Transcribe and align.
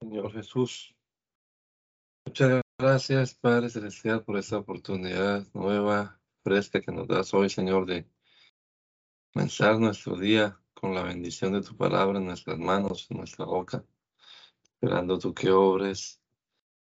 Señor 0.00 0.32
Jesús. 0.32 0.94
Muchas 2.26 2.62
gracias, 2.78 3.34
Padre 3.34 3.70
Celestial, 3.70 4.24
por 4.24 4.36
esta 4.36 4.58
oportunidad 4.58 5.46
nueva, 5.54 6.20
fresca 6.42 6.80
que 6.80 6.92
nos 6.92 7.08
das 7.08 7.32
hoy, 7.32 7.48
Señor, 7.48 7.86
de 7.86 8.06
comenzar 9.32 9.78
nuestro 9.78 10.16
día 10.16 10.60
con 10.74 10.94
la 10.94 11.02
bendición 11.02 11.54
de 11.54 11.62
tu 11.62 11.76
palabra 11.76 12.18
en 12.18 12.26
nuestras 12.26 12.58
manos, 12.58 13.06
en 13.10 13.18
nuestra 13.18 13.46
boca, 13.46 13.84
esperando 14.62 15.18
tú 15.18 15.32
que 15.32 15.50
obres, 15.50 16.20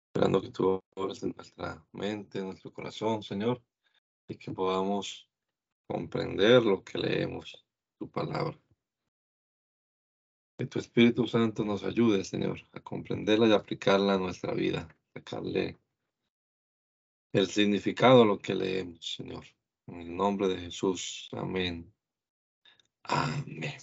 esperando 0.08 0.42
que 0.42 0.50
tú 0.50 0.82
obres 0.96 1.22
en 1.22 1.34
nuestra 1.36 1.86
mente, 1.92 2.40
en 2.40 2.46
nuestro 2.46 2.74
corazón, 2.74 3.22
Señor, 3.22 3.62
y 4.28 4.38
que 4.38 4.52
podamos 4.52 5.30
comprender 5.88 6.64
lo 6.64 6.84
que 6.84 6.98
leemos, 6.98 7.64
tu 8.00 8.10
palabra. 8.10 8.58
Que 10.58 10.66
tu 10.66 10.80
Espíritu 10.80 11.28
Santo 11.28 11.64
nos 11.64 11.84
ayude, 11.84 12.24
Señor, 12.24 12.60
a 12.74 12.80
comprenderla 12.80 13.48
y 13.48 13.54
aplicarla 13.54 14.16
a 14.16 14.18
nuestra 14.18 14.54
vida, 14.54 14.88
sacarle 15.14 15.78
el 17.32 17.48
significado 17.48 18.24
a 18.24 18.26
lo 18.26 18.40
que 18.40 18.56
leemos, 18.56 19.16
Señor. 19.16 19.46
En 19.86 20.02
el 20.02 20.16
nombre 20.16 20.48
de 20.48 20.58
Jesús. 20.58 21.30
Amén. 21.32 21.94
Amén. 23.04 23.78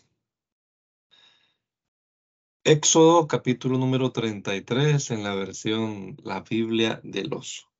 Éxodo 2.64 3.28
capítulo 3.28 3.78
número 3.78 4.10
33 4.10 5.10
en 5.10 5.22
la 5.22 5.34
versión 5.34 6.16
La 6.24 6.40
Biblia 6.40 7.00
del 7.04 7.32
Oso. 7.34 7.73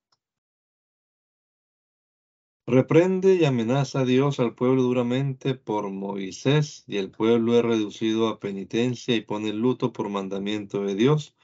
Reprende 2.66 3.34
y 3.34 3.44
amenaza 3.44 4.00
a 4.00 4.04
Dios 4.06 4.40
al 4.40 4.54
pueblo 4.54 4.82
duramente 4.82 5.54
por 5.54 5.90
Moisés, 5.90 6.84
y 6.86 6.96
el 6.96 7.10
pueblo 7.10 7.58
es 7.58 7.62
reducido 7.62 8.28
a 8.28 8.40
penitencia 8.40 9.14
y 9.14 9.20
pone 9.20 9.52
luto 9.52 9.92
por 9.92 10.08
mandamiento 10.08 10.82
de 10.82 10.94
Dios. 10.94 11.36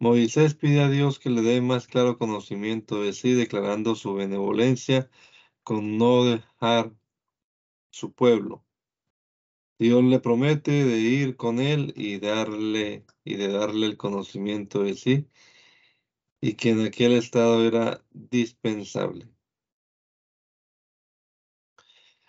Moisés 0.00 0.54
pide 0.54 0.80
a 0.82 0.90
Dios 0.90 1.20
que 1.20 1.30
le 1.30 1.42
dé 1.42 1.60
más 1.60 1.86
claro 1.86 2.18
conocimiento 2.18 3.02
de 3.02 3.12
sí, 3.12 3.32
declarando 3.34 3.94
su 3.94 4.14
benevolencia 4.14 5.10
con 5.62 5.98
no 5.98 6.24
dejar 6.24 6.92
su 7.90 8.12
pueblo. 8.12 8.64
Dios 9.78 10.04
le 10.04 10.20
promete 10.20 10.84
de 10.84 10.98
ir 10.98 11.36
con 11.36 11.60
él 11.60 11.92
y 11.96 12.18
darle 12.18 13.06
y 13.24 13.36
de 13.36 13.48
darle 13.48 13.86
el 13.86 13.96
conocimiento 13.96 14.82
de 14.82 14.94
sí, 14.94 15.28
y 16.40 16.54
que 16.54 16.70
en 16.70 16.80
aquel 16.86 17.12
estado 17.12 17.66
era 17.66 18.04
dispensable. 18.12 19.35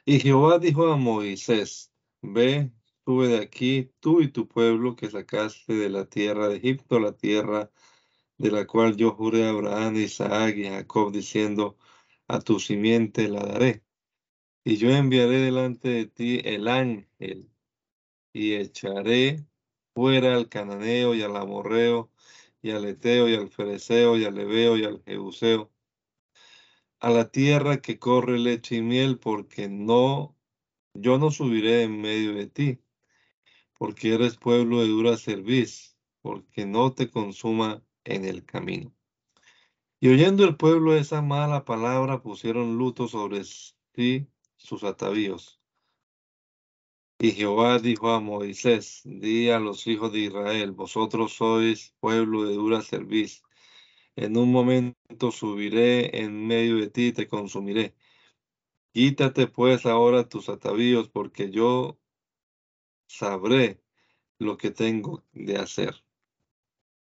Y 0.09 0.21
Jehová 0.21 0.57
dijo 0.57 0.87
a 0.87 0.95
Moisés, 0.95 1.91
ve, 2.21 2.71
sube 3.05 3.27
de 3.27 3.39
aquí 3.39 3.91
tú 3.99 4.21
y 4.21 4.29
tu 4.31 4.47
pueblo 4.47 4.95
que 4.95 5.09
sacaste 5.11 5.73
de 5.73 5.89
la 5.89 6.05
tierra 6.05 6.47
de 6.47 6.55
Egipto, 6.57 6.97
la 6.97 7.11
tierra 7.11 7.69
de 8.37 8.51
la 8.51 8.65
cual 8.65 8.95
yo 8.95 9.11
juré 9.11 9.45
a 9.45 9.49
Abraham, 9.49 9.97
Isaac 9.97 10.55
y 10.55 10.63
Jacob, 10.69 11.11
diciendo, 11.11 11.77
a 12.29 12.39
tu 12.39 12.57
simiente 12.61 13.27
la 13.27 13.41
daré. 13.45 13.83
Y 14.63 14.77
yo 14.77 14.91
enviaré 14.91 15.39
delante 15.41 15.89
de 15.89 16.05
ti 16.07 16.41
el 16.45 16.69
ángel, 16.69 17.51
y 18.33 18.53
echaré 18.53 19.45
fuera 19.93 20.35
al 20.35 20.49
cananeo 20.49 21.15
y 21.15 21.23
al 21.23 21.35
amorreo, 21.35 22.11
y 22.61 22.71
al 22.71 22.85
eteo 22.85 23.27
y 23.29 23.35
al 23.35 23.49
fereceo 23.49 24.17
y 24.17 24.23
al 24.23 24.37
ebeo 24.39 24.77
y 24.77 24.85
al 24.85 25.03
jebuseo, 25.03 25.69
a 26.99 27.09
la 27.09 27.29
tierra 27.29 27.81
que 27.81 27.99
corre 27.99 28.39
leche 28.39 28.77
y 28.77 28.81
miel, 28.81 29.19
porque 29.19 29.69
no, 29.69 30.35
yo 30.93 31.17
no 31.17 31.31
subiré 31.31 31.83
en 31.83 32.01
medio 32.01 32.33
de 32.33 32.47
ti, 32.47 32.79
porque 33.77 34.13
eres 34.13 34.37
pueblo 34.37 34.81
de 34.81 34.87
dura 34.87 35.17
cerviz, 35.17 35.97
porque 36.21 36.65
no 36.65 36.93
te 36.93 37.09
consuma 37.09 37.83
en 38.03 38.25
el 38.25 38.45
camino. 38.45 38.93
Y 39.99 40.09
oyendo 40.09 40.43
el 40.43 40.57
pueblo 40.57 40.95
esa 40.95 41.21
mala 41.21 41.65
palabra, 41.65 42.21
pusieron 42.21 42.77
luto 42.77 43.07
sobre 43.07 43.43
sí 43.43 44.27
sus 44.57 44.83
atavíos. 44.83 45.59
Y 47.19 47.31
Jehová 47.31 47.79
dijo 47.79 48.11
a 48.11 48.19
Moisés, 48.19 49.01
di 49.03 49.49
a 49.49 49.59
los 49.59 49.87
hijos 49.87 50.11
de 50.13 50.19
Israel, 50.19 50.71
vosotros 50.71 51.33
sois 51.33 51.95
pueblo 51.99 52.43
de 52.43 52.53
dura 52.53 52.83
cerviz, 52.83 53.41
en 54.17 54.35
un 54.35 54.51
momento 54.51 55.31
subiré 55.31 56.23
en 56.23 56.47
medio 56.47 56.77
de 56.77 56.89
ti 56.89 57.07
y 57.07 57.13
te 57.13 57.27
consumiré. 57.27 57.95
Quítate 58.91 59.47
pues 59.47 59.85
ahora 59.85 60.27
tus 60.27 60.49
atavíos, 60.49 61.07
porque 61.07 61.51
yo 61.51 61.99
sabré 63.07 63.79
lo 64.39 64.57
que 64.57 64.71
tengo 64.71 65.23
de 65.33 65.57
hacer. 65.57 66.03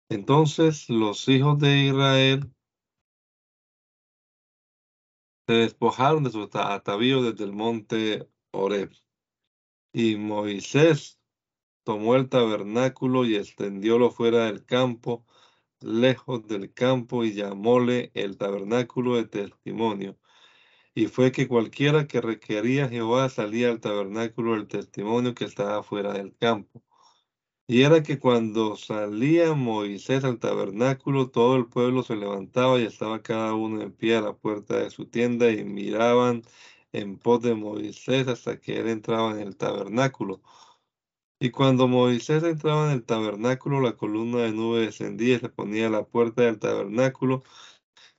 Entonces 0.10 0.90
los 0.90 1.28
hijos 1.28 1.58
de 1.58 1.88
Israel 1.88 2.54
se 5.48 5.54
despojaron 5.54 6.24
de 6.24 6.30
sus 6.30 6.50
atavíos 6.54 7.24
desde 7.24 7.46
el 7.46 7.54
monte 7.54 8.30
Oreb. 8.52 8.92
Y 9.92 10.18
Moisés 10.18 11.20
tomó 11.84 12.16
el 12.16 12.30
tabernáculo 12.30 13.26
y 13.26 13.38
extendiólo 13.38 14.12
fuera 14.12 14.46
del 14.46 14.66
campo 14.66 15.26
lejos 15.84 16.48
del 16.48 16.74
campo 16.74 17.24
y 17.24 17.34
llamóle 17.34 18.12
el 18.14 18.38
tabernáculo 18.38 19.16
de 19.18 19.26
testimonio. 19.26 20.18
Y 20.96 21.08
fue 21.08 21.32
que 21.32 21.48
cualquiera 21.48 22.08
que 22.08 22.22
requería 22.22 22.90
Jehová 22.90 23.30
salía 23.30 23.70
al 23.72 23.80
tabernáculo 23.82 24.54
del 24.54 24.68
testimonio 24.68 25.36
que 25.36 25.46
estaba 25.46 25.84
fuera 25.84 26.14
del 26.14 26.36
campo. 26.38 26.84
Y 27.68 27.84
era 27.84 28.04
que 28.04 28.20
cuando 28.20 28.76
salía 28.76 29.54
Moisés 29.54 30.24
al 30.26 30.40
tabernáculo, 30.40 31.30
todo 31.30 31.56
el 31.56 31.68
pueblo 31.68 32.04
se 32.04 32.16
levantaba 32.18 32.80
y 32.80 32.86
estaba 32.86 33.22
cada 33.22 33.54
uno 33.54 33.82
en 33.82 33.94
pie 33.94 34.18
a 34.18 34.22
la 34.22 34.34
puerta 34.34 34.78
de 34.78 34.90
su 34.90 35.06
tienda 35.06 35.50
y 35.52 35.64
miraban 35.64 36.44
en 36.92 37.18
pos 37.18 37.42
de 37.42 37.56
Moisés 37.56 38.28
hasta 38.28 38.60
que 38.60 38.80
él 38.80 38.90
entraba 38.90 39.32
en 39.32 39.40
el 39.48 39.56
tabernáculo. 39.58 40.42
Y 41.44 41.50
cuando 41.50 41.88
Moisés 41.88 42.44
entraba 42.44 42.86
en 42.86 42.92
el 42.92 43.04
tabernáculo, 43.04 43.82
la 43.82 43.98
columna 43.98 44.44
de 44.44 44.52
nube 44.52 44.82
descendía 44.82 45.38
y 45.38 45.40
se 45.40 45.50
ponía 45.50 45.88
a 45.88 45.90
la 45.90 46.04
puerta 46.06 46.44
del 46.44 46.60
tabernáculo 46.60 47.42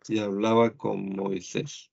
y 0.09 0.19
hablaba 0.19 0.77
con 0.77 1.15
Moisés. 1.15 1.93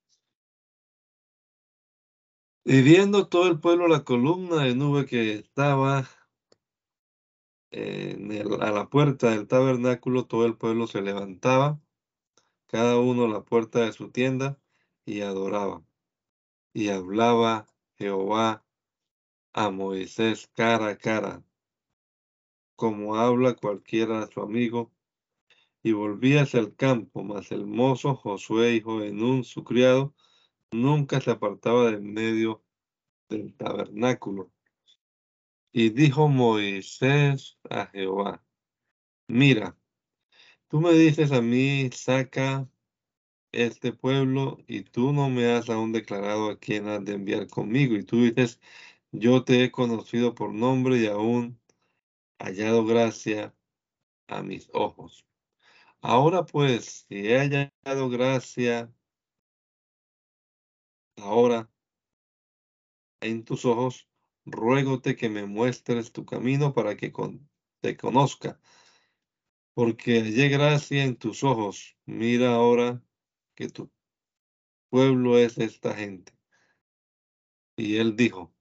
Y 2.65 2.81
viendo 2.81 3.27
todo 3.27 3.47
el 3.47 3.59
pueblo 3.59 3.87
la 3.87 4.03
columna 4.03 4.63
de 4.63 4.73
nube 4.73 5.05
que 5.05 5.33
estaba 5.33 6.09
a 7.71 8.71
la 8.71 8.89
puerta 8.89 9.29
del 9.29 9.47
tabernáculo, 9.47 10.25
todo 10.25 10.47
el 10.47 10.57
pueblo 10.57 10.87
se 10.87 11.03
levantaba, 11.03 11.79
cada 12.65 12.97
uno 12.97 13.25
a 13.25 13.29
la 13.29 13.43
puerta 13.43 13.81
de 13.81 13.93
su 13.93 14.09
tienda, 14.09 14.59
y 15.05 15.21
adoraba. 15.21 15.83
Y 16.73 16.89
hablaba 16.89 17.67
Jehová 17.99 18.65
a 19.53 19.69
Moisés 19.69 20.47
cara 20.55 20.89
a 20.89 20.97
cara, 20.97 21.43
como 22.75 23.15
habla 23.15 23.55
cualquiera 23.55 24.23
a 24.23 24.27
su 24.27 24.41
amigo, 24.41 24.91
y 25.81 25.91
volvía 25.93 26.41
hacia 26.41 26.59
el 26.59 26.75
campo, 26.75 27.23
mas 27.23 27.51
el 27.51 27.65
mozo 27.65 28.15
Josué, 28.15 28.75
hijo 28.75 28.99
de 28.99 29.11
Nun, 29.11 29.43
su 29.43 29.63
criado, 29.63 30.13
nunca 30.71 31.21
se 31.21 31.31
apartaba 31.31 31.91
de 31.91 31.99
medio 31.99 32.63
del 33.29 33.55
tabernáculo. 33.55 34.51
Y 35.71 35.89
dijo 35.89 36.27
Moisés 36.27 37.57
a 37.69 37.87
Jehová, 37.87 38.43
mira, 39.27 39.77
tú 40.67 40.81
me 40.81 40.93
dices 40.93 41.31
a 41.31 41.41
mí, 41.41 41.89
saca 41.91 42.67
este 43.51 43.93
pueblo, 43.93 44.57
y 44.67 44.81
tú 44.83 45.13
no 45.13 45.29
me 45.29 45.51
has 45.51 45.69
aún 45.69 45.91
declarado 45.91 46.49
a 46.49 46.59
quién 46.59 46.87
has 46.87 47.03
de 47.05 47.13
enviar 47.13 47.47
conmigo, 47.47 47.95
y 47.95 48.03
tú 48.03 48.23
dices, 48.23 48.59
yo 49.11 49.43
te 49.43 49.63
he 49.63 49.71
conocido 49.71 50.35
por 50.35 50.53
nombre 50.53 50.97
y 50.97 51.07
aún 51.07 51.59
hallado 52.39 52.85
gracia 52.85 53.55
a 54.27 54.43
mis 54.43 54.69
ojos. 54.73 55.25
Ahora 56.01 56.45
pues, 56.45 57.05
si 57.09 57.27
he 57.27 57.37
hallado 57.39 58.09
gracia 58.09 58.93
ahora 61.17 61.69
en 63.21 63.43
tus 63.43 63.65
ojos, 63.65 64.07
ruégote 64.45 65.15
que 65.15 65.29
me 65.29 65.45
muestres 65.45 66.11
tu 66.11 66.25
camino 66.25 66.73
para 66.73 66.95
que 66.95 67.11
te 67.81 67.97
conozca, 67.97 68.59
porque 69.73 70.21
hallé 70.21 70.49
gracia 70.49 71.03
en 71.03 71.17
tus 71.17 71.43
ojos. 71.43 71.97
Mira 72.05 72.55
ahora 72.55 73.03
que 73.55 73.69
tu 73.69 73.91
pueblo 74.89 75.37
es 75.37 75.57
esta 75.57 75.93
gente. 75.95 76.33
Y 77.75 77.97
él 77.97 78.15
dijo, 78.15 78.53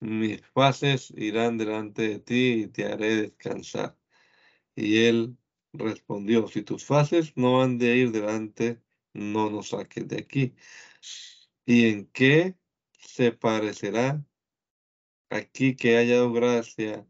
mis 0.00 0.42
fases 0.54 1.12
irán 1.16 1.58
delante 1.58 2.02
de 2.08 2.18
ti 2.20 2.52
y 2.64 2.68
te 2.68 2.86
haré 2.86 3.16
descansar. 3.16 3.96
Y 4.76 5.04
él 5.06 5.36
respondió, 5.72 6.48
si 6.48 6.62
tus 6.62 6.84
fases 6.84 7.36
no 7.36 7.62
han 7.62 7.78
de 7.78 7.96
ir 7.96 8.12
delante, 8.12 8.80
no 9.12 9.50
nos 9.50 9.70
saques 9.70 10.08
de 10.08 10.18
aquí. 10.18 10.54
¿Y 11.66 11.88
en 11.88 12.06
qué 12.08 12.56
se 12.98 13.32
parecerá 13.32 14.24
aquí 15.30 15.76
que 15.76 15.96
haya 15.96 16.24
gracia 16.28 17.06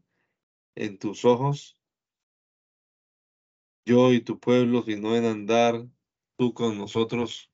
en 0.75 0.97
tus 0.99 1.25
ojos? 1.25 1.81
yo 3.85 4.13
y 4.13 4.21
tu 4.21 4.39
pueblo, 4.39 4.83
sino 4.83 5.15
en 5.15 5.25
andar 5.25 5.87
tú 6.37 6.53
con 6.53 6.77
nosotros. 6.77 7.50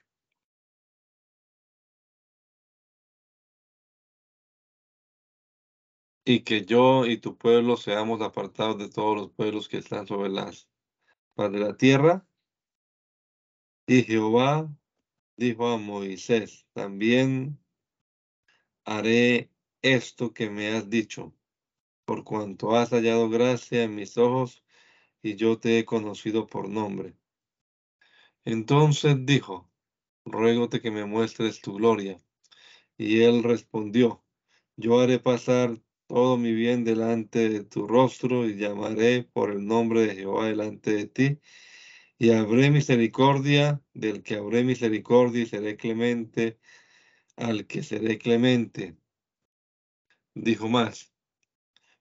Y 6.30 6.42
que 6.42 6.66
yo 6.66 7.06
y 7.06 7.20
tu 7.20 7.38
pueblo 7.38 7.78
seamos 7.78 8.22
apartados 8.22 8.78
de 8.78 8.90
todos 8.90 9.16
los 9.16 9.32
pueblos 9.32 9.70
que 9.70 9.78
están 9.78 10.06
sobre 10.08 10.28
las 10.28 10.68
faz 11.38 11.54
de 11.54 11.60
la 11.60 11.78
tierra. 11.78 12.28
Y 13.86 14.04
Jehová 14.04 14.70
dijo 15.38 15.70
a 15.70 15.78
Moisés, 15.78 16.68
también 16.74 17.58
haré 18.84 19.50
esto 19.82 20.34
que 20.34 20.50
me 20.50 20.68
has 20.76 20.90
dicho, 20.90 21.34
por 22.04 22.26
cuanto 22.26 22.76
has 22.76 22.90
hallado 22.90 23.30
gracia 23.30 23.84
en 23.84 23.96
mis 23.96 24.18
ojos 24.18 24.66
y 25.24 25.38
yo 25.38 25.58
te 25.58 25.80
he 25.80 25.86
conocido 25.86 26.46
por 26.46 26.68
nombre. 26.68 27.16
Entonces 28.44 29.16
dijo, 29.26 29.72
ruégote 30.26 30.82
que 30.82 30.92
me 30.92 31.06
muestres 31.06 31.62
tu 31.62 31.76
gloria. 31.76 32.18
Y 32.98 33.22
él 33.22 33.44
respondió, 33.44 34.26
yo 34.76 35.00
haré 35.00 35.20
pasar 35.20 35.82
todo 36.07 36.38
mi 36.38 36.54
bien 36.54 36.83
delante 36.83 37.50
de 37.50 37.63
tu 37.63 37.88
rostro 37.88 38.48
y 38.48 38.56
llamaré 38.56 39.24
por 39.24 39.51
el 39.51 39.65
nombre 39.65 40.07
de 40.07 40.15
Jehová 40.15 40.48
delante 40.48 40.94
de 40.94 41.07
ti. 41.07 41.39
Y 42.18 42.31
habré 42.31 42.71
misericordia 42.71 43.81
del 43.94 44.24
que 44.24 44.36
habré 44.36 44.63
misericordia 44.63 45.44
y 45.44 45.45
seré 45.45 45.77
clemente 45.77 46.59
al 47.36 47.68
que 47.68 47.83
seré 47.83 48.18
clemente. 48.18 48.98
Dijo 50.33 50.68
más, 50.69 51.13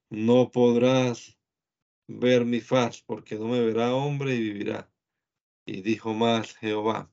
no 0.08 0.50
podrás 0.50 1.36
ver 2.06 2.44
mi 2.44 2.60
faz, 2.60 3.02
porque 3.02 3.36
no 3.36 3.48
me 3.48 3.60
verá 3.60 3.94
hombre 3.94 4.34
y 4.34 4.40
vivirá. 4.40 4.90
Y 5.66 5.82
dijo 5.82 6.14
más 6.14 6.56
Jehová, 6.56 7.10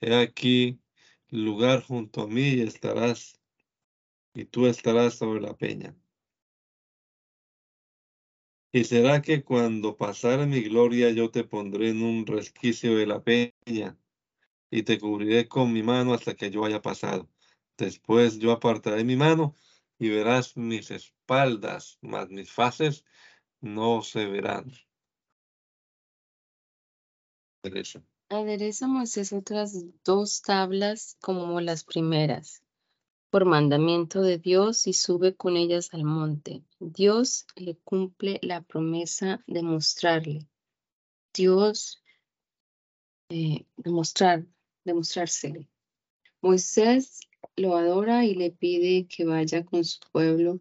he 0.00 0.14
aquí 0.14 0.80
lugar 1.28 1.82
junto 1.82 2.22
a 2.22 2.28
mí 2.28 2.48
y 2.48 2.60
estarás, 2.60 3.40
y 4.34 4.44
tú 4.44 4.66
estarás 4.66 5.14
sobre 5.14 5.40
la 5.40 5.56
peña. 5.56 5.96
Y 8.72 8.84
será 8.84 9.20
que 9.20 9.44
cuando 9.44 9.96
pasare 9.96 10.46
mi 10.46 10.62
gloria 10.62 11.10
yo 11.10 11.30
te 11.30 11.44
pondré 11.44 11.90
en 11.90 12.02
un 12.02 12.26
resquicio 12.26 12.96
de 12.96 13.06
la 13.06 13.22
peña, 13.22 13.98
y 14.70 14.82
te 14.82 14.98
cubriré 14.98 15.46
con 15.46 15.70
mi 15.70 15.82
mano 15.82 16.14
hasta 16.14 16.34
que 16.34 16.50
yo 16.50 16.64
haya 16.64 16.80
pasado. 16.80 17.28
Después 17.76 18.38
yo 18.38 18.52
apartaré 18.52 19.04
mi 19.04 19.16
mano 19.16 19.54
y 19.98 20.08
verás 20.08 20.56
mis 20.56 20.90
espaldas, 20.90 21.98
mas 22.00 22.30
mis 22.30 22.50
faces 22.50 23.04
no 23.60 24.00
se 24.02 24.24
verán. 24.26 24.72
Adereza. 27.62 28.02
Adereza 28.30 28.86
otras 29.36 29.84
dos 30.02 30.40
tablas 30.40 31.18
como 31.20 31.60
las 31.60 31.84
primeras, 31.84 32.61
por 33.32 33.46
mandamiento 33.46 34.20
de 34.20 34.36
Dios 34.36 34.86
y 34.86 34.92
sube 34.92 35.34
con 35.34 35.56
ellas 35.56 35.88
al 35.94 36.04
monte. 36.04 36.62
Dios 36.78 37.46
le 37.56 37.78
cumple 37.78 38.38
la 38.42 38.60
promesa 38.60 39.42
de 39.46 39.62
mostrarle. 39.62 40.46
Dios 41.32 42.04
eh, 43.30 43.64
demostrar, 43.78 44.44
demostrársele. 44.84 45.66
Moisés 46.42 47.20
lo 47.56 47.74
adora 47.74 48.26
y 48.26 48.34
le 48.34 48.50
pide 48.50 49.06
que 49.06 49.24
vaya 49.24 49.64
con 49.64 49.82
su 49.82 50.00
pueblo, 50.12 50.60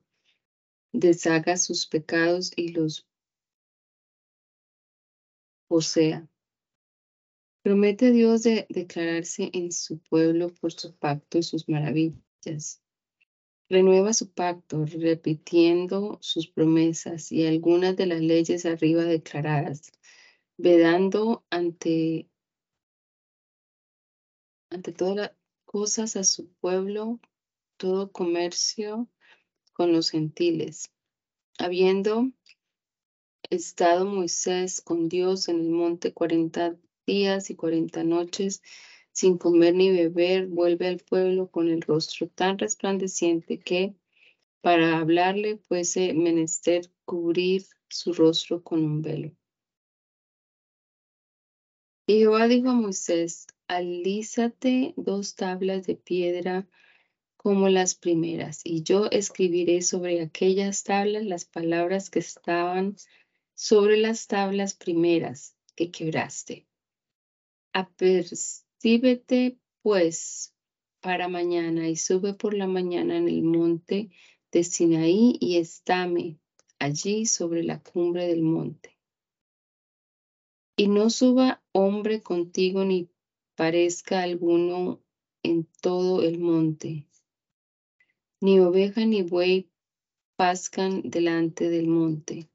deshaga 0.93 1.57
sus 1.57 1.85
pecados 1.87 2.53
y 2.55 2.69
los 2.69 3.05
posea. 5.67 6.25
Promete 7.63 8.11
Dios 8.11 8.43
de 8.43 8.65
declararse 8.69 9.49
en 9.51 9.73
su 9.73 9.99
pueblo 9.99 10.53
por 10.53 10.71
su 10.71 10.95
pacto 10.95 11.37
y 11.37 11.43
sus 11.43 11.67
maravillas. 11.67 12.30
Renueva 13.69 14.13
su 14.13 14.31
pacto 14.31 14.85
repitiendo 14.85 16.17
sus 16.21 16.47
promesas 16.47 17.31
y 17.31 17.45
algunas 17.47 17.95
de 17.95 18.05
las 18.05 18.21
leyes 18.21 18.65
arriba 18.65 19.03
declaradas, 19.03 19.91
vedando 20.57 21.45
ante, 21.49 22.29
ante 24.69 24.91
todas 24.91 25.15
las 25.15 25.31
cosas 25.65 26.15
a 26.17 26.23
su 26.23 26.51
pueblo, 26.55 27.19
todo 27.77 28.11
comercio 28.11 29.07
con 29.73 29.93
los 29.93 30.09
gentiles. 30.09 30.91
Habiendo 31.57 32.31
estado 33.49 34.05
Moisés 34.05 34.81
con 34.81 35.07
Dios 35.09 35.47
en 35.47 35.59
el 35.59 35.69
monte 35.69 36.13
cuarenta 36.13 36.75
días 37.05 37.49
y 37.49 37.55
cuarenta 37.55 38.03
noches, 38.03 38.61
sin 39.11 39.37
comer 39.37 39.75
ni 39.75 39.91
beber, 39.91 40.47
vuelve 40.47 40.87
al 40.87 40.99
pueblo 40.99 41.49
con 41.49 41.67
el 41.67 41.81
rostro 41.81 42.27
tan 42.27 42.57
resplandeciente 42.57 43.59
que 43.59 43.95
para 44.61 44.99
hablarle 44.99 45.57
fuese 45.57 46.13
menester 46.13 46.91
cubrir 47.05 47.65
su 47.89 48.13
rostro 48.13 48.63
con 48.63 48.83
un 48.83 49.01
velo. 49.01 49.31
Y 52.07 52.19
Jehová 52.19 52.47
dijo 52.47 52.69
a 52.69 52.73
Moisés, 52.73 53.47
alízate 53.67 54.93
dos 54.97 55.35
tablas 55.35 55.85
de 55.87 55.95
piedra 55.95 56.67
como 57.37 57.69
las 57.69 57.95
primeras, 57.95 58.61
y 58.63 58.83
yo 58.83 59.07
escribiré 59.09 59.81
sobre 59.81 60.21
aquellas 60.21 60.83
tablas 60.83 61.25
las 61.25 61.45
palabras 61.45 62.09
que 62.09 62.19
estaban 62.19 62.95
sobre 63.55 63.97
las 63.97 64.27
tablas 64.27 64.75
primeras 64.75 65.55
que 65.75 65.89
quebraste. 65.89 66.67
Apercíbete, 68.81 69.59
pues, 69.83 70.55
para 71.01 71.27
mañana 71.27 71.87
y 71.87 71.95
sube 71.97 72.33
por 72.33 72.55
la 72.55 72.65
mañana 72.65 73.15
en 73.15 73.27
el 73.27 73.43
monte 73.43 74.09
de 74.51 74.63
Sinaí 74.63 75.37
y 75.39 75.57
estáme 75.57 76.39
allí 76.79 77.27
sobre 77.27 77.61
la 77.61 77.83
cumbre 77.83 78.25
del 78.25 78.41
monte. 78.41 78.97
Y 80.75 80.87
no 80.87 81.11
suba 81.11 81.61
hombre 81.73 82.23
contigo 82.23 82.83
ni 82.83 83.07
parezca 83.55 84.23
alguno 84.23 84.99
en 85.43 85.67
todo 85.83 86.23
el 86.23 86.39
monte, 86.39 87.07
ni 88.39 88.59
oveja 88.61 89.05
ni 89.05 89.21
buey 89.21 89.69
pascan 90.35 91.03
delante 91.03 91.69
del 91.69 91.85
monte. 91.85 92.50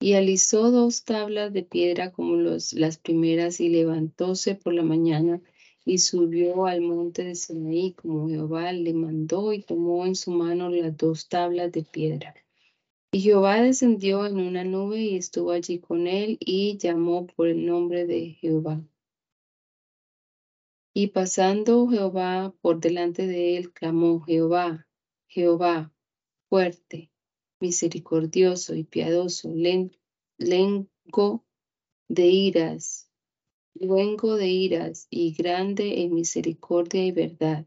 Y 0.00 0.14
alisó 0.14 0.70
dos 0.70 1.04
tablas 1.04 1.52
de 1.52 1.62
piedra 1.64 2.12
como 2.12 2.36
los, 2.36 2.72
las 2.72 2.98
primeras 2.98 3.60
y 3.60 3.68
levantóse 3.68 4.54
por 4.54 4.74
la 4.74 4.82
mañana 4.82 5.40
y 5.84 5.98
subió 5.98 6.66
al 6.66 6.82
monte 6.82 7.24
de 7.24 7.34
Sinaí 7.34 7.94
como 7.94 8.28
Jehová 8.28 8.72
le 8.72 8.92
mandó 8.92 9.52
y 9.52 9.62
tomó 9.62 10.04
en 10.04 10.14
su 10.14 10.30
mano 10.30 10.68
las 10.68 10.96
dos 10.96 11.28
tablas 11.28 11.72
de 11.72 11.82
piedra. 11.82 12.34
Y 13.10 13.20
Jehová 13.20 13.62
descendió 13.62 14.26
en 14.26 14.38
una 14.38 14.64
nube 14.64 15.00
y 15.00 15.16
estuvo 15.16 15.52
allí 15.52 15.78
con 15.78 16.06
él 16.06 16.36
y 16.40 16.76
llamó 16.76 17.26
por 17.26 17.48
el 17.48 17.64
nombre 17.64 18.06
de 18.06 18.32
Jehová. 18.32 18.82
Y 20.92 21.06
pasando 21.06 21.88
Jehová 21.88 22.54
por 22.60 22.80
delante 22.80 23.26
de 23.26 23.56
él, 23.56 23.72
clamó, 23.72 24.20
Jehová, 24.20 24.86
Jehová, 25.26 25.90
fuerte, 26.50 27.10
misericordioso 27.60 28.74
y 28.74 28.84
piadoso, 28.84 29.52
lengo 30.38 31.44
de 32.08 32.26
iras, 32.26 33.10
luengo 33.74 34.36
de 34.36 34.48
iras 34.48 35.06
y 35.10 35.34
grande 35.34 36.02
en 36.02 36.14
misericordia 36.14 37.04
y 37.04 37.12
verdad, 37.12 37.66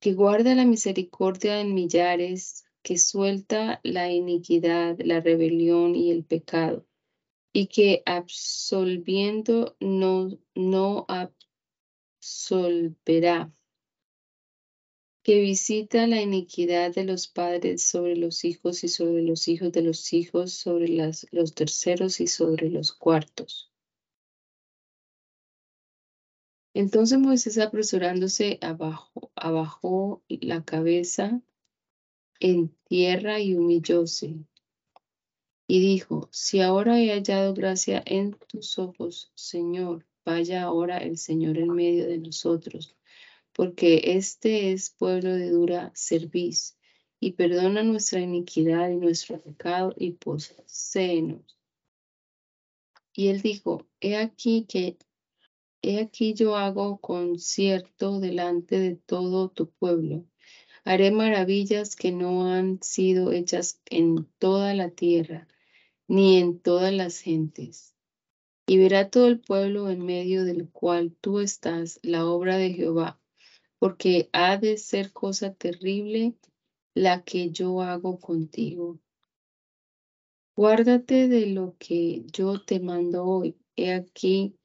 que 0.00 0.12
guarda 0.12 0.54
la 0.54 0.64
misericordia 0.64 1.60
en 1.60 1.74
millares, 1.74 2.64
que 2.82 2.98
suelta 2.98 3.80
la 3.82 4.12
iniquidad, 4.12 4.98
la 4.98 5.20
rebelión 5.20 5.94
y 5.94 6.10
el 6.10 6.24
pecado, 6.24 6.86
y 7.52 7.68
que 7.68 8.02
absolviendo 8.04 9.76
no, 9.80 10.28
no 10.54 11.06
absolverá 12.20 13.50
que 15.24 15.40
visita 15.40 16.06
la 16.06 16.20
iniquidad 16.20 16.94
de 16.94 17.04
los 17.04 17.28
padres 17.28 17.82
sobre 17.82 18.14
los 18.14 18.44
hijos 18.44 18.84
y 18.84 18.88
sobre 18.88 19.22
los 19.22 19.48
hijos 19.48 19.72
de 19.72 19.80
los 19.80 20.12
hijos, 20.12 20.52
sobre 20.52 20.86
las, 20.88 21.26
los 21.32 21.54
terceros 21.54 22.20
y 22.20 22.26
sobre 22.26 22.68
los 22.68 22.92
cuartos. 22.92 23.72
Entonces 26.74 27.18
Moisés 27.18 27.56
apresurándose 27.56 28.58
abajo, 28.60 29.32
abajo 29.34 30.22
la 30.28 30.62
cabeza 30.62 31.40
en 32.38 32.76
tierra 32.86 33.40
y 33.40 33.54
humillóse. 33.54 34.34
Y 35.66 35.80
dijo, 35.80 36.28
si 36.32 36.60
ahora 36.60 37.00
he 37.00 37.08
hallado 37.08 37.54
gracia 37.54 38.02
en 38.04 38.34
tus 38.34 38.78
ojos, 38.78 39.32
Señor, 39.34 40.04
vaya 40.26 40.64
ahora 40.64 40.98
el 40.98 41.16
Señor 41.16 41.56
en 41.56 41.70
medio 41.70 42.06
de 42.06 42.18
nosotros 42.18 42.94
porque 43.54 44.16
este 44.16 44.72
es 44.72 44.90
pueblo 44.90 45.32
de 45.32 45.48
dura 45.50 45.92
cerviz, 45.94 46.76
y 47.20 47.32
perdona 47.32 47.84
nuestra 47.84 48.20
iniquidad 48.20 48.90
y 48.90 48.96
nuestro 48.96 49.40
pecado, 49.40 49.94
y 49.96 50.12
poséenos. 50.12 51.56
Y 53.14 53.28
él 53.28 53.42
dijo, 53.42 53.86
he 54.00 54.16
aquí 54.16 54.66
que, 54.68 54.98
he 55.82 56.00
aquí 56.00 56.34
yo 56.34 56.56
hago 56.56 56.98
concierto 56.98 58.18
delante 58.18 58.80
de 58.80 58.96
todo 58.96 59.48
tu 59.50 59.70
pueblo. 59.70 60.24
Haré 60.84 61.12
maravillas 61.12 61.94
que 61.94 62.10
no 62.10 62.52
han 62.52 62.82
sido 62.82 63.30
hechas 63.30 63.80
en 63.86 64.26
toda 64.38 64.74
la 64.74 64.90
tierra, 64.90 65.46
ni 66.08 66.38
en 66.38 66.58
todas 66.58 66.92
las 66.92 67.20
gentes. 67.20 67.94
Y 68.66 68.78
verá 68.78 69.10
todo 69.10 69.28
el 69.28 69.38
pueblo 69.40 69.90
en 69.90 70.04
medio 70.04 70.44
del 70.44 70.68
cual 70.68 71.14
tú 71.20 71.38
estás 71.38 72.00
la 72.02 72.26
obra 72.26 72.56
de 72.56 72.72
Jehová, 72.72 73.20
porque 73.84 74.30
ha 74.32 74.56
de 74.56 74.78
ser 74.78 75.12
cosa 75.12 75.52
terrible 75.52 76.32
la 76.94 77.22
que 77.22 77.50
yo 77.50 77.82
hago 77.82 78.18
contigo. 78.18 78.98
Guárdate 80.56 81.28
de 81.28 81.48
lo 81.48 81.76
que 81.78 82.24
yo 82.32 82.64
te 82.64 82.80
mando 82.80 83.26
hoy. 83.26 83.58
He 83.76 83.92
aquí 83.92 84.56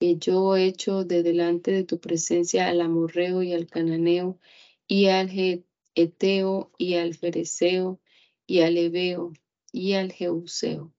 que 0.00 0.16
yo 0.16 0.56
he 0.56 0.64
hecho 0.64 1.04
de 1.04 1.22
delante 1.22 1.70
de 1.70 1.84
tu 1.84 2.00
presencia 2.00 2.68
al 2.68 2.80
amorreo 2.80 3.42
y 3.42 3.52
al 3.52 3.66
cananeo 3.66 4.38
y 4.86 5.08
al 5.08 5.28
eteo 5.94 6.72
y 6.78 6.94
al 6.94 7.12
fereceo 7.12 8.00
y 8.46 8.60
al 8.60 8.78
ebeo 8.78 9.34
y 9.70 9.92
al 9.92 10.12
jeuseo. 10.12 10.94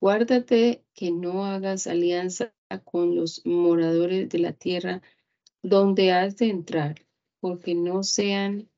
Guárdate 0.00 0.84
que 0.94 1.10
no 1.10 1.46
hagas 1.46 1.88
alianza 1.88 2.54
con 2.84 3.16
los 3.16 3.44
moradores 3.44 4.28
de 4.28 4.38
la 4.38 4.52
tierra 4.52 5.02
donde 5.66 6.12
has 6.12 6.36
de 6.36 6.48
entrar, 6.48 6.94
porque 7.40 7.74
no 7.74 8.04
sean 8.04 8.70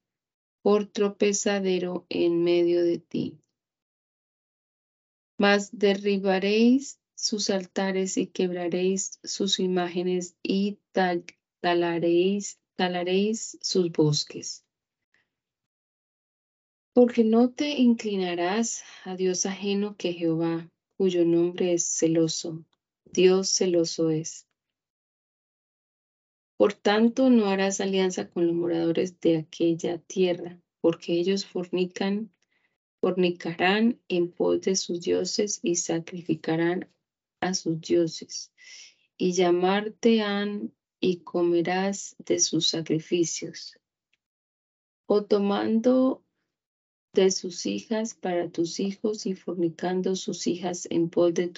por 0.63 0.87
tropezadero 0.87 2.07
en 2.09 2.43
medio 2.43 2.83
de 2.83 2.99
ti. 2.99 3.39
Mas 5.37 5.69
derribaréis 5.71 6.99
sus 7.15 7.51
altares 7.51 8.17
y 8.17 8.29
quebraréis 8.29 9.21
sus 9.23 9.61
imágenes 9.61 10.35
y 10.43 10.79
talaréis, 11.61 12.59
talaréis 12.75 13.59
sus 13.61 13.93
bosques. 13.93 14.65
Porque 16.95 17.23
no 17.23 17.51
te 17.51 17.69
inclinarás 17.69 18.83
a 19.05 19.15
Dios 19.15 19.45
ajeno 19.45 19.95
que 19.99 20.15
Jehová, 20.15 20.71
cuyo 20.97 21.27
nombre 21.27 21.75
es 21.75 21.87
celoso. 21.87 22.65
Dios 23.05 23.51
celoso 23.51 24.09
es. 24.09 24.48
Por 26.59 26.75
tanto, 26.75 27.31
no 27.31 27.47
harás 27.47 27.81
alianza 27.81 28.29
con 28.29 28.49
los 28.49 28.55
moradores 28.55 29.21
de 29.21 29.39
aquella 29.39 29.99
tierra, 29.99 30.61
porque 30.81 31.13
ellos 31.13 31.47
fornican 31.47 32.33
fornicarán 33.01 34.01
en 34.09 34.33
pos 34.33 34.63
de 34.63 34.75
sus 34.75 35.01
dioses 35.01 35.61
y 35.63 35.77
sacrificarán 35.77 36.91
a 37.41 37.55
sus 37.55 37.81
dioses, 37.81 38.53
y 39.17 39.35
llamarte 39.35 40.21
han 40.21 40.75
y 41.01 41.19
comerás 41.19 42.17
de 42.19 42.41
sus 42.41 42.67
sacrificios, 42.67 43.79
o 45.07 45.25
tomando 45.25 46.25
de 47.13 47.31
sus 47.31 47.67
hijas 47.67 48.15
para 48.15 48.51
tus 48.51 48.81
hijos 48.81 49.27
y 49.27 49.35
fornicando 49.35 50.17
sus 50.17 50.49
hijas 50.49 50.89
en 50.91 51.09
pos 51.09 51.33
de, 51.35 51.53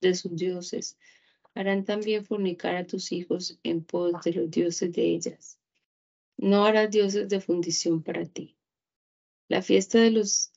de 0.00 0.14
sus 0.14 0.34
dioses. 0.34 0.96
Harán 1.54 1.84
también 1.84 2.24
fornicar 2.24 2.74
a 2.76 2.86
tus 2.86 3.12
hijos 3.12 3.58
en 3.62 3.84
pos 3.84 4.12
de 4.24 4.32
los 4.32 4.50
dioses 4.50 4.92
de 4.92 5.02
ellas. 5.02 5.58
No 6.36 6.64
harás 6.64 6.90
dioses 6.90 7.28
de 7.28 7.40
fundición 7.40 8.02
para 8.02 8.26
ti. 8.26 8.56
La 9.48 9.62
fiesta 9.62 9.98
de 10.00 10.10
los 10.10 10.52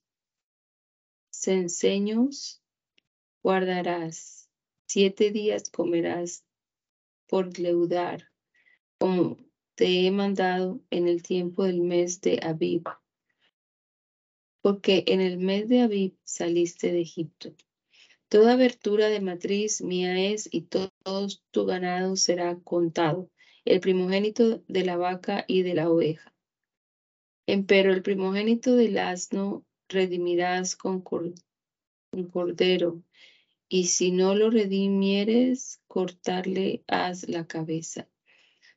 censeños 1.30 2.64
guardarás, 3.44 4.50
siete 4.88 5.32
días 5.32 5.70
comerás 5.70 6.44
por 7.28 7.60
leudar, 7.60 8.32
como 8.98 9.38
te 9.76 10.08
he 10.08 10.12
mandado 10.12 10.82
en 10.90 11.08
el 11.08 11.22
tiempo 11.22 11.64
del 11.64 11.82
mes 11.82 12.22
de 12.22 12.40
Abib, 12.42 12.88
porque 14.62 15.04
en 15.08 15.22
el 15.22 15.38
mes 15.38 15.70
de 15.70 15.82
Abib 15.82 16.18
saliste 16.24 16.92
de 16.92 17.02
Egipto. 17.02 17.56
Toda 18.30 18.54
abertura 18.54 19.08
de 19.08 19.22
matriz 19.22 19.82
mía 19.82 20.32
es 20.32 20.50
y 20.52 20.64
todo 20.64 20.92
tu 21.52 21.66
ganado 21.66 22.18
será 22.18 22.60
contado, 22.60 23.30
el 23.64 23.80
primogénito 23.80 24.64
de 24.68 24.84
la 24.84 24.98
vaca 24.98 25.46
y 25.48 25.62
de 25.62 25.74
la 25.74 25.90
oveja. 25.90 26.34
Empero 27.46 27.94
el 27.94 28.02
primogénito 28.02 28.76
del 28.76 28.98
asno 28.98 29.66
redimirás 29.88 30.76
con, 30.76 31.02
cordero, 31.02 33.02
y 33.70 33.86
si 33.86 34.12
no 34.12 34.36
lo 34.36 34.50
redimieres, 34.50 35.80
cortarle 35.88 36.84
haz 36.88 37.30
la 37.30 37.48
cabeza. 37.48 38.10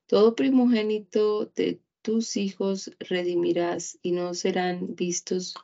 Todo 0.07 0.37
primogénito 0.37 1.47
de 1.47 1.81
tus 2.03 2.37
hijos 2.37 2.93
redimirás, 3.01 3.99
y 4.01 4.13
no 4.13 4.33
serán 4.35 4.95
vistos 4.95 5.55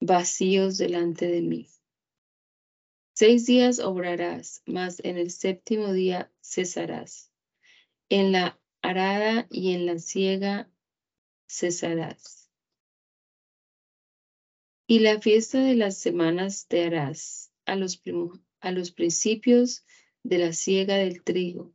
vacíos 0.00 0.76
delante 0.76 1.28
de 1.28 1.40
mí. 1.40 1.66
Seis 3.20 3.46
días 3.46 3.80
obrarás, 3.80 4.62
mas 4.64 5.00
en 5.02 5.18
el 5.18 5.32
séptimo 5.32 5.92
día 5.92 6.32
cesarás. 6.40 7.32
En 8.08 8.30
la 8.30 8.60
arada 8.80 9.48
y 9.50 9.74
en 9.74 9.86
la 9.86 9.98
siega 9.98 10.70
cesarás. 11.48 12.48
Y 14.86 15.00
la 15.00 15.20
fiesta 15.20 15.58
de 15.58 15.74
las 15.74 15.98
semanas 15.98 16.68
te 16.68 16.84
harás 16.84 17.52
a 17.66 17.74
los, 17.74 17.96
principios 18.92 19.84
de 20.22 20.38
la 20.38 20.52
siega 20.52 20.94
del 20.94 21.24
trigo. 21.24 21.74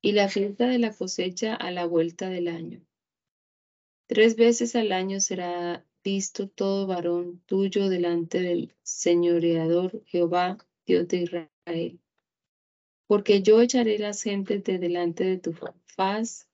Y 0.00 0.12
la 0.12 0.28
fiesta 0.28 0.68
de 0.68 0.78
la 0.78 0.94
cosecha 0.94 1.56
a 1.56 1.72
la 1.72 1.86
vuelta 1.86 2.28
del 2.28 2.46
año. 2.46 2.86
Tres 4.06 4.36
veces 4.36 4.76
al 4.76 4.92
año 4.92 5.18
será 5.18 5.84
visto 6.02 6.48
todo 6.48 6.86
varón 6.86 7.42
tuyo 7.46 7.88
delante 7.88 8.40
del 8.40 8.74
señoreador 8.82 10.02
Jehová, 10.06 10.58
Dios 10.86 11.08
de 11.08 11.16
Israel. 11.18 12.00
Porque 13.06 13.42
yo 13.42 13.60
echaré 13.60 13.98
las 13.98 14.22
gentes 14.22 14.64
de 14.64 14.78
delante 14.78 15.24
de 15.24 15.38
tu 15.38 15.54
faz 15.86 16.48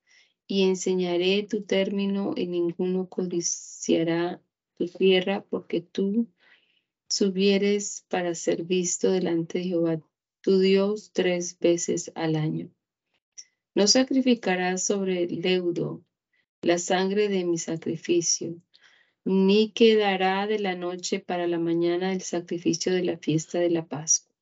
y 0.47 0.63
enseñaré 0.63 1.43
tu 1.43 1.63
término 1.63 2.35
y 2.37 2.47
ninguno 2.47 3.09
codiciará 3.09 4.41
tu 4.77 4.87
tierra, 4.89 5.45
porque 5.49 5.81
tú 5.81 6.29
subieres 7.09 8.05
para 8.09 8.35
ser 8.35 8.65
visto 8.65 9.11
delante 9.11 9.59
de 9.59 9.65
Jehová 9.65 10.01
tu 10.41 10.59
Dios 10.59 11.11
tres 11.13 11.59
veces 11.59 12.13
al 12.15 12.37
año. 12.37 12.71
No 13.75 13.87
sacrificarás 13.87 14.85
sobre 14.85 15.25
el 15.25 15.41
leudo 15.41 16.05
la 16.63 16.79
sangre 16.79 17.29
de 17.29 17.45
mi 17.45 17.59
sacrificio, 17.59 18.57
ni 19.27 19.73
quedará 19.73 20.47
de 20.47 20.61
la 20.61 20.77
noche 20.77 21.19
para 21.19 21.49
la 21.49 21.59
mañana 21.59 22.13
el 22.13 22.23
sacrificio 22.23 22.95
de 22.95 23.03
la 23.03 23.19
fiesta 23.19 23.59
de 23.59 23.71
la 23.71 23.85
Pascua. 23.85 24.33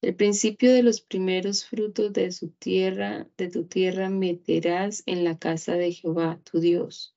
El 0.00 0.14
principio 0.14 0.72
de 0.72 0.84
los 0.84 1.00
primeros 1.00 1.64
frutos 1.64 2.12
de 2.12 2.30
tierra, 2.60 3.28
de 3.36 3.50
tu 3.50 3.66
tierra 3.66 4.08
meterás 4.08 5.02
en 5.06 5.24
la 5.24 5.40
casa 5.40 5.74
de 5.74 5.92
Jehová, 5.92 6.40
tu 6.44 6.60
Dios. 6.60 7.16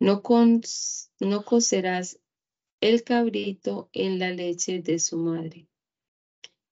No, 0.00 0.22
no 1.20 1.44
cocerás 1.44 2.18
el 2.80 3.04
cabrito 3.04 3.90
en 3.92 4.18
la 4.18 4.30
leche 4.30 4.80
de 4.80 4.98
su 5.00 5.18
madre. 5.18 5.68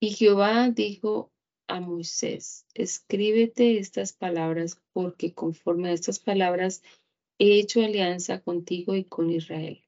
Y 0.01 0.13
Jehová 0.13 0.71
dijo 0.71 1.31
a 1.69 1.81
Moisés, 1.81 2.65
escríbete 2.73 3.79
estas 3.79 4.15
palabras, 4.15 4.81
porque 4.95 5.35
conforme 5.35 5.91
a 5.91 5.93
estas 5.93 6.21
palabras 6.21 6.83
he 7.39 7.59
hecho 7.59 7.83
alianza 7.83 8.41
contigo 8.41 8.95
y 8.95 9.05
con 9.05 9.31
Israel. 9.31 9.83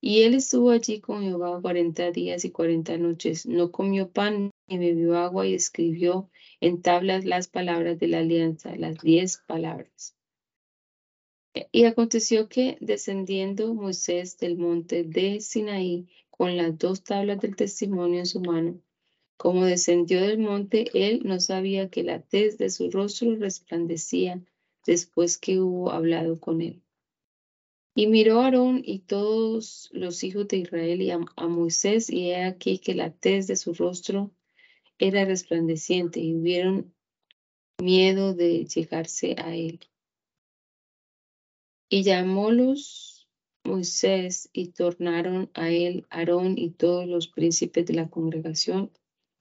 Y 0.00 0.22
él 0.22 0.34
estuvo 0.34 0.70
allí 0.70 1.00
con 1.00 1.22
Jehová 1.22 1.60
cuarenta 1.60 2.12
días 2.12 2.44
y 2.44 2.50
cuarenta 2.50 2.96
noches, 2.96 3.46
no 3.46 3.72
comió 3.72 4.10
pan 4.10 4.50
ni 4.68 4.78
bebió 4.78 5.16
agua 5.18 5.46
y 5.46 5.54
escribió 5.54 6.30
en 6.60 6.82
tablas 6.82 7.24
las 7.24 7.48
palabras 7.48 7.98
de 7.98 8.08
la 8.08 8.18
alianza, 8.18 8.76
las 8.76 8.98
diez 9.00 9.42
palabras. 9.46 10.14
Y 11.72 11.84
aconteció 11.84 12.48
que 12.48 12.76
descendiendo 12.80 13.74
Moisés 13.74 14.38
del 14.38 14.56
monte 14.56 15.02
de 15.02 15.40
Sinaí 15.40 16.06
con 16.30 16.56
las 16.56 16.78
dos 16.78 17.02
tablas 17.02 17.40
del 17.40 17.56
testimonio 17.56 18.20
en 18.20 18.26
su 18.26 18.40
mano, 18.40 18.80
como 19.36 19.64
descendió 19.64 20.20
del 20.20 20.38
monte, 20.38 20.90
él 20.94 21.22
no 21.24 21.40
sabía 21.40 21.88
que 21.88 22.04
la 22.04 22.20
tez 22.20 22.58
de 22.58 22.70
su 22.70 22.90
rostro 22.90 23.34
resplandecía 23.36 24.40
después 24.88 25.36
que 25.36 25.60
hubo 25.60 25.92
hablado 25.92 26.40
con 26.40 26.62
él. 26.62 26.82
Y 27.94 28.06
miró 28.06 28.40
Aarón 28.40 28.80
y 28.82 29.00
todos 29.00 29.90
los 29.92 30.24
hijos 30.24 30.48
de 30.48 30.56
Israel 30.56 31.02
y 31.02 31.10
a, 31.10 31.18
Moisés, 31.46 32.08
y 32.08 32.30
he 32.30 32.42
aquí 32.42 32.78
que 32.78 32.94
la 32.94 33.12
tez 33.12 33.46
de 33.46 33.56
su 33.56 33.74
rostro 33.74 34.30
era 34.98 35.26
resplandeciente, 35.26 36.20
y 36.20 36.34
hubieron 36.34 36.94
miedo 37.78 38.32
de 38.32 38.64
llegarse 38.64 39.36
a 39.36 39.54
él. 39.54 39.78
Y 41.90 42.02
llamólos 42.02 43.28
Moisés 43.64 44.48
y 44.54 44.68
tornaron 44.68 45.50
a 45.52 45.70
él 45.70 46.06
Aarón 46.08 46.56
y 46.56 46.70
todos 46.70 47.06
los 47.06 47.28
príncipes 47.28 47.84
de 47.84 47.92
la 47.92 48.08
congregación 48.08 48.90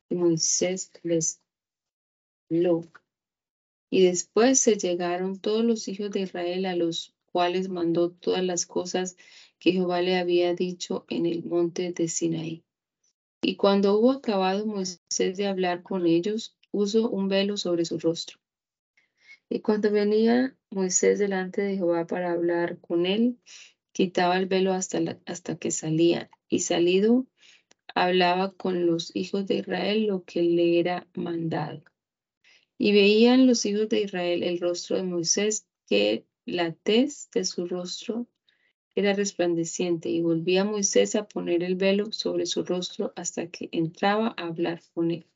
y 0.10 0.16
Moisés 0.16 0.92
les 1.04 1.42
habló. 2.50 2.82
Y 3.90 4.06
después 4.06 4.60
se 4.60 4.78
llegaron 4.78 5.40
todos 5.40 5.64
los 5.64 5.88
hijos 5.88 6.12
de 6.12 6.22
Israel 6.22 6.66
a 6.66 6.76
los 6.76 7.16
cuales 7.32 7.70
mandó 7.70 8.12
todas 8.12 8.44
las 8.44 8.66
cosas 8.66 9.16
que 9.60 9.72
Jehová 9.72 10.02
le 10.02 10.18
había 10.18 10.54
dicho 10.54 11.06
en 11.10 11.26
el 11.26 11.44
monte 11.44 11.94
de 11.94 12.08
Sinaí. 12.08 12.64
Y 13.42 13.56
cuando 13.56 13.98
hubo 13.98 14.12
acabado 14.12 14.66
Moisés 14.66 15.38
de 15.38 15.48
hablar 15.48 15.84
con 15.84 16.06
ellos, 16.06 16.58
puso 16.72 17.10
un 17.10 17.28
velo 17.28 17.58
sobre 17.58 17.86
su 17.86 18.00
rostro. 18.00 18.40
Y 19.50 19.62
cuando 19.62 19.92
venía 19.92 20.56
Moisés 20.70 21.20
delante 21.20 21.62
de 21.62 21.76
Jehová 21.76 22.06
para 22.08 22.32
hablar 22.32 22.80
con 22.80 23.06
él, 23.06 23.40
quitaba 23.94 24.38
el 24.38 24.48
velo 24.48 24.74
hasta, 24.74 25.00
hasta 25.26 25.56
que 25.58 25.72
salía, 25.72 26.30
y 26.50 26.60
salido 26.60 27.26
hablaba 27.96 28.52
con 28.54 28.86
los 28.86 29.16
hijos 29.16 29.48
de 29.48 29.56
Israel 29.56 30.08
lo 30.08 30.24
que 30.24 30.42
le 30.42 30.80
era 30.80 31.08
mandado. 31.16 31.84
Y 32.78 32.94
veían 32.94 33.48
los 33.48 33.66
hijos 33.66 33.90
de 33.90 34.02
Israel 34.02 34.44
el 34.44 34.60
rostro 34.60 34.98
de 34.98 35.04
Moisés, 35.04 35.68
que 35.88 36.26
la 36.46 36.74
tez 36.74 37.30
de 37.32 37.44
su 37.44 37.68
rostro 37.68 38.28
era 38.96 39.14
resplandeciente, 39.14 40.10
y 40.10 40.22
volvía 40.22 40.66
Moisés 40.66 41.16
a 41.16 41.28
poner 41.28 41.64
el 41.64 41.76
velo 41.76 42.12
sobre 42.12 42.46
su 42.46 42.64
rostro 42.64 43.14
hasta 43.16 43.48
que 43.48 43.70
entraba 43.72 44.34
a 44.38 44.48
hablar 44.48 44.82
con 44.94 45.12
él. 45.12 45.28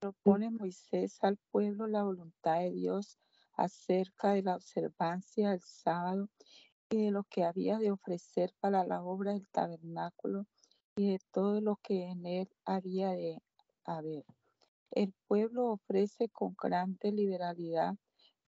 Propone 0.00 0.50
Moisés 0.50 1.18
al 1.22 1.38
pueblo 1.50 1.86
la 1.86 2.02
voluntad 2.02 2.60
de 2.60 2.72
Dios 2.72 3.18
acerca 3.52 4.32
de 4.32 4.42
la 4.42 4.56
observancia 4.56 5.50
del 5.50 5.60
sábado 5.60 6.30
y 6.90 7.04
de 7.04 7.10
lo 7.10 7.24
que 7.24 7.44
había 7.44 7.78
de 7.78 7.90
ofrecer 7.90 8.52
para 8.60 8.84
la 8.84 9.02
obra 9.02 9.32
del 9.32 9.46
tabernáculo 9.48 10.46
y 10.96 11.12
de 11.12 11.20
todo 11.30 11.60
lo 11.60 11.76
que 11.76 12.04
en 12.04 12.26
él 12.26 12.48
había 12.64 13.10
de 13.10 13.42
haber. 13.84 14.24
El 14.90 15.12
pueblo 15.26 15.68
ofrece 15.68 16.28
con 16.28 16.54
grande 16.60 17.12
liberalidad 17.12 17.94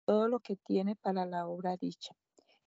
todo 0.05 0.27
lo 0.27 0.39
que 0.39 0.55
tiene 0.55 0.95
para 0.95 1.25
la 1.25 1.47
obra 1.47 1.77
dicha. 1.77 2.15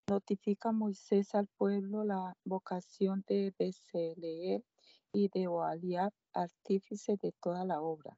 Notifica 0.10 0.72
Moisés 0.72 1.34
al 1.36 1.48
pueblo 1.48 2.04
la 2.04 2.36
vocación 2.44 3.24
de 3.28 3.54
Bezaleel 3.58 4.66
y 5.14 5.30
de 5.30 5.48
Oaliab, 5.48 6.12
artífice 6.34 7.18
de 7.22 7.32
toda 7.42 7.66
la 7.66 7.82
obra. 7.82 8.18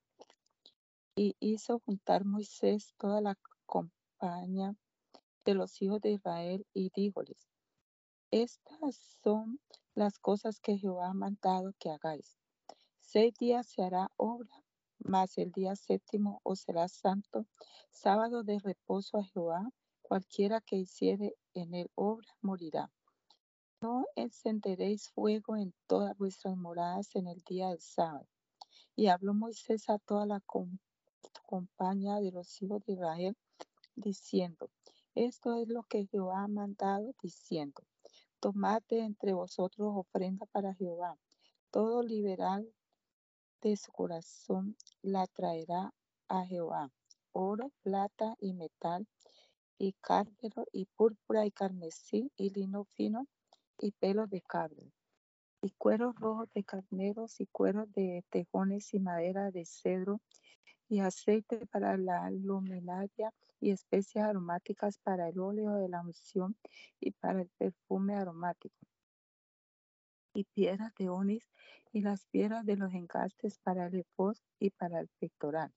Y 1.15 1.36
hizo 1.39 1.79
juntar 1.79 2.25
Moisés 2.25 2.93
toda 2.98 3.22
la 3.22 3.38
compañía 3.65 4.75
de 5.45 5.53
los 5.53 5.81
hijos 5.81 6.01
de 6.01 6.13
Israel 6.13 6.65
y 6.74 6.89
díjoles, 6.95 7.53
estas 8.31 8.95
son 9.22 9.60
las 9.93 10.17
cosas 10.17 10.60
que 10.60 10.77
Jehová 10.79 11.10
ha 11.10 11.13
mandado 11.13 11.74
que 11.77 11.91
hagáis. 11.91 12.39
Seis 13.00 13.31
días 13.36 13.67
se 13.67 13.83
hará 13.83 14.10
obra, 14.17 14.62
mas 15.03 15.38
el 15.38 15.51
día 15.51 15.75
séptimo 15.75 16.39
os 16.43 16.62
será 16.62 16.88
santo, 16.88 17.45
sábado 17.91 18.43
de 18.43 18.60
reposo 18.60 19.17
a 19.17 19.24
Jehová, 19.24 19.69
cualquiera 20.01 20.62
que 20.62 20.77
hiciere 20.77 21.36
en 21.53 21.74
él 21.74 21.91
obra 21.95 22.27
morirá. 22.41 22.91
No 23.81 24.05
encenderéis 24.15 25.10
fuego 25.10 25.57
en 25.57 25.74
todas 25.88 26.17
vuestras 26.17 26.55
moradas 26.55 27.15
en 27.15 27.27
el 27.27 27.41
día 27.41 27.69
del 27.69 27.81
sábado. 27.81 28.27
Y 28.95 29.07
habló 29.07 29.33
Moisés 29.33 29.89
a 29.89 30.00
toda 30.00 30.25
la 30.25 30.41
compañía 31.45 32.15
de 32.19 32.31
los 32.31 32.62
hijos 32.62 32.83
de 32.86 32.93
Israel, 32.93 33.38
diciendo, 33.95 34.69
esto 35.15 35.53
es 35.55 35.67
lo 35.67 35.83
que 35.83 36.07
Jehová 36.07 36.43
ha 36.43 36.48
mandado, 36.48 37.13
diciendo, 37.22 37.83
tomad 38.39 38.81
entre 38.89 39.33
vosotros 39.33 39.92
ofrenda 39.96 40.46
para 40.48 40.74
Jehová. 40.74 41.18
Todo 41.72 42.03
liberal 42.03 42.68
de 43.70 43.78
su 43.78 43.92
corazón 43.92 44.76
la 45.02 45.26
traerá 45.28 45.94
a 46.28 46.46
Jehová. 46.46 46.92
Oro, 47.32 47.72
plata 47.82 48.36
y 48.40 48.54
metal, 48.54 49.08
y 49.78 49.94
cárdeno, 50.02 50.66
y 50.72 50.86
púrpura, 50.86 51.46
y 51.46 51.52
carmesí, 51.52 52.32
y 52.36 52.50
lino 52.52 52.84
fino, 52.84 53.28
y 53.80 53.92
pelos 53.92 54.30
de 54.30 54.42
cabra, 54.42 54.84
y 55.62 55.72
cueros 55.72 56.14
rojos 56.16 56.50
de 56.54 56.64
carneros, 56.64 57.40
y 57.40 57.48
cueros 57.48 57.92
de 57.94 58.24
tejones, 58.30 58.94
y 58.94 59.00
madera 59.00 59.50
de 59.50 59.66
cedro, 59.66 60.20
y 60.90 61.00
aceite 61.00 61.66
para 61.68 61.98
la 61.98 62.30
luminaria 62.30 63.34
y 63.60 63.72
especias 63.72 64.26
aromáticas 64.26 65.00
para 65.00 65.30
el 65.30 65.40
óleo 65.40 65.76
de 65.76 65.90
la 65.90 66.02
unción 66.02 66.56
y 67.00 67.12
para 67.12 67.42
el 67.42 67.50
perfume 67.58 68.16
aromático. 68.16 68.76
Y 70.33 70.46
piedras 70.46 70.93
de 70.96 71.09
onis 71.09 71.43
y 71.91 72.01
las 72.01 72.25
piedras 72.25 72.65
de 72.65 72.75
los 72.75 72.93
engastes 72.93 73.59
para 73.59 73.87
el 73.87 73.96
efod 73.96 74.35
y 74.59 74.72
para 74.72 75.00
el 75.00 75.09
pectoral. 75.19 75.72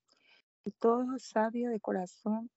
Y 0.65 0.73
todo 0.73 1.19
sabio 1.19 1.71
de 1.71 1.81
corazón 1.81 2.51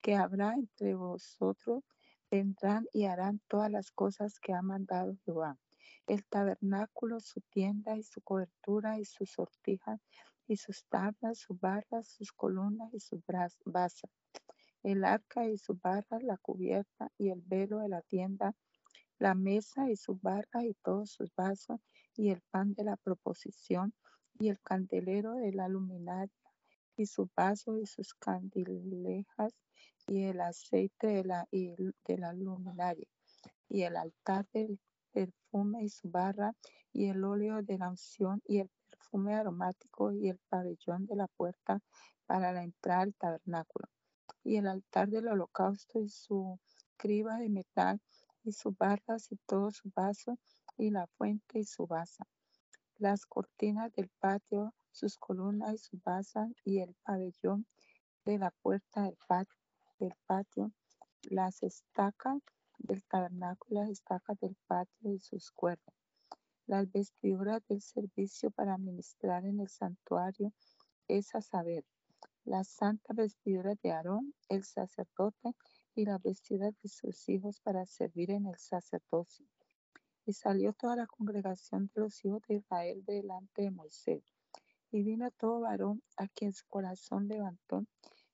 que 0.00 0.16
habrá 0.16 0.54
entre 0.54 0.94
vosotros 0.94 1.84
vendrán 2.30 2.86
y 2.92 3.04
harán 3.04 3.40
todas 3.48 3.70
las 3.70 3.90
cosas 3.90 4.40
que 4.40 4.52
ha 4.54 4.62
mandado 4.62 5.14
Jehová. 5.24 5.58
El 6.06 6.24
tabernáculo, 6.24 7.20
su 7.20 7.40
tienda 7.42 7.96
y 7.96 8.02
su 8.02 8.20
cobertura 8.22 8.98
y 8.98 9.04
su 9.04 9.26
sortija 9.26 10.00
y 10.48 10.56
sus 10.56 10.84
tablas, 10.86 11.38
sus 11.38 11.60
barras, 11.60 12.08
sus 12.08 12.32
columnas 12.32 12.92
y 12.92 13.00
sus 13.00 13.20
basas, 13.64 14.10
el 14.82 15.04
arca 15.04 15.46
y 15.46 15.58
sus 15.58 15.80
barras, 15.80 16.22
la 16.22 16.38
cubierta 16.38 17.10
y 17.18 17.30
el 17.30 17.42
velo 17.42 17.78
de 17.78 17.88
la 17.88 18.02
tienda, 18.02 18.54
la 19.22 19.36
mesa 19.36 19.88
y 19.88 19.94
sus 19.94 20.20
barras 20.20 20.64
y 20.64 20.74
todos 20.82 21.12
sus 21.12 21.32
vasos, 21.36 21.78
y 22.16 22.30
el 22.30 22.40
pan 22.50 22.74
de 22.74 22.82
la 22.82 22.96
proposición, 22.96 23.94
y 24.40 24.48
el 24.48 24.58
candelero 24.60 25.34
de 25.34 25.52
la 25.52 25.68
luminaria, 25.68 26.34
y 26.96 27.06
su 27.06 27.30
vaso 27.36 27.78
y 27.78 27.86
sus 27.86 28.14
candilejas, 28.14 29.52
y 30.08 30.24
el 30.24 30.40
aceite 30.40 31.06
de 31.06 31.24
la, 31.24 31.46
de 31.52 32.18
la 32.18 32.32
luminaria, 32.32 33.06
y 33.68 33.82
el 33.82 33.96
altar 33.96 34.44
del 34.52 34.80
perfume 35.12 35.84
y 35.84 35.88
su 35.88 36.10
barra, 36.10 36.52
y 36.92 37.06
el 37.06 37.22
óleo 37.22 37.62
de 37.62 37.78
la 37.78 37.90
unción, 37.90 38.42
y 38.44 38.58
el 38.58 38.70
perfume 38.90 39.34
aromático 39.34 40.12
y 40.12 40.30
el 40.30 40.40
pabellón 40.48 41.06
de 41.06 41.14
la 41.14 41.28
puerta 41.28 41.78
para 42.26 42.52
la 42.52 42.64
entrada 42.64 43.02
al 43.02 43.14
tabernáculo, 43.14 43.86
y 44.42 44.56
el 44.56 44.66
altar 44.66 45.08
del 45.10 45.28
holocausto 45.28 46.00
y 46.00 46.08
su 46.08 46.58
criba 46.96 47.36
de 47.38 47.48
metal 47.50 48.00
y 48.44 48.52
sus 48.52 48.76
barras 48.76 49.30
y 49.30 49.36
todo 49.46 49.70
su 49.70 49.90
vaso 49.94 50.38
y 50.76 50.90
la 50.90 51.06
fuente 51.06 51.58
y 51.58 51.64
su 51.64 51.86
basa, 51.86 52.26
las 52.96 53.26
cortinas 53.26 53.92
del 53.92 54.10
patio, 54.18 54.74
sus 54.90 55.16
columnas 55.18 55.74
y 55.74 55.78
su 55.78 56.00
basa 56.04 56.48
y 56.64 56.80
el 56.80 56.94
pabellón 57.04 57.66
de 58.24 58.38
la 58.38 58.50
puerta 58.50 59.02
del 59.02 59.16
patio, 59.26 59.58
del 59.98 60.14
patio. 60.26 60.72
Las 61.30 61.62
estacas 61.62 62.42
del 62.78 63.04
tabernáculo, 63.04 63.80
las 63.80 63.90
estacas 63.90 64.38
del 64.40 64.56
patio 64.66 65.12
y 65.12 65.20
sus 65.20 65.50
cuerdas 65.52 65.94
las 66.66 66.90
vestiduras 66.90 67.62
del 67.68 67.82
servicio 67.82 68.50
para 68.50 68.78
ministrar 68.78 69.44
en 69.44 69.60
el 69.60 69.68
santuario 69.68 70.52
es 71.08 71.34
a 71.34 71.42
saber, 71.42 71.84
las 72.44 72.68
santas 72.68 73.16
vestiduras 73.16 73.76
de 73.82 73.92
Aarón, 73.92 74.34
el 74.48 74.64
sacerdote, 74.64 75.54
y 75.94 76.04
las 76.04 76.22
vestiduras 76.22 76.74
de 76.82 76.88
sus 76.88 77.28
hijos 77.28 77.60
para 77.60 77.86
servir 77.86 78.30
en 78.30 78.46
el 78.46 78.56
sacerdocio. 78.56 79.46
Y 80.24 80.32
salió 80.32 80.72
toda 80.72 80.96
la 80.96 81.06
congregación 81.06 81.90
de 81.94 82.02
los 82.02 82.24
hijos 82.24 82.42
de 82.48 82.56
Israel 82.56 83.04
delante 83.04 83.62
de 83.62 83.70
Moisés. 83.70 84.22
Y 84.90 85.02
vino 85.02 85.30
todo 85.32 85.60
varón 85.60 86.02
a 86.16 86.28
quien 86.28 86.52
su 86.52 86.66
corazón 86.68 87.28
levantó, 87.28 87.84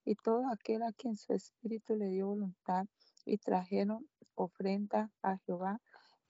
y 0.05 0.15
todo 0.17 0.49
aquel 0.49 0.83
a 0.83 0.93
quien 0.93 1.17
su 1.17 1.33
espíritu 1.33 1.95
le 1.95 2.09
dio 2.09 2.29
voluntad, 2.29 2.87
y 3.25 3.39
trajeron 3.39 4.09
ofrenda 4.35 5.11
a 5.23 5.37
Jehová 5.39 5.81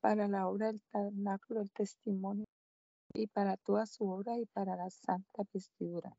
para 0.00 0.28
la 0.28 0.48
obra 0.48 0.68
del 0.68 0.82
tabernáculo 0.82 1.60
el 1.60 1.70
testimonio 1.72 2.46
y 3.12 3.26
para 3.26 3.56
toda 3.56 3.86
su 3.86 4.08
obra 4.08 4.38
y 4.38 4.46
para 4.46 4.76
la 4.76 4.90
santa 4.90 5.42
vestidura. 5.52 6.16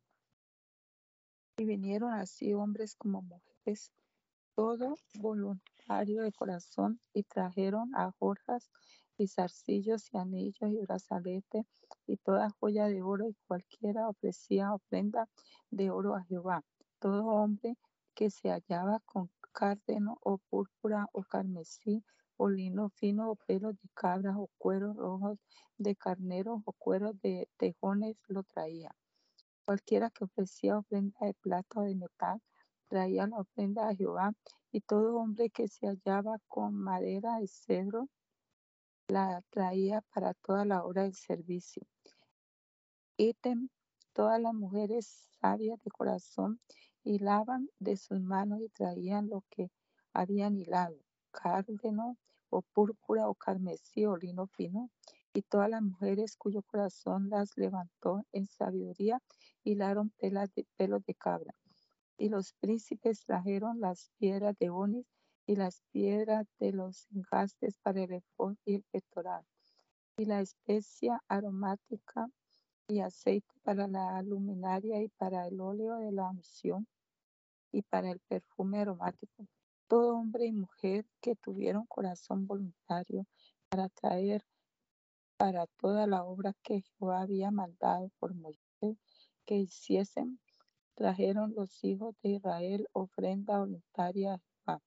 Y 1.58 1.66
vinieron 1.66 2.14
así 2.14 2.54
hombres 2.54 2.96
como 2.96 3.22
mujeres, 3.22 3.92
todo 4.60 4.98
voluntario 5.22 6.22
de 6.24 6.34
corazón, 6.34 7.00
y 7.14 7.24
trajeron 7.24 7.96
a 7.96 8.12
jorjas 8.20 8.70
y 9.18 9.26
zarcillos 9.30 10.14
y 10.14 10.18
anillos 10.18 10.70
y 10.70 10.82
brazaletes 10.82 11.66
y 12.06 12.18
toda 12.18 12.50
joya 12.60 12.88
de 12.88 13.02
oro, 13.02 13.30
y 13.30 13.38
cualquiera 13.48 14.10
ofrecía 14.10 14.74
ofrenda 14.74 15.30
de 15.72 15.92
oro 15.92 16.14
a 16.14 16.26
Jehová. 16.26 16.62
Todo 17.00 17.26
hombre 17.28 17.78
que 18.14 18.30
se 18.30 18.50
hallaba 18.50 19.00
con 19.06 19.32
cárdeno 19.54 20.18
o 20.24 20.40
púrpura 20.50 21.08
o 21.14 21.24
carmesí 21.24 22.04
o 22.36 22.50
lino 22.50 22.90
fino 22.90 23.32
o 23.32 23.36
pelos 23.38 23.80
de 23.82 23.88
cabras 23.94 24.36
o 24.38 24.50
cueros 24.58 24.98
rojos 24.98 25.40
de 25.78 25.96
carneros 25.96 26.60
o 26.66 26.74
cueros 26.74 27.18
de 27.22 27.48
tejones 27.56 28.18
lo 28.28 28.44
traía. 28.44 28.94
Cualquiera 29.64 30.10
que 30.10 30.26
ofrecía 30.26 30.78
ofrenda 30.78 31.18
de 31.22 31.34
plata 31.36 31.80
o 31.80 31.84
de 31.84 31.96
metal 31.96 32.42
traía 32.90 33.28
la 33.28 33.38
ofrenda 33.38 33.88
a 33.88 33.96
Jehová 33.96 34.34
y 34.72 34.82
todo 34.82 35.18
hombre 35.18 35.50
que 35.50 35.68
se 35.68 35.88
hallaba 35.88 36.40
con 36.48 36.76
madera 36.76 37.38
de 37.38 37.48
cedro 37.48 38.10
la 39.08 39.42
traía 39.50 40.02
para 40.14 40.34
toda 40.34 40.66
la 40.66 40.84
obra 40.84 41.04
del 41.04 41.16
servicio. 41.16 41.84
Ítem, 43.18 43.70
todas 44.14 44.40
las 44.42 44.54
mujeres 44.54 45.28
sabias 45.42 45.82
de 45.84 45.92
corazón 45.92 46.60
hilaban 47.04 47.70
de 47.80 47.98
sus 47.98 48.20
manos 48.20 48.62
y 48.62 48.70
traían 48.70 49.30
lo 49.30 49.44
que 49.50 49.72
habían 50.14 50.58
hilado, 50.58 50.98
cárdeno 51.32 52.18
o 52.50 52.62
púrpura 52.62 53.30
o 53.30 53.36
carmesí 53.36 54.06
o 54.06 54.18
lino 54.18 54.48
fino, 54.48 54.90
y 55.34 55.44
todas 55.44 55.70
las 55.70 55.82
mujeres 55.82 56.36
cuyo 56.36 56.64
corazón 56.64 57.30
las 57.30 57.56
levantó 57.56 58.26
en 58.32 58.48
sabiduría 58.48 59.22
hilaron 59.64 60.12
telas 60.18 60.54
de 60.56 60.66
pelos 60.76 61.04
de 61.06 61.14
cabra. 61.14 61.54
Y 62.20 62.30
los 62.30 62.54
príncipes 62.60 63.26
trajeron 63.26 63.80
las 63.80 64.12
piedras 64.20 64.56
de 64.60 64.70
onis 64.70 65.08
y 65.48 65.56
las 65.56 65.82
piedras 65.92 66.46
de 66.60 66.74
los 66.74 67.08
engastes 67.12 67.80
para 67.80 68.04
el 68.04 68.14
efod 68.14 68.56
y 68.66 68.76
el 68.76 68.84
pectoral, 68.92 69.44
y 70.18 70.26
la 70.26 70.42
especia 70.42 71.24
aromática 71.28 72.30
y 72.88 73.00
aceite 73.00 73.52
para 73.64 73.88
la 73.88 74.22
luminaria 74.22 75.02
y 75.02 75.08
para 75.08 75.48
el 75.48 75.62
óleo 75.62 75.96
de 75.96 76.12
la 76.12 76.30
unción 76.30 76.86
y 77.72 77.84
para 77.84 78.12
el 78.12 78.20
perfume 78.28 78.82
aromático. 78.82 79.48
Todo 79.88 80.18
hombre 80.18 80.46
y 80.46 80.52
mujer 80.52 81.06
que 81.22 81.36
tuvieron 81.36 81.86
corazón 81.88 82.46
voluntario 82.46 83.26
para 83.70 83.90
traer 83.90 84.44
para 85.38 85.68
toda 85.78 86.06
la 86.06 86.26
obra 86.26 86.54
que 86.64 86.82
Jehová 86.82 87.22
había 87.22 87.50
mandado 87.50 88.12
por 88.20 88.36
Moisés 88.36 88.98
que 89.46 89.56
hiciesen, 89.56 90.38
trajeron 91.00 91.54
los 91.56 91.82
hijos 91.86 92.14
de 92.22 92.32
Israel 92.32 92.86
ofrenda 92.92 93.58
voluntaria 93.58 94.34
a 94.34 94.38
Jehová. 94.38 94.82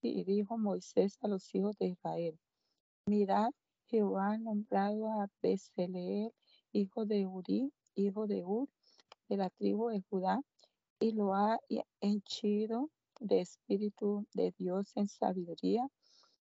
Y 0.00 0.24
dijo 0.24 0.56
Moisés 0.56 1.18
a 1.20 1.28
los 1.28 1.54
hijos 1.54 1.76
de 1.76 1.88
Israel, 1.88 2.38
mirad, 3.06 3.50
Jehová 3.86 4.32
ha 4.32 4.38
nombrado 4.38 5.12
a 5.12 5.28
Bezaleel, 5.42 6.32
hijo 6.72 7.04
de 7.04 7.26
Uri, 7.26 7.70
hijo 7.94 8.26
de 8.26 8.42
Ur, 8.42 8.66
de 9.28 9.36
la 9.36 9.50
tribu 9.50 9.90
de 9.90 10.00
Judá, 10.08 10.40
y 10.98 11.12
lo 11.12 11.34
ha 11.34 11.58
henchido 12.00 12.88
de 13.20 13.42
espíritu 13.42 14.26
de 14.32 14.54
Dios 14.56 14.96
en 14.96 15.08
sabiduría, 15.08 15.86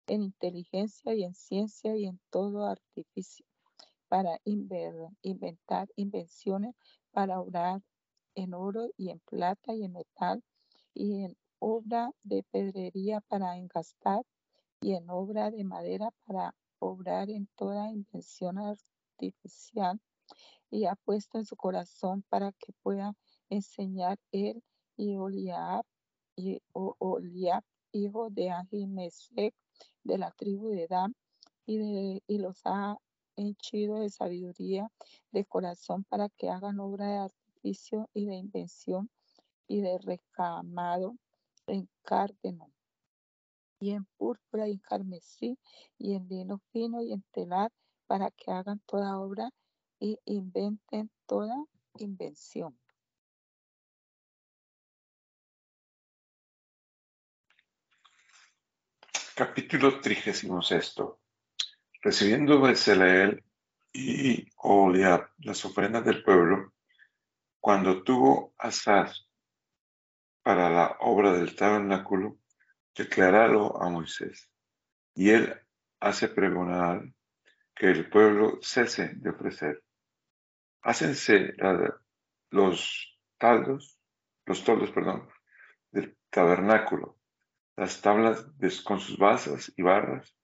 en 0.09 0.23
inteligencia 0.23 1.14
y 1.14 1.23
en 1.23 1.35
ciencia 1.35 1.97
y 1.97 2.07
en 2.07 2.19
todo 2.31 2.66
artificio, 2.66 3.47
para 4.09 4.40
inventar 4.45 5.88
invenciones, 5.95 6.75
para 7.12 7.40
obrar 7.40 7.83
en 8.37 8.55
oro 8.55 8.90
y 8.96 9.11
en 9.11 9.18
plata 9.20 9.75
y 9.75 9.83
en 9.83 9.92
metal, 9.92 10.44
y 10.94 11.25
en 11.25 11.37
obra 11.59 12.12
de 12.22 12.44
pedrería 12.44 13.20
para 13.22 13.57
engastar, 13.57 14.22
y 14.81 14.94
en 14.94 15.11
obra 15.11 15.51
de 15.51 15.64
madera 15.64 16.11
para 16.27 16.55
obrar 16.79 17.31
en 17.31 17.49
toda 17.57 17.90
invención 17.90 18.59
artificial, 18.59 20.01
y 20.70 20.85
ha 20.85 20.94
puesto 20.94 21.38
en 21.38 21.46
su 21.46 21.57
corazón 21.57 22.22
para 22.29 22.53
que 22.53 22.72
pueda 22.83 23.14
enseñar 23.49 24.18
él 24.31 24.62
y 24.96 25.16
Oliab 25.16 25.85
y 26.37 26.61
Oliab, 26.72 27.64
hijo 27.92 28.29
de 28.31 28.51
Ahimesec, 28.51 29.55
de 30.05 30.18
la 30.18 30.31
tribu 30.33 30.68
de 30.68 30.87
Dan, 30.87 31.14
y, 31.64 31.79
de, 31.79 32.22
y 32.27 32.38
los 32.38 32.61
ha 32.64 32.96
henchido 33.37 34.01
de 34.01 34.11
sabiduría 34.11 34.90
de 35.33 35.44
corazón 35.44 36.05
para 36.05 36.29
que 36.29 36.49
hagan 36.49 36.81
obra 36.81 37.07
de 37.07 37.18
y 37.62 38.27
de 38.27 38.35
invención 38.35 39.11
y 39.66 39.81
de 39.81 39.99
recamado 39.99 41.16
en 41.66 41.88
cárdeno 42.03 42.71
y 43.81 43.90
en 43.90 44.05
púrpura 44.16 44.69
y 44.69 44.73
en 44.73 44.79
carmesí 44.79 45.59
y 45.99 46.14
en 46.14 46.29
lino 46.29 46.61
fino 46.73 47.03
y 47.03 47.12
en 47.12 47.23
telar 47.33 47.73
para 48.07 48.31
que 48.31 48.51
hagan 48.51 48.81
toda 48.87 49.19
obra 49.19 49.51
y 49.99 50.19
inventen 50.25 51.11
toda 51.27 51.64
invención. 51.99 52.79
Capítulo 59.35 60.01
36. 60.01 60.95
Recibiendo 62.01 62.61
Bezaleel 62.61 63.45
y 63.92 64.47
Oliab 64.57 65.29
las 65.38 65.62
ofrendas 65.64 66.05
del 66.07 66.23
pueblo, 66.23 66.73
cuando 67.66 68.05
tuvo 68.05 68.55
Asaz 68.59 69.29
para 70.44 70.70
la 70.70 70.98
obra 71.00 71.33
del 71.33 71.57
tabernáculo, 71.57 72.38
declararlo 72.94 73.83
a 73.83 73.90
Moisés. 73.90 74.48
Y 75.16 75.31
él 75.31 75.52
hace 75.98 76.29
pregonar 76.29 77.02
que 77.74 77.87
el 77.87 78.09
pueblo 78.09 78.61
cese 78.62 79.14
de 79.16 79.31
ofrecer. 79.31 79.83
Hácense 80.83 81.55
los 82.50 83.18
taldos, 83.37 83.98
los 84.44 84.62
toldos, 84.62 84.92
perdón, 84.92 85.29
del 85.90 86.16
tabernáculo 86.31 87.18
las 87.74 88.00
tablas 88.00 88.46
con 88.85 89.00
sus 89.00 89.18
basas 89.18 89.72
y 89.76 89.83
barras, 89.83 90.37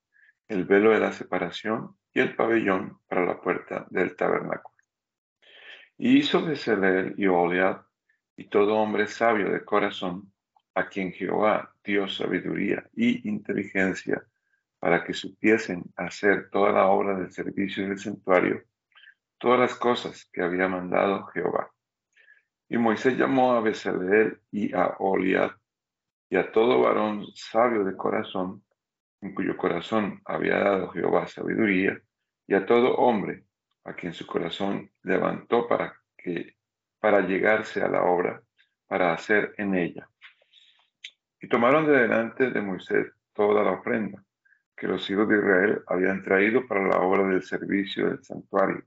el 0.48 0.64
velo 0.64 0.90
de 0.90 0.98
la 0.98 1.12
separación 1.12 1.96
y 2.12 2.18
el 2.18 2.34
pabellón 2.34 2.98
para 3.06 3.24
la 3.24 3.40
puerta 3.40 3.86
del 3.90 4.16
tabernáculo. 4.16 4.71
Y 6.04 6.18
hizo 6.18 6.44
Bezalel 6.44 7.14
y 7.16 7.28
Oliab 7.28 7.84
y 8.36 8.48
todo 8.48 8.74
hombre 8.74 9.06
sabio 9.06 9.52
de 9.52 9.64
corazón, 9.64 10.32
a 10.74 10.88
quien 10.88 11.12
Jehová 11.12 11.76
dio 11.84 12.08
sabiduría 12.08 12.90
y 12.92 13.28
inteligencia 13.28 14.26
para 14.80 15.04
que 15.04 15.14
supiesen 15.14 15.84
hacer 15.94 16.50
toda 16.50 16.72
la 16.72 16.88
obra 16.88 17.16
del 17.16 17.30
servicio 17.30 17.88
del 17.88 18.00
santuario, 18.00 18.64
todas 19.38 19.60
las 19.60 19.76
cosas 19.76 20.28
que 20.32 20.42
había 20.42 20.66
mandado 20.66 21.26
Jehová. 21.26 21.70
Y 22.68 22.78
Moisés 22.78 23.16
llamó 23.16 23.52
a 23.52 23.60
Bezalel 23.60 24.40
y 24.50 24.74
a 24.74 24.96
Oliab 24.98 25.52
y 26.28 26.34
a 26.34 26.50
todo 26.50 26.80
varón 26.80 27.28
sabio 27.36 27.84
de 27.84 27.96
corazón, 27.96 28.64
en 29.20 29.34
cuyo 29.36 29.56
corazón 29.56 30.20
había 30.24 30.58
dado 30.58 30.88
Jehová 30.88 31.28
sabiduría, 31.28 31.96
y 32.48 32.54
a 32.54 32.66
todo 32.66 32.96
hombre 32.96 33.44
a 33.84 33.94
quien 33.94 34.14
su 34.14 34.26
corazón 34.26 34.90
levantó 35.02 35.66
para 35.66 35.94
que 36.16 36.56
para 37.00 37.20
llegarse 37.20 37.82
a 37.82 37.88
la 37.88 38.04
obra, 38.04 38.40
para 38.86 39.12
hacer 39.12 39.54
en 39.58 39.74
ella. 39.74 40.08
Y 41.40 41.48
tomaron 41.48 41.84
de 41.86 41.98
delante 41.98 42.50
de 42.50 42.60
Moisés 42.60 43.12
toda 43.32 43.64
la 43.64 43.72
ofrenda 43.72 44.22
que 44.76 44.86
los 44.86 45.08
hijos 45.10 45.28
de 45.28 45.38
Israel 45.38 45.82
habían 45.88 46.22
traído 46.22 46.66
para 46.66 46.86
la 46.86 46.98
obra 46.98 47.26
del 47.26 47.42
servicio 47.42 48.08
del 48.08 48.22
santuario, 48.22 48.84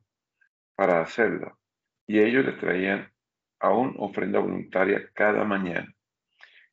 para 0.75 1.01
hacerla. 1.01 1.57
Y 2.07 2.19
ellos 2.19 2.45
le 2.45 2.53
traían 2.53 3.11
aún 3.59 3.95
ofrenda 3.97 4.39
voluntaria 4.39 5.09
cada 5.13 5.43
mañana 5.43 5.93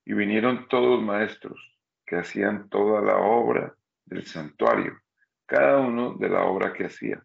y 0.05 0.15
vinieron 0.15 0.69
todos 0.69 0.97
los 0.97 1.03
maestros 1.03 1.59
que 2.05 2.17
hacían 2.17 2.69
toda 2.69 3.01
la 3.01 3.17
obra 3.17 3.75
del 4.05 4.27
santuario, 4.27 4.99
cada 5.47 5.79
uno 5.79 6.15
de 6.15 6.29
la 6.29 6.45
obra 6.45 6.73
que 6.73 6.87
hacía. 6.87 7.25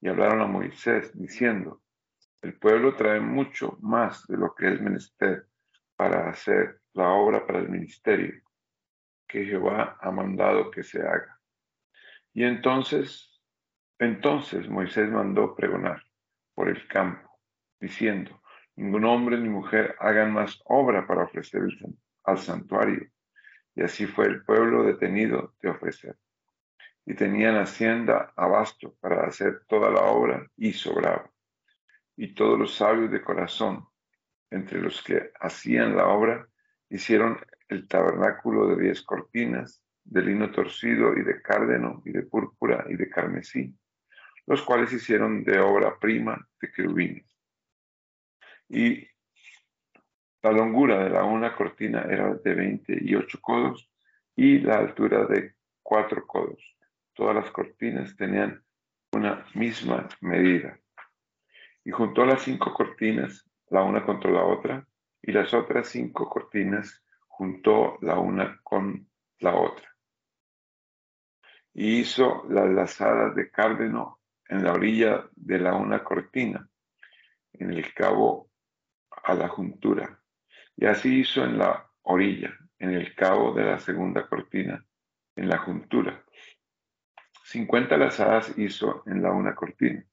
Y 0.00 0.08
hablaron 0.08 0.40
a 0.40 0.46
Moisés 0.46 1.16
diciendo, 1.18 1.82
el 2.42 2.54
pueblo 2.58 2.96
trae 2.96 3.20
mucho 3.20 3.76
más 3.80 4.26
de 4.26 4.36
lo 4.36 4.54
que 4.54 4.72
es 4.72 4.80
menester 4.80 5.46
para 5.96 6.30
hacer 6.30 6.80
la 6.94 7.10
obra 7.10 7.46
para 7.46 7.58
el 7.58 7.68
ministerio 7.68 8.40
que 9.28 9.44
Jehová 9.44 9.96
ha 10.00 10.10
mandado 10.10 10.70
que 10.70 10.82
se 10.82 11.00
haga. 11.00 11.38
Y 12.32 12.44
entonces, 12.44 13.40
entonces 13.98 14.68
Moisés 14.68 15.08
mandó 15.10 15.54
pregonar 15.54 16.02
por 16.54 16.68
el 16.68 16.88
campo, 16.88 17.38
diciendo, 17.80 18.42
ningún 18.76 19.04
hombre 19.04 19.38
ni 19.38 19.48
mujer 19.48 19.94
hagan 20.00 20.32
más 20.32 20.60
obra 20.64 21.06
para 21.06 21.24
ofrecer 21.24 21.62
al 22.24 22.38
santuario. 22.38 23.08
Y 23.74 23.82
así 23.82 24.06
fue 24.06 24.26
el 24.26 24.44
pueblo 24.44 24.82
detenido 24.82 25.54
de 25.62 25.70
ofrecer. 25.70 26.16
Y 27.06 27.14
tenían 27.14 27.56
hacienda 27.56 28.32
abasto 28.36 28.94
para 29.00 29.26
hacer 29.26 29.64
toda 29.66 29.90
la 29.90 30.02
obra 30.02 30.46
y 30.56 30.72
sobraba. 30.72 31.30
Y 32.16 32.34
todos 32.34 32.58
los 32.58 32.74
sabios 32.74 33.10
de 33.10 33.22
corazón, 33.22 33.86
entre 34.50 34.80
los 34.80 35.02
que 35.02 35.32
hacían 35.40 35.96
la 35.96 36.08
obra, 36.08 36.46
hicieron 36.88 37.38
el 37.68 37.88
tabernáculo 37.88 38.68
de 38.68 38.82
diez 38.82 39.02
cortinas, 39.02 39.82
de 40.04 40.22
lino 40.22 40.50
torcido 40.50 41.16
y 41.16 41.22
de 41.22 41.40
cárdeno 41.40 42.02
y 42.04 42.10
de 42.10 42.22
púrpura 42.22 42.84
y 42.88 42.96
de 42.96 43.08
carmesí, 43.08 43.74
los 44.46 44.62
cuales 44.62 44.92
hicieron 44.92 45.44
de 45.44 45.60
obra 45.60 45.98
prima 45.98 46.48
de 46.60 46.72
querubines. 46.72 47.26
Y 48.68 49.06
la 50.42 50.52
longura 50.52 51.04
de 51.04 51.10
la 51.10 51.24
una 51.24 51.54
cortina 51.54 52.02
era 52.08 52.34
de 52.34 52.54
28 52.54 53.38
codos 53.40 53.90
y 54.34 54.58
la 54.58 54.78
altura 54.78 55.26
de 55.26 55.54
4 55.82 56.26
codos. 56.26 56.76
Todas 57.20 57.34
las 57.34 57.50
cortinas 57.50 58.16
tenían 58.16 58.64
una 59.12 59.44
misma 59.54 60.08
medida. 60.22 60.80
Y 61.84 61.90
juntó 61.90 62.24
las 62.24 62.40
cinco 62.40 62.72
cortinas, 62.72 63.46
la 63.68 63.82
una 63.82 64.06
contra 64.06 64.30
la 64.30 64.42
otra, 64.42 64.88
y 65.20 65.30
las 65.30 65.52
otras 65.52 65.88
cinco 65.88 66.30
cortinas 66.30 67.04
juntó 67.28 67.98
la 68.00 68.18
una 68.18 68.58
con 68.62 69.06
la 69.38 69.54
otra. 69.54 69.86
Y 71.74 71.98
hizo 71.98 72.46
las 72.48 72.70
lazadas 72.70 73.34
de 73.34 73.50
cárdeno 73.50 74.18
en 74.48 74.64
la 74.64 74.72
orilla 74.72 75.28
de 75.32 75.58
la 75.58 75.74
una 75.74 76.02
cortina, 76.02 76.70
en 77.52 77.70
el 77.70 77.92
cabo 77.92 78.48
a 79.24 79.34
la 79.34 79.48
juntura. 79.48 80.22
Y 80.74 80.86
así 80.86 81.20
hizo 81.20 81.44
en 81.44 81.58
la 81.58 81.86
orilla, 82.00 82.56
en 82.78 82.92
el 82.92 83.14
cabo 83.14 83.52
de 83.52 83.64
la 83.64 83.78
segunda 83.78 84.26
cortina, 84.26 84.82
en 85.36 85.50
la 85.50 85.58
juntura. 85.58 86.24
Cincuenta 87.50 87.96
lazadas 87.96 88.56
hizo 88.58 89.02
en 89.06 89.24
la 89.24 89.32
una 89.32 89.56
cortina, 89.56 90.04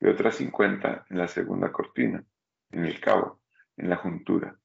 y 0.00 0.06
otras 0.06 0.36
cincuenta 0.36 1.04
en 1.10 1.18
la 1.18 1.28
segunda 1.28 1.70
cortina, 1.70 2.24
en 2.70 2.86
el 2.86 2.98
cabo, 2.98 3.42
en 3.76 3.90
la 3.90 3.96
juntura, 3.96 4.58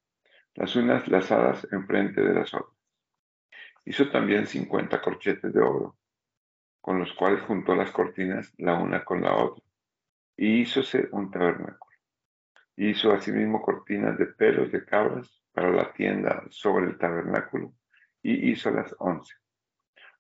las 0.54 0.78
unas 0.78 1.06
lazadas 1.10 1.68
enfrente 1.74 2.22
de 2.22 2.34
las 2.34 2.54
otras. 2.54 2.74
Hizo 3.84 4.10
también 4.12 4.48
cincuenta 4.48 5.02
corchetes 5.02 5.52
de 5.52 5.60
oro, 5.60 5.98
con 6.80 7.00
los 7.00 7.12
cuales 7.12 7.42
juntó 7.42 7.76
las 7.76 7.92
cortinas 7.92 8.54
la 8.60 8.76
una 8.76 9.04
con 9.04 9.22
la 9.22 9.36
otra, 9.36 9.66
y 10.38 10.62
hízose 10.62 11.10
un 11.12 11.30
tabernáculo. 11.30 11.98
Hizo 12.78 13.12
asimismo 13.12 13.62
cortinas 13.62 14.18
de 14.18 14.28
pelos 14.28 14.72
de 14.72 14.86
cabras 14.86 15.44
para 15.52 15.70
la 15.70 15.92
tienda 15.92 16.46
sobre 16.50 16.86
el 16.86 16.98
tabernáculo, 16.98 17.74
y 18.24 18.52
hizo 18.52 18.72
las 18.72 18.96
once. 19.00 19.36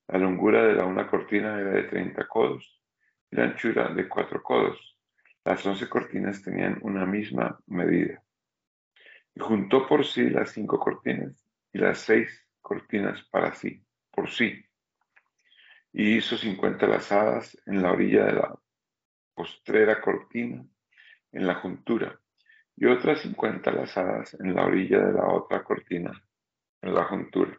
La 0.07 0.19
longura 0.19 0.63
de 0.63 0.73
la 0.75 0.85
una 0.85 1.07
cortina 1.07 1.59
era 1.59 1.71
de 1.71 1.83
treinta 1.83 2.27
codos, 2.27 2.81
y 3.31 3.35
la 3.35 3.45
anchura 3.45 3.89
de 3.93 4.07
cuatro 4.07 4.41
codos. 4.43 4.97
Las 5.43 5.65
once 5.65 5.87
cortinas 5.87 6.41
tenían 6.41 6.79
una 6.81 7.05
misma 7.05 7.59
medida. 7.67 8.23
Y 9.35 9.39
juntó 9.39 9.87
por 9.87 10.05
sí 10.05 10.29
las 10.29 10.51
cinco 10.51 10.79
cortinas, 10.79 11.47
y 11.73 11.79
las 11.79 11.99
seis 11.99 12.47
cortinas 12.61 13.23
para 13.29 13.53
sí, 13.53 13.83
por 14.11 14.29
sí 14.29 14.65
y 15.97 16.17
hizo 16.17 16.37
cincuenta 16.37 16.87
lazadas 16.87 17.57
en 17.65 17.81
la 17.81 17.93
orilla 17.93 18.25
de 18.25 18.33
la 18.33 18.59
postrera 19.33 20.01
cortina, 20.01 20.65
en 21.31 21.47
la 21.47 21.55
juntura, 21.55 22.19
y 22.75 22.85
otras 22.85 23.21
cincuenta 23.21 23.71
lazadas 23.71 24.33
en 24.33 24.53
la 24.53 24.65
orilla 24.65 24.99
de 24.99 25.13
la 25.13 25.25
otra 25.25 25.63
cortina, 25.63 26.11
en 26.81 26.93
la 26.93 27.05
juntura. 27.05 27.57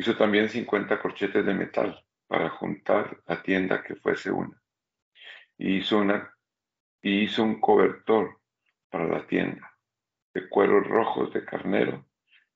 Hizo 0.00 0.16
también 0.16 0.48
cincuenta 0.48 0.98
corchetes 0.98 1.44
de 1.44 1.52
metal 1.52 2.02
para 2.26 2.48
juntar 2.48 3.20
la 3.26 3.42
tienda 3.42 3.82
que 3.82 3.96
fuese 3.96 4.30
una. 4.30 4.58
Y 5.58 5.76
hizo, 5.76 5.98
una, 5.98 6.34
y 7.02 7.24
hizo 7.24 7.42
un 7.42 7.60
cobertor 7.60 8.40
para 8.88 9.06
la 9.06 9.26
tienda 9.26 9.76
de 10.32 10.48
cueros 10.48 10.86
rojos 10.86 11.34
de 11.34 11.44
carnero 11.44 12.06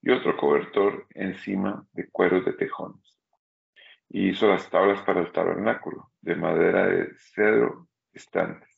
y 0.01 0.09
otro 0.09 0.35
cobertor 0.35 1.05
encima 1.11 1.85
de 1.91 2.09
cueros 2.09 2.43
de 2.45 2.53
tejones 2.53 3.15
y 4.09 4.29
hizo 4.29 4.47
las 4.47 4.67
tablas 4.71 5.03
para 5.03 5.21
el 5.21 5.31
tabernáculo, 5.31 6.13
de 6.21 6.35
madera 6.35 6.87
de 6.87 7.13
cedro 7.19 7.89
estantes. 8.11 8.75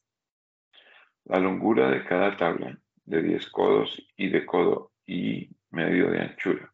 La 1.23 1.39
longura 1.39 1.89
de 1.89 2.03
cada 2.03 2.35
tabla, 2.35 2.77
de 3.05 3.21
diez 3.21 3.49
codos 3.49 4.05
y 4.17 4.27
de 4.27 4.45
codo 4.45 4.91
y 5.05 5.55
medio 5.69 6.11
de 6.11 6.19
anchura. 6.19 6.73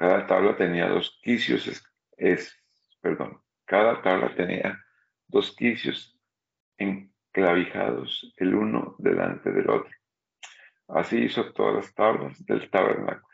Cada 0.00 0.26
tabla 0.26 0.56
tenía 0.56 0.88
dos 0.88 1.20
quicios, 1.22 1.68
es, 2.16 2.58
perdón, 3.02 3.42
cada 3.66 4.00
tabla 4.00 4.34
tenía 4.34 4.82
dos 5.28 5.54
quicios 5.54 6.18
enclavijados 6.78 8.32
el 8.38 8.54
uno 8.54 8.94
delante 8.96 9.52
del 9.52 9.68
otro. 9.68 9.94
Así 10.88 11.18
hizo 11.18 11.52
todas 11.52 11.74
las 11.74 11.94
tablas 11.94 12.42
del 12.46 12.70
tabernáculo. 12.70 13.28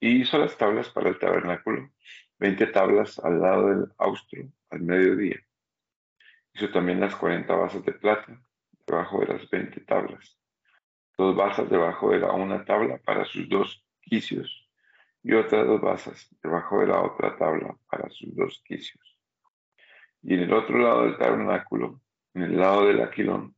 Y 0.00 0.22
hizo 0.22 0.38
las 0.38 0.56
tablas 0.56 0.88
para 0.88 1.10
el 1.10 1.18
tabernáculo 1.18 1.90
20 2.38 2.66
tablas 2.68 3.18
al 3.18 3.38
lado 3.38 3.68
del 3.68 3.92
austro 3.98 4.44
al 4.70 4.80
mediodía. 4.80 5.38
Hizo 6.54 6.70
también 6.70 7.00
las 7.00 7.14
40 7.14 7.54
basas 7.54 7.84
de 7.84 7.92
plata 7.92 8.40
debajo 8.86 9.20
de 9.20 9.26
las 9.26 9.50
20 9.50 9.78
tablas, 9.82 10.40
dos 11.18 11.36
basas 11.36 11.68
debajo 11.68 12.12
de 12.12 12.20
la 12.20 12.32
una 12.32 12.64
tabla 12.64 12.96
para 13.04 13.26
sus 13.26 13.46
dos 13.46 13.84
quicios 14.00 14.67
y 15.28 15.34
otras 15.34 15.66
dos 15.66 15.78
basas 15.82 16.34
debajo 16.42 16.80
de 16.80 16.86
la 16.86 17.02
otra 17.02 17.36
tabla 17.36 17.76
para 17.90 18.08
sus 18.08 18.34
dos 18.34 18.62
quicios. 18.64 19.20
Y 20.22 20.32
en 20.32 20.40
el 20.40 20.52
otro 20.54 20.78
lado 20.78 21.02
del 21.02 21.18
tabernáculo, 21.18 22.00
en 22.32 22.44
el 22.44 22.56
lado 22.56 22.86
del 22.86 23.02
aquilón, 23.02 23.54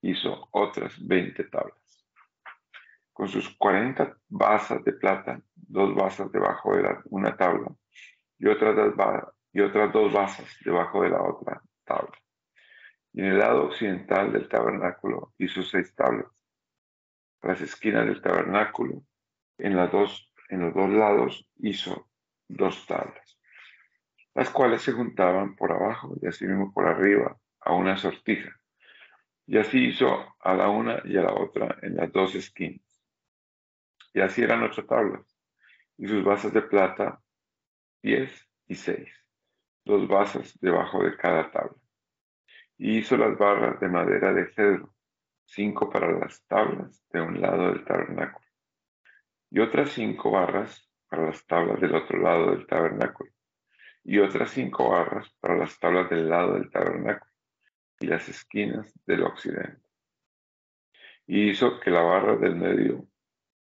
hizo 0.00 0.48
otras 0.50 0.96
20 1.06 1.44
tablas. 1.44 2.08
Con 3.12 3.28
sus 3.28 3.56
40 3.56 4.16
basas 4.30 4.82
de 4.82 4.94
plata, 4.94 5.40
dos 5.54 5.94
basas 5.94 6.32
debajo 6.32 6.74
de 6.74 6.82
la, 6.82 7.00
una 7.04 7.36
tabla 7.36 7.70
y 8.40 8.48
otras, 8.48 8.74
dos, 8.74 8.94
y 9.52 9.60
otras 9.60 9.92
dos 9.92 10.12
basas 10.12 10.56
debajo 10.64 11.04
de 11.04 11.10
la 11.10 11.22
otra 11.22 11.62
tabla. 11.84 12.18
Y 13.12 13.20
en 13.20 13.26
el 13.26 13.38
lado 13.38 13.66
occidental 13.66 14.32
del 14.32 14.48
tabernáculo 14.48 15.34
hizo 15.38 15.62
seis 15.62 15.94
tablas. 15.94 16.26
Las 17.42 17.60
esquinas 17.60 18.06
del 18.06 18.20
tabernáculo, 18.20 19.04
en, 19.58 19.76
las 19.76 19.92
dos, 19.92 20.31
en 20.52 20.60
los 20.60 20.74
dos 20.74 20.90
lados 20.90 21.48
hizo 21.60 22.10
dos 22.46 22.86
tablas, 22.86 23.40
las 24.34 24.50
cuales 24.50 24.82
se 24.82 24.92
juntaban 24.92 25.56
por 25.56 25.72
abajo 25.72 26.14
y 26.20 26.26
así 26.26 26.44
mismo 26.44 26.70
por 26.74 26.86
arriba 26.86 27.38
a 27.60 27.72
una 27.72 27.96
sortija. 27.96 28.54
Y 29.46 29.56
así 29.56 29.86
hizo 29.86 30.36
a 30.38 30.54
la 30.54 30.68
una 30.68 31.00
y 31.06 31.16
a 31.16 31.22
la 31.22 31.32
otra 31.32 31.78
en 31.80 31.96
las 31.96 32.12
dos 32.12 32.34
esquinas. 32.34 33.02
Y 34.12 34.20
así 34.20 34.42
eran 34.42 34.62
ocho 34.62 34.84
tablas, 34.84 35.24
y 35.96 36.06
sus 36.06 36.22
basas 36.22 36.52
de 36.52 36.60
plata 36.60 37.22
10 38.02 38.48
y 38.66 38.74
6, 38.74 39.08
dos 39.86 40.06
basas 40.06 40.58
debajo 40.60 41.02
de 41.02 41.16
cada 41.16 41.50
tabla. 41.50 41.80
Y 42.76 42.98
hizo 42.98 43.16
las 43.16 43.38
barras 43.38 43.80
de 43.80 43.88
madera 43.88 44.34
de 44.34 44.52
cedro, 44.52 44.94
cinco 45.46 45.88
para 45.88 46.12
las 46.12 46.44
tablas 46.46 47.02
de 47.10 47.22
un 47.22 47.40
lado 47.40 47.72
del 47.72 47.86
tabernáculo, 47.86 48.46
y 49.52 49.60
otras 49.60 49.90
cinco 49.90 50.30
barras 50.30 50.90
para 51.08 51.26
las 51.26 51.46
tablas 51.46 51.78
del 51.78 51.94
otro 51.94 52.18
lado 52.18 52.52
del 52.52 52.66
tabernáculo, 52.66 53.30
y 54.02 54.18
otras 54.18 54.50
cinco 54.50 54.88
barras 54.90 55.30
para 55.40 55.56
las 55.56 55.78
tablas 55.78 56.08
del 56.08 56.28
lado 56.28 56.54
del 56.54 56.70
tabernáculo 56.70 57.30
y 58.00 58.06
las 58.06 58.28
esquinas 58.28 58.92
del 59.04 59.24
occidente. 59.24 59.82
Y 61.26 61.50
hizo 61.50 61.78
que 61.80 61.90
la 61.90 62.00
barra 62.00 62.36
del 62.36 62.56
medio 62.56 63.06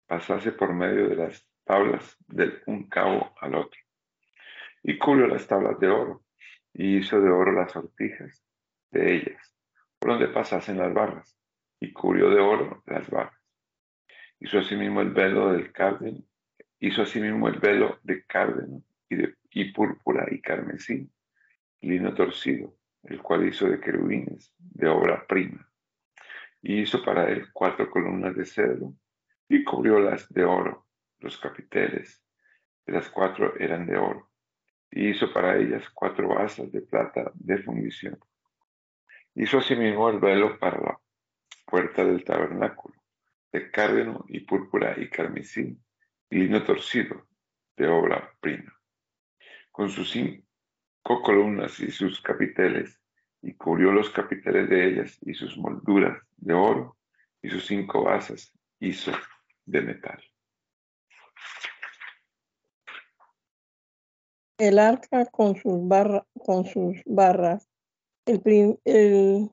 pasase 0.07 0.53
por 0.53 0.73
medio 0.73 1.09
de 1.09 1.15
las 1.17 1.45
tablas 1.65 2.17
del 2.27 2.63
un 2.67 2.87
cabo 2.87 3.35
al 3.41 3.55
otro 3.55 3.79
y 4.83 4.97
cubrió 4.97 5.27
las 5.27 5.45
tablas 5.45 5.77
de 5.79 5.89
oro, 5.89 6.23
y 6.73 6.97
hizo 6.97 7.19
de 7.19 7.29
oro 7.29 7.51
las 7.51 7.71
sortijas 7.73 8.43
de 8.91 9.17
ellas, 9.17 9.55
por 9.99 10.11
donde 10.11 10.29
pasasen 10.29 10.77
las 10.77 10.93
barras, 10.93 11.37
y 11.79 11.91
cubrió 11.91 12.29
de 12.29 12.39
oro 12.39 12.81
las 12.85 13.09
barras. 13.09 13.40
Hizo 14.41 14.59
asimismo 14.59 14.99
el 14.99 15.11
velo 15.11 15.55
el 15.55 15.71
velo 17.59 17.99
de 18.03 18.25
cárdeno 18.25 18.83
y, 19.51 19.71
púrpura 19.71 20.27
y 20.29 20.41
carmesí, 20.41 21.09
lino 21.79 22.13
torcido, 22.13 22.75
el 23.03 23.21
cual 23.21 23.47
hizo 23.47 23.69
de 23.69 23.79
querubines, 23.79 24.53
de 24.57 24.89
obra 24.89 25.25
prima. 25.25 25.65
Y 26.61 26.81
hizo 26.81 27.01
para 27.03 27.29
él 27.29 27.47
cuatro 27.53 27.89
columnas 27.89 28.35
de 28.35 28.45
cedro, 28.45 28.93
y 29.47 29.63
cubrió 29.63 29.99
las 29.99 30.27
de 30.33 30.43
oro, 30.43 30.85
los 31.19 31.37
capiteles, 31.37 32.21
las 32.85 33.09
cuatro 33.09 33.55
eran 33.57 33.85
de 33.85 33.97
oro 33.97 34.31
y 34.91 35.09
hizo 35.09 35.31
para 35.31 35.57
ellas 35.57 35.89
cuatro 35.93 36.27
basas 36.27 36.71
de 36.71 36.81
plata 36.81 37.31
de 37.33 37.57
fundición. 37.59 38.19
Hizo 39.35 39.59
asimismo 39.59 40.09
el 40.09 40.19
velo 40.19 40.59
para 40.59 40.79
la 40.81 40.99
puerta 41.65 42.03
del 42.03 42.25
tabernáculo, 42.25 42.95
de 43.51 43.71
cárdeno 43.71 44.25
y 44.27 44.41
púrpura 44.41 44.95
y 44.97 45.09
carmesí, 45.09 45.77
y 46.29 46.35
lino 46.35 46.63
torcido, 46.63 47.27
de 47.77 47.87
obra 47.87 48.33
prima, 48.39 48.73
con 49.71 49.89
sus 49.89 50.11
cinco 50.11 51.21
columnas 51.23 51.79
y 51.79 51.91
sus 51.91 52.21
capiteles, 52.21 52.99
y 53.41 53.53
cubrió 53.53 53.91
los 53.91 54.09
capiteles 54.09 54.69
de 54.69 54.87
ellas 54.87 55.17
y 55.21 55.33
sus 55.33 55.57
molduras 55.57 56.21
de 56.37 56.53
oro, 56.53 56.97
y 57.41 57.49
sus 57.49 57.65
cinco 57.65 58.03
basas 58.03 58.53
hizo 58.79 59.11
de 59.65 59.81
metal. 59.81 60.21
el 64.61 64.77
arca 64.77 65.25
con 65.25 65.55
sus, 65.55 65.81
con 66.45 66.65
sus 66.65 67.01
barras, 67.05 67.67
el, 68.27 68.79
el 68.85 69.49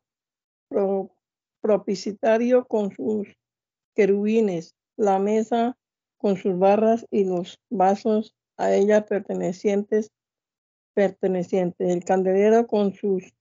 propiciario 1.63 2.67
con 2.67 2.95
sus 2.95 3.27
querubines, 3.99 4.77
la 4.97 5.19
mesa 5.19 5.77
con 6.19 6.37
sus 6.37 6.57
barras 6.57 7.05
y 7.11 7.25
los 7.25 7.59
vasos 7.69 8.37
a 8.57 8.73
ella 8.73 9.05
pertenecientes, 9.05 10.13
pertenecientes, 10.95 11.91
el 11.91 12.05
candelero 12.05 12.69
con 12.69 12.95
sus 12.95 13.35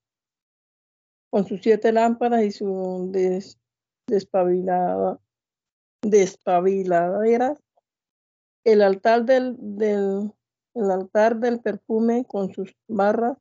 con 1.30 1.46
sus 1.46 1.62
siete 1.62 1.92
lámparas 1.92 2.44
y 2.44 2.52
su 2.52 3.10
des, 3.12 3.60
despabilada, 4.08 5.20
despabiladeras, 6.02 7.60
el 8.64 8.82
altar 8.82 9.26
del, 9.26 9.58
del 9.60 10.32
el 10.74 10.90
altar 10.90 11.40
del 11.40 11.60
perfume 11.60 12.26
con 12.26 12.52
sus 12.52 12.76
barras, 12.88 13.38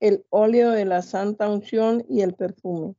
el 0.00 0.24
óleo 0.30 0.70
de 0.70 0.86
la 0.86 1.02
santa 1.02 1.50
unción 1.50 2.06
y 2.08 2.22
el 2.22 2.34
perfume. 2.34 2.94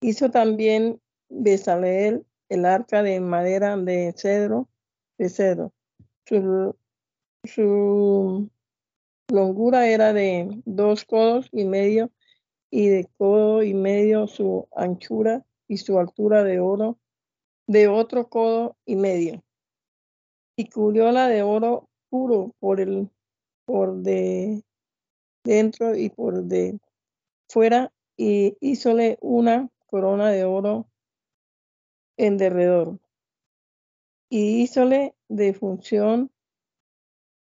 Hizo 0.00 0.30
también 0.30 1.00
Besaleel 1.28 2.24
el 2.52 2.66
arca 2.66 3.02
de 3.02 3.18
madera 3.20 3.78
de 3.78 4.12
cedro, 4.14 4.68
de 5.16 5.30
cedro. 5.30 5.72
Su, 6.26 6.76
su 7.44 8.50
longura 9.28 9.88
era 9.88 10.12
de 10.12 10.60
dos 10.66 11.06
codos 11.06 11.48
y 11.50 11.64
medio 11.64 12.10
y 12.70 12.88
de 12.88 13.08
codo 13.16 13.62
y 13.62 13.72
medio 13.72 14.26
su 14.26 14.68
anchura 14.76 15.46
y 15.66 15.78
su 15.78 15.98
altura 15.98 16.44
de 16.44 16.60
oro 16.60 16.98
de 17.66 17.88
otro 17.88 18.28
codo 18.28 18.76
y 18.84 18.96
medio. 18.96 19.42
Y 20.54 20.68
cubrióla 20.68 21.28
de 21.28 21.42
oro 21.42 21.88
puro 22.10 22.54
por 22.60 22.80
el 22.80 23.08
por 23.64 23.94
de 24.02 24.62
dentro 25.42 25.96
y 25.96 26.10
por 26.10 26.44
de 26.44 26.78
fuera 27.48 27.90
y 28.18 28.58
hízole 28.60 29.16
una 29.22 29.70
corona 29.86 30.30
de 30.30 30.44
oro 30.44 30.91
en 32.22 32.38
derredor. 32.38 33.00
Y 34.30 34.62
hízole 34.62 35.14
de 35.28 35.52
función 35.54 36.30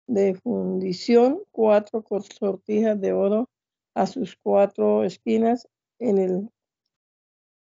de 0.07 0.35
fundición 0.35 1.41
cuatro 1.51 2.05
sortijas 2.39 3.01
de 3.01 3.13
oro 3.13 3.49
a 3.95 4.07
sus 4.07 4.37
cuatro 4.37 5.05
esquinas 5.05 5.69
en 5.99 6.19
el 6.19 6.51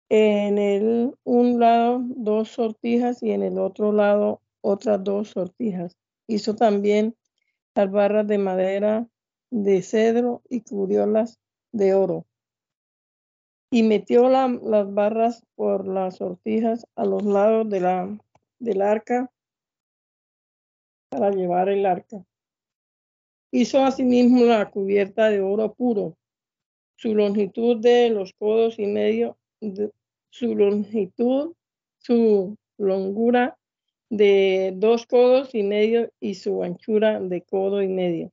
en 0.09 0.57
el 0.57 1.15
un 1.25 1.61
lado 1.61 2.01
dos 2.03 2.49
sortijas 2.49 3.23
y 3.23 3.33
en 3.33 3.43
el 3.43 3.59
otro 3.59 3.93
lado 3.93 4.41
otras 4.63 5.05
dos 5.05 5.29
sortijas. 5.29 5.95
Hizo 6.27 6.55
también 6.55 7.15
las 7.75 7.91
barras 7.91 8.27
de 8.27 8.39
madera 8.39 9.07
de 9.51 9.83
cedro 9.83 10.43
y 10.49 10.63
cubriólas 10.63 11.39
de 11.73 11.93
oro. 11.93 12.25
Y 13.71 13.83
metió 13.83 14.29
las 14.29 14.95
barras 14.95 15.45
por 15.55 15.87
las 15.87 16.17
sortijas 16.17 16.87
a 16.97 17.05
los 17.05 17.23
lados 17.23 17.69
de 17.69 17.81
la, 17.81 18.19
del 18.59 18.83
arca 18.83 19.31
para 21.11 21.31
llevar 21.31 21.69
el 21.69 21.85
arca. 21.85 22.25
Hizo 23.51 23.83
asimismo 23.85 24.45
la 24.45 24.71
cubierta 24.71 25.29
de 25.29 25.41
oro 25.41 25.75
puro. 25.75 26.17
Su 26.97 27.15
longitud 27.15 27.79
de 27.81 28.11
los 28.11 28.33
codos 28.33 28.79
y 28.79 28.87
medio, 28.87 29.39
su 30.31 30.55
longitud, 30.55 31.55
su 31.99 32.57
longura 32.79 33.59
de 34.11 34.73
dos 34.77 35.07
codos 35.07 35.55
y 35.55 35.63
medio 35.63 36.11
y 36.21 36.35
su 36.35 36.63
anchura 36.63 37.21
de 37.21 37.43
codo 37.43 37.83
y 37.83 37.89
medio. 37.89 38.33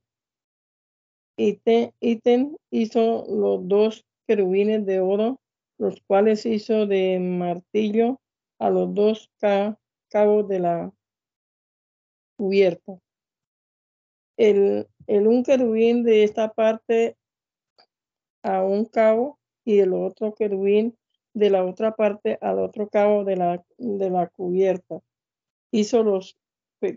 Iten 1.38 2.56
hizo 2.70 3.26
los 3.28 3.68
dos 3.68 4.05
querubines 4.26 4.84
de 4.86 5.00
oro, 5.00 5.40
los 5.78 6.00
cuales 6.06 6.46
hizo 6.46 6.86
de 6.86 7.18
martillo 7.18 8.20
a 8.58 8.70
los 8.70 8.94
dos 8.94 9.30
cabos 9.38 10.48
de 10.48 10.58
la 10.60 10.92
cubierta 12.36 12.98
el, 14.36 14.86
un 15.08 15.42
querubín 15.42 16.02
de 16.02 16.24
esta 16.24 16.52
parte 16.52 17.16
a 18.42 18.62
un 18.62 18.84
cabo 18.84 19.38
y 19.64 19.78
el 19.78 19.92
otro 19.92 20.34
querubín 20.34 20.96
de 21.34 21.50
la 21.50 21.64
otra 21.64 21.94
parte 21.94 22.38
al 22.40 22.58
otro 22.58 22.88
cabo 22.88 23.24
de 23.24 23.36
la, 23.36 23.64
de 23.78 24.10
la 24.10 24.28
cubierta. 24.28 25.00
Hizo 25.70 26.02
los, 26.02 26.36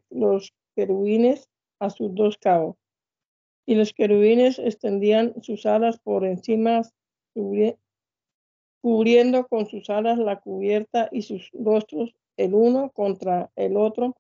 los 0.09 0.53
querubines 0.75 1.49
a 1.79 1.89
sus 1.89 2.13
dos 2.13 2.37
cabos. 2.37 2.77
Y 3.65 3.75
los 3.75 3.93
querubines 3.93 4.59
extendían 4.59 5.33
sus 5.43 5.65
alas 5.65 5.99
por 5.99 6.25
encima, 6.25 6.81
cubriendo 8.81 9.47
con 9.47 9.67
sus 9.67 9.89
alas 9.89 10.17
la 10.17 10.39
cubierta 10.39 11.09
y 11.11 11.21
sus 11.21 11.49
rostros 11.53 12.13
el 12.37 12.53
uno 12.53 12.91
contra 12.91 13.51
el 13.55 13.75
otro, 13.75 14.15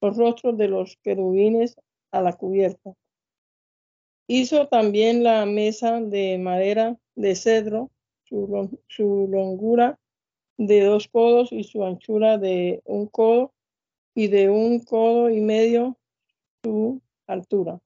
los 0.00 0.16
rostros 0.16 0.56
de 0.56 0.68
los 0.68 0.96
querubines 1.02 1.76
a 2.12 2.20
la 2.20 2.32
cubierta. 2.32 2.94
Hizo 4.28 4.68
también 4.68 5.24
la 5.24 5.46
mesa 5.46 6.00
de 6.00 6.38
madera 6.38 6.96
de 7.14 7.34
cedro, 7.34 7.90
su, 8.24 9.28
longura 9.30 9.98
de 10.56 10.84
dos 10.84 11.08
codos 11.08 11.52
y 11.52 11.64
su 11.64 11.84
anchura 11.84 12.38
de 12.38 12.82
un 12.84 13.06
codo 13.06 13.52
y 14.14 14.28
de 14.28 14.50
un 14.50 14.80
codo 14.80 15.30
y 15.30 15.40
medio 15.40 15.96
su 16.62 17.00
altura. 17.26 17.80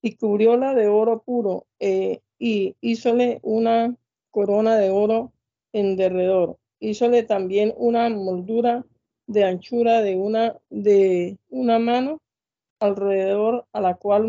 Y 0.00 0.14
cubrióla 0.14 0.74
de 0.74 0.88
oro 0.88 1.22
puro 1.22 1.66
eh, 1.80 2.20
y 2.38 2.76
hízole 2.80 3.40
una 3.42 3.96
corona 4.30 4.76
de 4.76 4.90
oro 4.90 5.32
en 5.72 5.96
derredor. 5.96 6.58
Hízole 6.80 7.22
también 7.24 7.74
una 7.76 8.08
moldura 8.08 8.84
de 9.26 9.44
anchura 9.44 10.00
de 10.00 10.16
una, 10.16 10.56
de 10.70 11.38
una 11.50 11.78
mano 11.78 12.20
alrededor 12.80 13.66
a 13.72 13.80
la 13.80 13.94
cual 13.94 14.28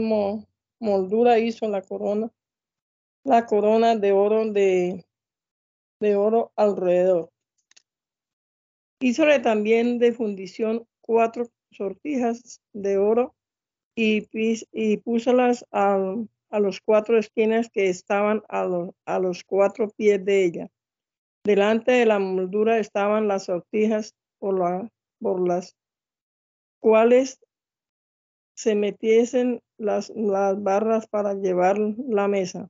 moldura 0.79 1.39
hizo 1.39 1.67
la 1.67 1.81
corona, 1.81 2.31
la 3.23 3.45
corona 3.45 3.95
de 3.95 4.11
oro 4.11 4.51
de, 4.51 5.05
de 5.99 6.15
oro 6.15 6.51
alrededor. 6.55 7.29
Hízole 8.99 9.39
también 9.39 9.99
de 9.99 10.11
fundición 10.11 10.85
cuatro 11.01 11.49
sortijas 11.71 12.61
de 12.73 12.97
oro 12.97 13.35
y, 13.95 14.27
y 14.71 14.97
púsolas 14.97 15.65
a, 15.71 16.15
a 16.49 16.59
los 16.59 16.81
cuatro 16.81 17.17
esquinas 17.17 17.69
que 17.69 17.89
estaban 17.89 18.43
a 18.49 18.65
los, 18.65 18.89
a 19.05 19.19
los 19.19 19.43
cuatro 19.43 19.89
pies 19.89 20.23
de 20.23 20.45
ella. 20.45 20.67
Delante 21.43 21.91
de 21.91 22.05
la 22.05 22.19
moldura 22.19 22.79
estaban 22.79 23.27
las 23.27 23.45
sortijas 23.45 24.15
por, 24.39 24.59
la, 24.59 24.89
por 25.19 25.47
las 25.47 25.75
cuales 26.79 27.39
se 28.55 28.75
metiesen 28.75 29.61
las, 29.77 30.11
las 30.15 30.61
barras 30.61 31.07
para 31.07 31.33
llevar 31.33 31.79
la 31.79 32.27
mesa. 32.27 32.69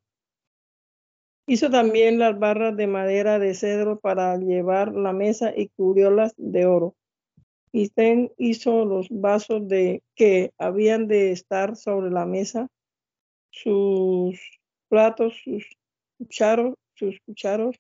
Hizo 1.48 1.72
también 1.72 2.20
las 2.20 2.38
barras 2.38 2.78
de 2.78 2.86
madera 2.86 3.40
de 3.40 3.56
cedro 3.56 4.00
para 4.00 4.38
llevar 4.38 4.94
la 4.94 5.14
mesa 5.14 5.52
y 5.56 5.70
cubriólas 5.70 6.36
de 6.38 6.68
oro. 6.68 6.96
Y 7.72 7.90
Ten 7.90 8.32
hizo 8.38 8.86
los 8.86 9.08
vasos 9.10 9.68
de 9.68 10.04
que 10.14 10.54
habían 10.60 11.08
de 11.08 11.32
estar 11.32 11.76
sobre 11.76 12.12
la 12.12 12.28
mesa, 12.28 12.68
sus 13.50 14.40
platos, 14.88 15.40
sus 15.44 15.66
cucharos, 16.18 16.76
sus 16.96 17.20
cucharos 17.26 17.76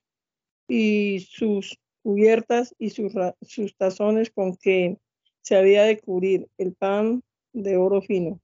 y 0.67 1.19
sus 1.21 1.77
cubiertas 2.03 2.73
y 2.77 2.91
sus, 2.91 3.13
sus 3.41 3.75
tazones 3.75 4.31
con 4.31 4.55
que 4.55 4.97
se 5.41 5.55
había 5.55 5.83
de 5.83 5.99
cubrir 5.99 6.47
el 6.57 6.73
pan 6.73 7.21
de 7.53 7.77
oro 7.77 8.01
fino. 8.01 8.39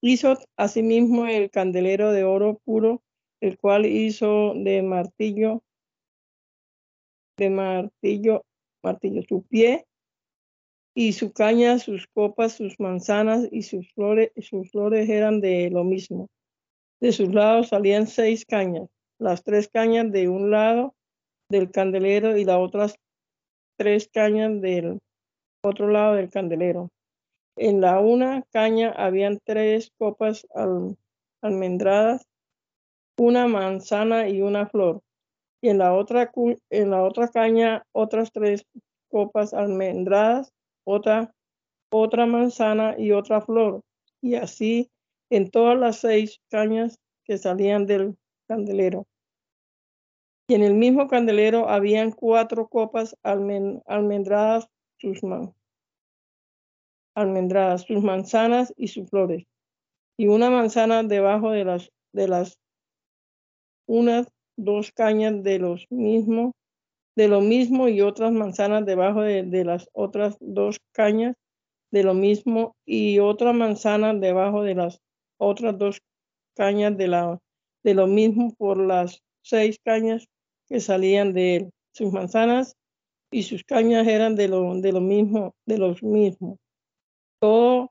Hizo 0.00 0.36
asimismo 0.56 1.26
el 1.26 1.50
candelero 1.50 2.12
de 2.12 2.24
oro 2.24 2.60
puro, 2.64 3.02
el 3.40 3.56
cual 3.56 3.86
hizo 3.86 4.52
de 4.56 4.82
martillo, 4.82 5.62
de 7.36 7.50
martillo, 7.50 8.44
martillo 8.82 9.22
su 9.28 9.42
pie 9.44 9.86
y 10.94 11.12
su 11.12 11.32
caña, 11.32 11.78
sus 11.78 12.06
copas, 12.08 12.52
sus 12.52 12.78
manzanas 12.78 13.48
y 13.50 13.62
sus 13.62 13.90
flores, 13.92 14.30
sus 14.40 14.70
flores 14.70 15.08
eran 15.08 15.40
de 15.40 15.70
lo 15.70 15.84
mismo. 15.84 16.28
De 17.00 17.12
sus 17.12 17.32
lados 17.32 17.68
salían 17.68 18.06
seis 18.06 18.44
cañas, 18.44 18.88
las 19.18 19.42
tres 19.42 19.68
cañas 19.68 20.12
de 20.12 20.28
un 20.28 20.50
lado 20.50 20.94
del 21.48 21.70
candelero 21.70 22.36
y 22.36 22.44
las 22.44 22.58
otras 22.58 22.94
tres 23.76 24.08
cañas 24.12 24.60
del 24.60 25.00
otro 25.62 25.88
lado 25.88 26.14
del 26.14 26.30
candelero. 26.30 26.90
En 27.56 27.80
la 27.80 28.00
una 28.00 28.42
caña 28.50 28.90
habían 28.90 29.38
tres 29.44 29.90
copas 29.98 30.46
almendradas, 31.42 32.26
una 33.18 33.46
manzana 33.46 34.28
y 34.28 34.40
una 34.40 34.66
flor. 34.66 35.00
Y 35.60 35.68
en 35.68 35.78
la 35.78 35.94
otra, 35.94 36.32
en 36.70 36.90
la 36.90 37.02
otra 37.02 37.28
caña 37.28 37.84
otras 37.92 38.32
tres 38.32 38.64
copas 39.10 39.52
almendradas, 39.54 40.52
otra, 40.84 41.34
otra 41.90 42.26
manzana 42.26 42.96
y 42.98 43.12
otra 43.12 43.40
flor. 43.40 43.82
Y 44.20 44.34
así 44.34 44.90
en 45.30 45.50
todas 45.50 45.78
las 45.78 45.96
seis 45.96 46.40
cañas 46.50 46.98
que 47.24 47.38
salían 47.38 47.86
del 47.86 48.16
candelero. 48.48 49.06
Y 50.48 50.54
en 50.54 50.62
el 50.62 50.74
mismo 50.74 51.08
candelero 51.08 51.68
habían 51.68 52.10
cuatro 52.10 52.68
copas 52.68 53.16
almendradas 53.22 54.68
sus 54.98 55.20
almendradas, 57.14 57.82
sus 57.82 58.02
manzanas 58.02 58.72
y 58.76 58.88
sus 58.88 59.08
flores, 59.10 59.44
y 60.16 60.28
una 60.28 60.50
manzana 60.50 61.02
debajo 61.02 61.50
de 61.50 61.64
las 61.64 61.90
de 62.12 62.28
las 62.28 62.58
unas 63.86 64.28
dos 64.56 64.92
cañas 64.92 65.42
de 65.42 65.58
los 65.58 65.86
mismos 65.90 66.52
de 67.16 67.28
lo 67.28 67.40
mismo 67.40 67.88
y 67.88 68.00
otras 68.00 68.32
manzanas 68.32 68.86
debajo 68.86 69.22
de, 69.22 69.42
de 69.42 69.64
las 69.64 69.88
otras 69.92 70.36
dos 70.40 70.78
cañas 70.92 71.36
de 71.92 72.02
lo 72.02 72.14
mismo 72.14 72.74
y 72.86 73.18
otra 73.18 73.52
manzana 73.52 74.14
debajo 74.14 74.62
de 74.62 74.74
las 74.74 74.98
otras 75.38 75.78
dos 75.78 76.00
cañas 76.56 76.96
de, 76.96 77.08
la, 77.08 77.38
de 77.84 77.94
lo 77.94 78.06
mismo 78.06 78.54
por 78.54 78.78
las 78.78 79.22
seis 79.42 79.78
cañas 79.84 80.26
que 80.68 80.80
salían 80.80 81.34
de 81.34 81.56
él. 81.56 81.70
Sus 81.94 82.12
manzanas 82.12 82.74
y 83.30 83.42
sus 83.42 83.62
cañas 83.64 84.06
eran 84.06 84.36
de 84.36 84.48
lo, 84.48 84.74
de 84.80 84.92
lo 84.92 85.00
mismo, 85.00 85.54
de 85.66 85.78
los 85.78 86.02
mismos. 86.02 86.58
Todo 87.40 87.90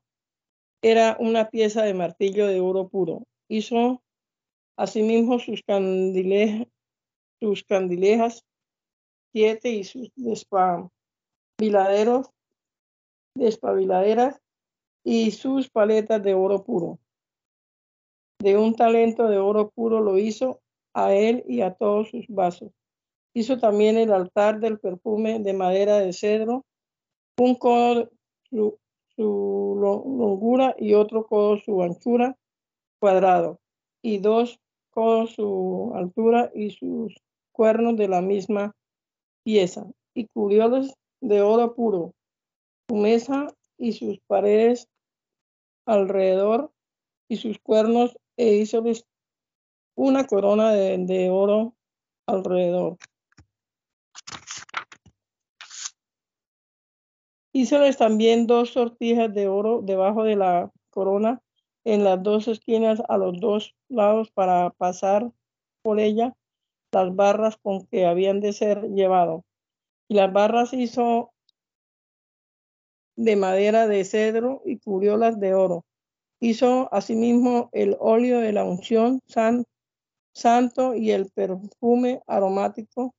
era 0.81 1.15
una 1.19 1.49
pieza 1.49 1.83
de 1.83 1.93
martillo 1.93 2.47
de 2.47 2.59
oro 2.59 2.89
puro. 2.89 3.23
Hizo 3.47 4.01
asimismo 4.77 5.37
sus 5.39 5.61
candilejas, 5.61 6.67
sus 7.39 7.63
candilejas 7.63 8.43
siete 9.31 9.69
y 9.69 9.83
sus 9.83 10.11
despabiladeros, 10.15 12.31
despabiladeras 13.35 14.41
y 15.03 15.31
sus 15.31 15.69
paletas 15.69 16.23
de 16.23 16.33
oro 16.33 16.63
puro. 16.63 16.99
De 18.39 18.57
un 18.57 18.75
talento 18.75 19.27
de 19.27 19.37
oro 19.37 19.69
puro 19.69 20.01
lo 20.01 20.17
hizo 20.17 20.61
a 20.93 21.13
él 21.13 21.43
y 21.47 21.61
a 21.61 21.73
todos 21.73 22.09
sus 22.09 22.25
vasos. 22.27 22.71
Hizo 23.33 23.59
también 23.59 23.97
el 23.97 24.11
altar 24.11 24.59
del 24.59 24.79
perfume 24.79 25.39
de 25.39 25.53
madera 25.53 25.99
de 25.99 26.11
cedro, 26.11 26.65
un 27.37 27.55
codo 27.55 28.09
su, 28.49 28.77
longura 29.17 30.75
y 30.77 30.95
otro 30.95 31.25
codo 31.25 31.57
su 31.57 31.81
anchura 31.81 32.37
cuadrado, 32.99 33.59
y 34.01 34.19
dos 34.19 34.59
codos 34.89 35.31
su 35.31 35.93
altura 35.95 36.51
y 36.53 36.71
sus 36.71 37.15
cuernos 37.51 37.95
de 37.95 38.07
la 38.07 38.21
misma 38.21 38.75
pieza, 39.43 39.85
y 40.13 40.27
cubriólos 40.27 40.93
de 41.21 41.41
oro 41.41 41.75
puro, 41.75 42.13
su 42.87 42.95
mesa 42.95 43.47
y 43.77 43.93
sus 43.93 44.19
paredes 44.27 44.87
alrededor 45.85 46.71
y 47.27 47.37
sus 47.37 47.59
cuernos, 47.59 48.17
e 48.37 48.55
hízoles 48.55 49.05
una 49.95 50.25
corona 50.25 50.71
de, 50.71 50.97
de 50.97 51.29
oro 51.29 51.75
alrededor. 52.25 52.97
Hízoles 57.53 57.97
también 57.97 58.47
dos 58.47 58.71
sortijas 58.71 59.33
de 59.33 59.47
oro 59.47 59.81
debajo 59.81 60.23
de 60.23 60.37
la 60.37 60.71
corona 60.89 61.41
en 61.83 62.03
las 62.03 62.21
dos 62.23 62.47
esquinas 62.47 63.01
a 63.09 63.17
los 63.17 63.39
dos 63.39 63.75
lados 63.89 64.31
para 64.31 64.69
pasar 64.71 65.31
por 65.81 65.99
ella 65.99 66.33
las 66.91 67.15
barras 67.15 67.57
con 67.61 67.85
que 67.87 68.05
habían 68.05 68.39
de 68.39 68.53
ser 68.53 68.89
llevado. 68.89 69.43
Y 70.07 70.15
las 70.15 70.31
barras 70.31 70.73
hizo 70.73 71.31
de 73.15 73.35
madera 73.35 73.87
de 73.87 74.03
cedro 74.03 74.61
y 74.65 74.79
cubriólas 74.79 75.39
de 75.39 75.53
oro. 75.53 75.85
Hizo 76.39 76.93
asimismo 76.93 77.69
el 77.71 77.95
óleo 77.99 78.39
de 78.39 78.51
la 78.51 78.63
unción 78.63 79.21
san, 79.27 79.65
santo 80.33 80.95
y 80.95 81.11
el 81.11 81.29
perfume 81.29 82.21
aromático 82.27 83.13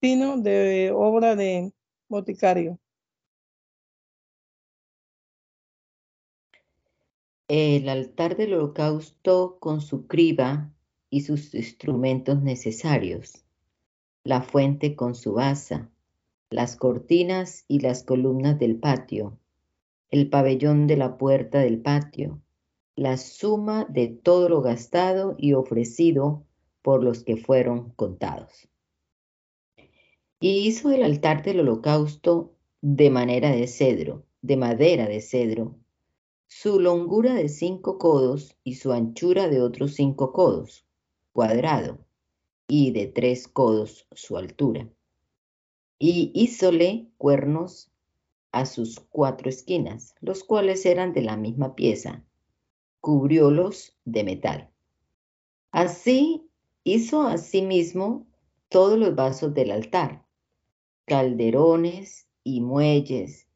fino 0.00 0.38
de 0.38 0.92
obra 0.94 1.36
de 1.36 1.72
boticario. 2.08 2.78
el 7.48 7.88
altar 7.88 8.36
del 8.36 8.54
holocausto 8.54 9.58
con 9.60 9.80
su 9.80 10.08
criba 10.08 10.72
y 11.10 11.22
sus 11.22 11.54
instrumentos 11.54 12.42
necesarios, 12.42 13.44
la 14.24 14.42
fuente 14.42 14.96
con 14.96 15.14
su 15.14 15.38
asa, 15.38 15.90
las 16.50 16.76
cortinas 16.76 17.64
y 17.68 17.80
las 17.80 18.02
columnas 18.02 18.58
del 18.58 18.76
patio, 18.76 19.38
el 20.10 20.28
pabellón 20.30 20.86
de 20.86 20.96
la 20.96 21.18
puerta 21.18 21.60
del 21.60 21.80
patio, 21.80 22.40
la 22.94 23.16
suma 23.16 23.84
de 23.90 24.08
todo 24.08 24.48
lo 24.48 24.62
gastado 24.62 25.34
y 25.38 25.52
ofrecido 25.52 26.44
por 26.82 27.02
los 27.02 27.24
que 27.24 27.36
fueron 27.36 27.90
contados. 27.90 28.68
Y 30.40 30.66
hizo 30.66 30.90
el 30.90 31.02
altar 31.02 31.42
del 31.42 31.60
holocausto 31.60 32.54
de 32.80 33.10
manera 33.10 33.50
de 33.50 33.66
cedro, 33.66 34.24
de 34.42 34.56
madera 34.56 35.06
de 35.08 35.20
cedro, 35.20 35.76
su 36.46 36.78
longura 36.78 37.34
de 37.34 37.48
cinco 37.48 37.98
codos 37.98 38.56
y 38.62 38.76
su 38.76 38.92
anchura 38.92 39.48
de 39.48 39.60
otros 39.60 39.94
cinco 39.94 40.32
codos, 40.32 40.85
cuadrado, 41.36 41.98
y 42.66 42.92
de 42.92 43.08
tres 43.08 43.46
codos 43.46 44.06
su 44.12 44.38
altura. 44.38 44.88
Y 45.98 46.32
hízole 46.34 47.10
cuernos 47.18 47.90
a 48.52 48.64
sus 48.64 49.00
cuatro 49.00 49.50
esquinas, 49.50 50.14
los 50.22 50.44
cuales 50.44 50.86
eran 50.86 51.12
de 51.12 51.20
la 51.20 51.36
misma 51.36 51.74
pieza, 51.74 52.24
cubriólos 53.02 53.94
de 54.06 54.24
metal. 54.24 54.70
Así 55.72 56.48
hizo 56.84 57.20
asimismo 57.20 58.26
todos 58.70 58.98
los 58.98 59.14
vasos 59.14 59.52
del 59.52 59.72
altar, 59.72 60.24
calderones 61.04 62.28
y 62.44 62.62
muelles 62.62 63.46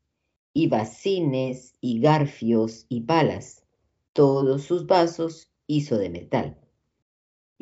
y 0.52 0.68
bacines 0.68 1.72
y 1.80 1.98
garfios 2.02 2.84
y 2.90 3.00
palas. 3.00 3.64
Todos 4.12 4.64
sus 4.64 4.86
vasos 4.86 5.50
hizo 5.66 5.96
de 5.96 6.10
metal. 6.10 6.58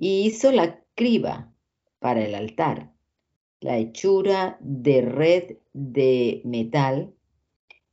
Y 0.01 0.27
hizo 0.27 0.53
la 0.53 0.81
criba 0.95 1.53
para 1.99 2.25
el 2.25 2.37
altar, 2.37 2.93
la 3.61 3.79
hechura 3.79 4.57
de 4.61 5.03
red 5.03 5.57
de 5.73 6.41
metal 6.45 7.13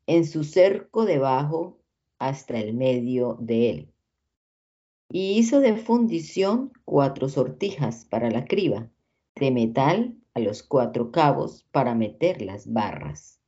en 0.06 0.26
su 0.26 0.44
cerco 0.44 1.06
debajo 1.06 1.80
hasta 2.20 2.60
el 2.60 2.76
medio 2.76 3.38
de 3.42 3.70
él. 3.72 3.94
Y 5.10 5.40
hizo 5.40 5.60
de 5.62 5.76
fundición 5.78 6.72
cuatro 6.86 7.28
sortijas 7.28 8.06
para 8.06 8.30
la 8.30 8.46
criba, 8.46 8.92
de 9.36 9.50
metal 9.50 10.16
a 10.36 10.40
los 10.42 10.62
cuatro 10.62 11.12
cabos 11.12 11.66
para 11.72 11.96
meter 11.96 12.44
las 12.44 12.72
barras 12.72 13.40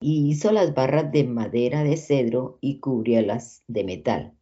y 0.00 0.28
hizo 0.28 0.52
las 0.52 0.74
barras 0.74 1.10
de 1.12 1.24
madera 1.24 1.82
de 1.82 1.96
cedro 1.96 2.58
y 2.60 2.78
cubriólas 2.80 3.64
de 3.66 3.84
metal. 3.84 4.34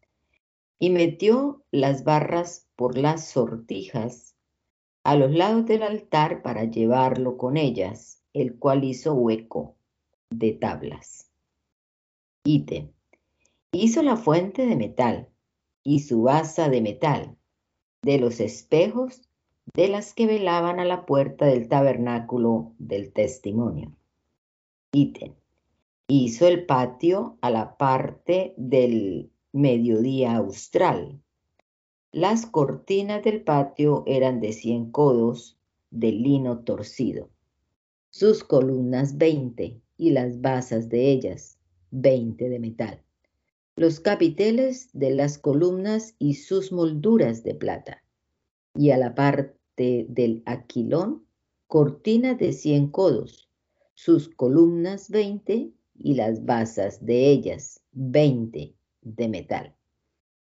Y 0.79 0.91
metió 0.91 1.64
las 1.70 2.05
barras 2.05 2.66
por 2.77 2.97
las 2.97 3.29
sortijas 3.29 4.37
a 5.05 5.16
los 5.16 5.33
lados 5.33 5.66
del 5.66 5.83
altar 5.83 6.43
para 6.43 6.64
llevarlo 6.64 7.37
con 7.37 7.57
ellas, 7.57 8.22
el 8.33 8.59
cual 8.59 8.85
hizo 8.85 9.14
hueco 9.14 9.77
de 10.31 10.53
tablas. 10.53 11.31
Ítem. 12.45 12.93
Hizo 13.72 14.03
la 14.03 14.16
fuente 14.16 14.66
de 14.66 14.77
metal 14.77 15.29
y 15.83 16.01
su 16.01 16.29
asa 16.29 16.68
de 16.68 16.81
metal, 16.81 17.37
de 18.03 18.18
los 18.18 18.41
espejos 18.41 19.22
de 19.74 19.89
las 19.89 20.14
que 20.14 20.27
velaban 20.27 20.81
a 20.81 20.85
la 20.85 21.07
puerta 21.07 21.47
del 21.47 21.68
tabernáculo 21.68 22.72
del 22.79 23.12
testimonio. 23.12 23.97
Ítem 24.93 25.35
hizo 26.09 26.47
el 26.47 26.66
patio 26.66 27.39
a 27.41 27.51
la 27.51 27.77
parte 27.77 28.55
del 28.57 29.31
mediodía 29.53 30.37
austral. 30.37 31.20
Las 32.17 32.47
cortinas 32.47 33.23
del 33.23 33.43
patio 33.43 34.03
eran 34.07 34.41
de 34.41 34.55
100 34.55 34.91
codos 34.91 35.59
de 35.91 36.12
lino 36.12 36.61
torcido. 36.61 37.29
Sus 38.09 38.43
columnas 38.43 39.19
20 39.19 39.83
y 39.99 40.11
las 40.12 40.41
basas 40.41 40.89
de 40.89 41.11
ellas 41.11 41.59
20 41.91 42.49
de 42.49 42.59
metal. 42.59 43.03
Los 43.77 44.01
capiteles 44.01 44.89
de 44.95 45.11
las 45.11 45.37
columnas 45.37 46.14
y 46.19 46.37
sus 46.37 46.73
molduras 46.73 47.43
de 47.45 47.55
plata. 47.55 48.03
Y 48.75 48.93
a 48.93 48.97
la 48.97 49.14
parte 49.14 50.07
del 50.09 50.43
aquilón, 50.47 51.27
cortinas 51.67 52.39
de 52.39 52.55
100 52.55 52.93
codos, 52.93 53.51
sus 53.93 54.31
columnas 54.31 55.11
20 55.11 55.71
y 55.99 56.14
las 56.14 56.47
basas 56.47 57.05
de 57.05 57.29
ellas, 57.29 57.83
20 57.93 58.75
de 59.03 59.29
metal. 59.29 59.77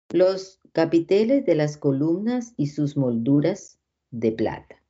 Los 0.10 0.60
capiteles 0.74 1.46
de 1.46 1.54
las 1.54 1.78
columnas 1.78 2.56
y 2.58 2.66
sus 2.68 2.98
molduras 2.98 3.78
de 4.10 4.32
plata. 4.32 4.82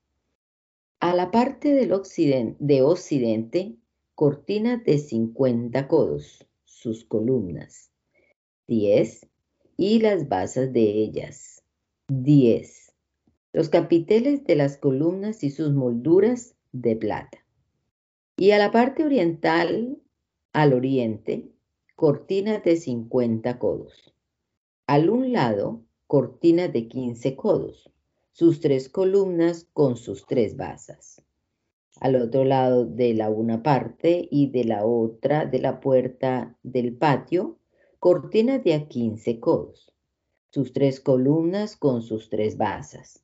A 1.01 1.13
la 1.13 1.29
parte 1.29 1.73
del 1.73 1.91
occidente, 1.91 2.55
de 2.61 2.81
occidente, 2.84 3.75
cortinas 4.15 4.81
de 4.86 4.97
50 4.97 5.89
codos, 5.89 6.47
sus 6.63 7.03
columnas, 7.03 7.91
10, 8.67 9.27
y 9.75 9.99
las 9.99 10.29
basas 10.29 10.71
de 10.71 10.84
ellas, 10.84 11.65
10. 12.07 12.93
Los 13.51 13.67
capiteles 13.67 14.45
de 14.45 14.55
las 14.55 14.77
columnas 14.77 15.43
y 15.43 15.49
sus 15.49 15.73
molduras 15.73 16.55
de 16.71 16.95
plata. 16.95 17.45
Y 18.38 18.51
a 18.51 18.57
la 18.57 18.71
parte 18.71 19.03
oriental 19.03 19.97
al 20.53 20.71
oriente, 20.71 21.51
cortinas 21.97 22.63
de 22.63 22.77
50 22.77 23.59
codos. 23.59 24.12
Al 24.86 25.09
un 25.09 25.31
lado, 25.31 25.81
cortinas 26.07 26.73
de 26.73 26.89
15 26.89 27.38
codos, 27.38 27.89
sus 28.34 28.59
tres 28.59 28.89
columnas 28.89 29.65
con 29.71 29.95
sus 29.95 30.25
tres 30.25 30.57
basas. 30.57 31.21
al 32.01 32.17
otro 32.17 32.43
lado 32.43 32.86
de 32.86 33.13
la 33.13 33.29
una 33.29 33.63
parte 33.63 34.27
y 34.29 34.49
de 34.49 34.65
la 34.65 34.86
otra 34.86 35.45
de 35.45 35.59
la 35.59 35.79
puerta 35.79 36.57
del 36.63 36.97
patio, 36.97 37.57
cortinas 37.99 38.61
de 38.65 38.73
a 38.73 38.89
15 38.89 39.39
codos, 39.39 39.93
sus 40.49 40.73
tres 40.73 40.99
columnas 40.99 41.77
con 41.77 42.01
sus 42.01 42.29
tres 42.29 42.57
basas. 42.57 43.23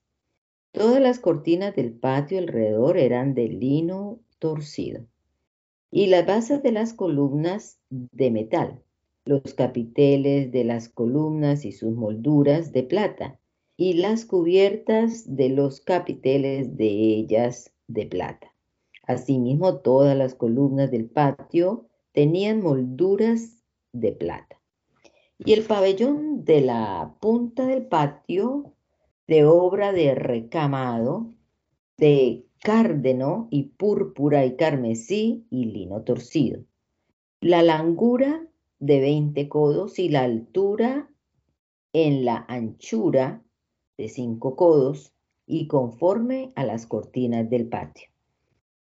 Todas 0.71 1.01
las 1.01 1.19
cortinas 1.19 1.75
del 1.75 1.91
patio 1.91 2.37
alrededor 2.37 2.97
eran 2.97 3.33
de 3.33 3.49
lino 3.49 4.21
torcido 4.39 5.05
y 5.91 6.07
las 6.07 6.25
basas 6.25 6.63
de 6.63 6.71
las 6.71 6.93
columnas 6.93 7.81
de 7.89 8.31
metal, 8.31 8.81
los 9.29 9.53
capiteles 9.53 10.51
de 10.51 10.63
las 10.63 10.89
columnas 10.89 11.63
y 11.63 11.71
sus 11.71 11.93
molduras 11.93 12.71
de 12.71 12.81
plata, 12.81 13.39
y 13.77 13.93
las 13.93 14.25
cubiertas 14.25 15.35
de 15.35 15.49
los 15.49 15.81
capiteles 15.81 16.75
de 16.77 16.87
ellas 16.87 17.71
de 17.87 18.07
plata. 18.07 18.55
Asimismo, 19.03 19.81
todas 19.81 20.17
las 20.17 20.33
columnas 20.33 20.89
del 20.89 21.11
patio 21.11 21.85
tenían 22.11 22.63
molduras 22.63 23.61
de 23.93 24.13
plata. 24.13 24.59
Y 25.37 25.53
el 25.53 25.61
pabellón 25.61 26.43
de 26.43 26.61
la 26.61 27.15
punta 27.21 27.67
del 27.67 27.85
patio 27.85 28.73
de 29.27 29.45
obra 29.45 29.91
de 29.91 30.15
recamado, 30.15 31.35
de 31.97 32.47
cárdeno 32.63 33.47
y 33.51 33.65
púrpura 33.77 34.43
y 34.47 34.55
carmesí 34.55 35.45
y 35.51 35.65
lino 35.65 36.01
torcido. 36.01 36.63
La 37.41 37.61
langura 37.61 38.48
de 38.79 38.99
20 38.99 39.49
codos 39.49 39.99
y 39.99 40.09
la 40.09 40.23
altura 40.23 41.09
en 41.93 42.25
la 42.25 42.45
anchura 42.47 43.43
de 43.97 44.09
5 44.09 44.55
codos 44.55 45.13
y 45.45 45.67
conforme 45.67 46.51
a 46.55 46.63
las 46.63 46.85
cortinas 46.85 47.49
del 47.49 47.67
patio. 47.67 48.07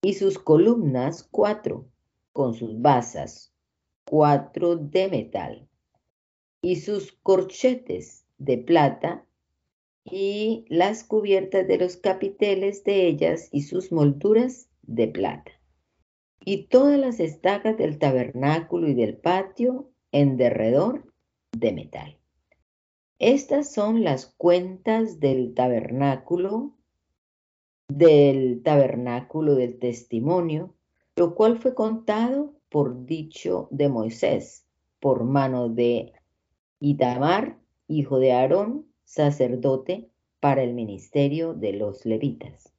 Y 0.03 0.15
sus 0.15 0.39
columnas 0.39 1.27
cuatro, 1.31 1.87
con 2.33 2.55
sus 2.55 2.81
basas, 2.81 3.53
cuatro 4.05 4.77
de 4.77 5.09
metal. 5.09 5.69
Y 6.61 6.77
sus 6.77 7.13
corchetes 7.23 8.27
de 8.39 8.59
plata 8.59 9.25
y 10.05 10.65
las 10.69 11.05
cubiertas 11.05 11.67
de 11.69 11.79
los 11.79 11.97
capiteles 11.97 12.83
de 12.85 13.07
ellas 13.07 13.49
y 13.53 13.63
sus 13.63 13.93
molduras 13.93 14.69
de 14.83 15.09
plata. 15.09 15.53
Y 16.45 16.65
todas 16.65 16.99
las 16.99 17.21
estacas 17.21 17.77
del 17.77 17.99
tabernáculo 17.99 18.89
y 18.89 18.95
del 18.95 19.17
patio 19.17 19.91
en 20.13 20.37
derredor 20.37 21.13
de 21.53 21.73
metal. 21.73 22.19
Estas 23.19 23.73
son 23.73 24.05
las 24.05 24.27
cuentas 24.27 25.19
del 25.19 25.55
tabernáculo, 25.55 26.73
del 27.89 28.63
tabernáculo 28.63 29.57
del 29.57 29.79
testimonio, 29.79 30.75
lo 31.17 31.35
cual 31.35 31.59
fue 31.59 31.75
contado 31.75 32.55
por 32.69 33.07
dicho 33.07 33.69
de 33.71 33.89
Moisés, 33.89 34.67
por 35.01 35.25
mano 35.25 35.69
de 35.69 36.13
Itamar, 36.81 37.59
hijo 37.89 38.19
de 38.19 38.33
Aarón, 38.33 38.87
sacerdote 39.05 40.11
para 40.39 40.63
el 40.63 40.75
ministerio 40.75 41.55
de 41.55 41.73
los 41.73 42.07
levitas. 42.07 42.73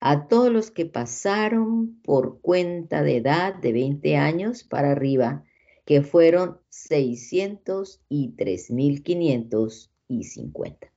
A 0.00 0.26
todos 0.26 0.50
los 0.50 0.72
que 0.72 0.86
pasaron 0.86 2.00
por 2.02 2.40
cuenta 2.40 3.04
de 3.04 3.18
edad 3.18 3.54
de 3.54 3.72
20 3.72 4.16
años 4.16 4.64
para 4.64 4.90
arriba, 4.90 5.44
que 5.84 6.02
fueron 6.02 6.58
600 6.70 8.02
y 8.08 8.34
3.550. 8.34 10.90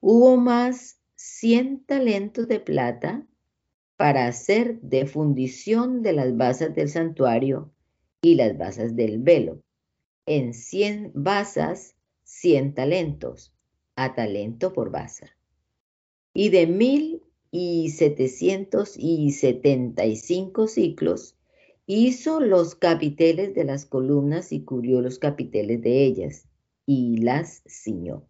Hubo 0.00 0.36
más 0.36 1.00
100 1.14 1.86
talentos 1.86 2.46
de 2.46 2.60
plata 2.60 3.26
para 3.96 4.26
hacer 4.26 4.78
de 4.82 5.06
fundición 5.06 6.02
de 6.02 6.12
las 6.12 6.36
basas 6.36 6.74
del 6.74 6.90
santuario 6.90 7.72
y 8.20 8.34
las 8.34 8.58
basas 8.58 8.94
del 8.94 9.18
velo. 9.18 9.62
En 10.26 10.52
100 10.52 11.12
basas, 11.14 11.96
100 12.32 12.74
talentos, 12.74 13.52
a 13.96 14.14
talento 14.14 14.72
por 14.72 14.90
basa. 14.90 15.36
Y 16.32 16.48
de 16.48 16.66
mil 16.68 17.22
y 17.50 17.90
setecientos 17.90 18.94
y 18.96 19.32
setenta 19.32 20.06
y 20.06 20.16
cinco 20.16 20.68
ciclos, 20.68 21.36
hizo 21.86 22.40
los 22.40 22.76
capiteles 22.76 23.52
de 23.54 23.64
las 23.64 23.84
columnas 23.84 24.52
y 24.52 24.62
cubrió 24.62 25.00
los 25.00 25.18
capiteles 25.18 25.82
de 25.82 26.04
ellas, 26.04 26.46
y 26.86 27.18
las 27.18 27.62
ciñó. 27.68 28.24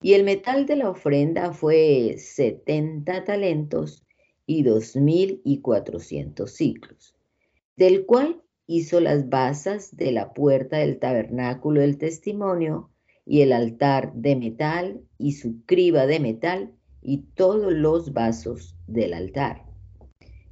Y 0.00 0.14
el 0.14 0.22
metal 0.22 0.64
de 0.64 0.76
la 0.76 0.88
ofrenda 0.88 1.52
fue 1.52 2.16
setenta 2.18 3.24
talentos, 3.24 4.06
y 4.46 4.62
dos 4.62 4.94
mil 4.96 5.42
y 5.44 5.60
cuatrocientos 5.60 6.52
ciclos, 6.52 7.14
del 7.76 8.06
cual 8.06 8.40
hizo 8.66 9.00
las 9.00 9.28
basas 9.28 9.94
de 9.96 10.12
la 10.12 10.32
puerta 10.32 10.78
del 10.78 10.98
tabernáculo 10.98 11.80
del 11.80 11.98
testimonio 11.98 12.90
y 13.28 13.42
el 13.42 13.52
altar 13.52 14.14
de 14.14 14.36
metal 14.36 15.02
y 15.18 15.32
su 15.32 15.62
criba 15.66 16.06
de 16.06 16.18
metal 16.18 16.72
y 17.02 17.18
todos 17.34 17.70
los 17.74 18.14
vasos 18.14 18.74
del 18.86 19.12
altar. 19.12 19.66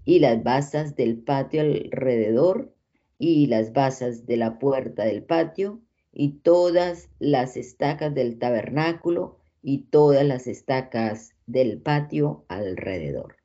Y 0.05 0.19
las 0.19 0.43
basas 0.43 0.95
del 0.95 1.17
patio 1.19 1.63
alrededor 1.63 2.75
y 3.19 3.47
las 3.47 3.73
basas 3.73 4.27
de 4.27 4.37
la 4.37 4.59
puerta 4.59 5.07
del 5.07 5.25
patio 5.25 5.81
y 6.13 6.41
todas 6.41 7.09
las 7.19 7.57
estacas 7.57 8.15
del 8.15 8.39
tabernáculo 8.39 9.39
y 9.63 9.85
todas 9.85 10.27
las 10.27 10.47
estacas 10.47 11.31
del 11.47 11.81
patio 11.81 12.45
alrededor. 12.49 13.37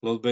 Los, 0.00 0.22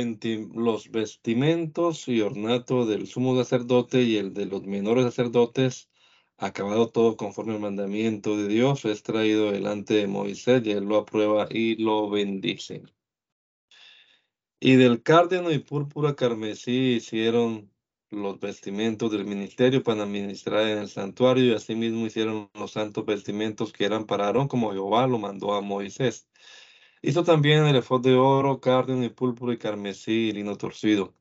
los 0.54 0.90
vestimentos 0.90 2.08
y 2.08 2.22
ornato 2.22 2.86
del 2.86 3.06
sumo 3.06 3.36
sacerdote 3.36 4.02
y 4.04 4.16
el 4.16 4.32
de 4.32 4.46
los 4.46 4.62
menores 4.64 5.04
sacerdotes, 5.04 5.90
acabado 6.38 6.90
todo 6.90 7.16
conforme 7.16 7.54
al 7.54 7.60
mandamiento 7.60 8.36
de 8.36 8.48
Dios, 8.48 8.84
es 8.84 9.02
traído 9.02 9.52
delante 9.52 9.94
de 9.94 10.06
Moisés 10.06 10.62
y 10.64 10.70
él 10.72 10.84
lo 10.84 10.96
aprueba 10.98 11.48
y 11.50 11.76
lo 11.76 12.08
bendice. 12.10 12.84
Y 14.60 14.76
del 14.76 15.02
cárdeno 15.02 15.50
y 15.52 15.58
púrpura 15.58 16.14
carmesí 16.16 16.94
hicieron 16.96 17.70
los 18.10 18.40
vestimentos 18.40 19.10
del 19.12 19.24
ministerio 19.24 19.82
para 19.82 20.04
administrar 20.04 20.68
en 20.68 20.78
el 20.78 20.88
santuario 20.88 21.44
y 21.44 21.54
asimismo 21.54 22.06
hicieron 22.06 22.50
los 22.54 22.72
santos 22.72 23.04
vestimentos 23.04 23.72
que 23.72 23.84
eran 23.84 24.06
para 24.06 24.26
Aarón 24.26 24.48
como 24.48 24.72
Jehová 24.72 25.06
lo 25.06 25.18
mandó 25.18 25.54
a 25.54 25.60
Moisés. 25.60 26.28
Hizo 27.02 27.24
también 27.24 27.64
el 27.66 27.76
efod 27.76 28.02
de 28.02 28.14
oro, 28.14 28.60
cárdeno 28.60 29.04
y 29.04 29.10
púrpura 29.10 29.54
y 29.54 29.58
carmesí 29.58 30.30
y 30.30 30.32
lino 30.32 30.56
torcido. 30.56 31.17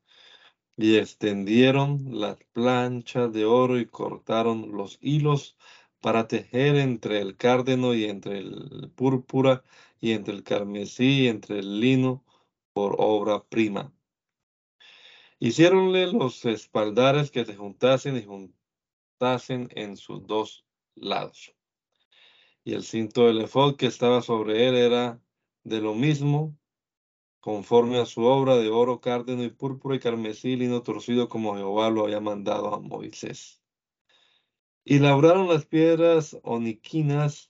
Y 0.77 0.97
extendieron 0.97 2.19
las 2.19 2.37
planchas 2.53 3.33
de 3.33 3.45
oro 3.45 3.79
y 3.79 3.87
cortaron 3.87 4.71
los 4.77 4.99
hilos 5.01 5.57
para 6.01 6.27
tejer 6.27 6.75
entre 6.75 7.19
el 7.19 7.35
cárdeno 7.35 7.95
y 7.95 8.05
entre 8.05 8.37
el 8.37 8.91
púrpura 8.95 9.63
y 9.99 10.11
entre 10.11 10.35
el 10.35 10.43
carmesí 10.43 11.23
y 11.23 11.27
entre 11.27 11.59
el 11.59 11.79
lino 11.79 12.23
por 12.73 12.95
obra 12.99 13.43
prima. 13.43 13.91
Hicieronle 15.39 16.13
los 16.13 16.45
espaldares 16.45 17.31
que 17.31 17.43
se 17.43 17.55
juntasen 17.55 18.17
y 18.17 18.23
juntasen 18.23 19.69
en 19.71 19.97
sus 19.97 20.25
dos 20.27 20.65
lados. 20.95 21.55
Y 22.63 22.73
el 22.73 22.83
cinto 22.83 23.27
del 23.27 23.41
efod 23.41 23.77
que 23.77 23.87
estaba 23.87 24.21
sobre 24.21 24.67
él 24.67 24.75
era 24.75 25.19
de 25.63 25.81
lo 25.81 25.95
mismo, 25.95 26.57
conforme 27.47 27.97
a 27.97 28.05
su 28.05 28.23
obra 28.23 28.57
de 28.57 28.67
oro, 28.67 28.99
cárdeno 28.99 29.41
y 29.45 29.49
púrpura 29.49 29.95
y 29.95 29.99
carmesí, 29.99 30.57
lino 30.57 30.83
torcido 30.83 31.29
como 31.29 31.55
Jehová 31.55 31.89
lo 31.89 32.03
había 32.03 32.19
mandado 32.19 32.75
a 32.75 32.81
Moisés. 32.81 33.61
Y 34.83 34.99
labraron 34.99 35.47
las 35.47 35.65
piedras 35.65 36.37
oniquinas 36.43 37.49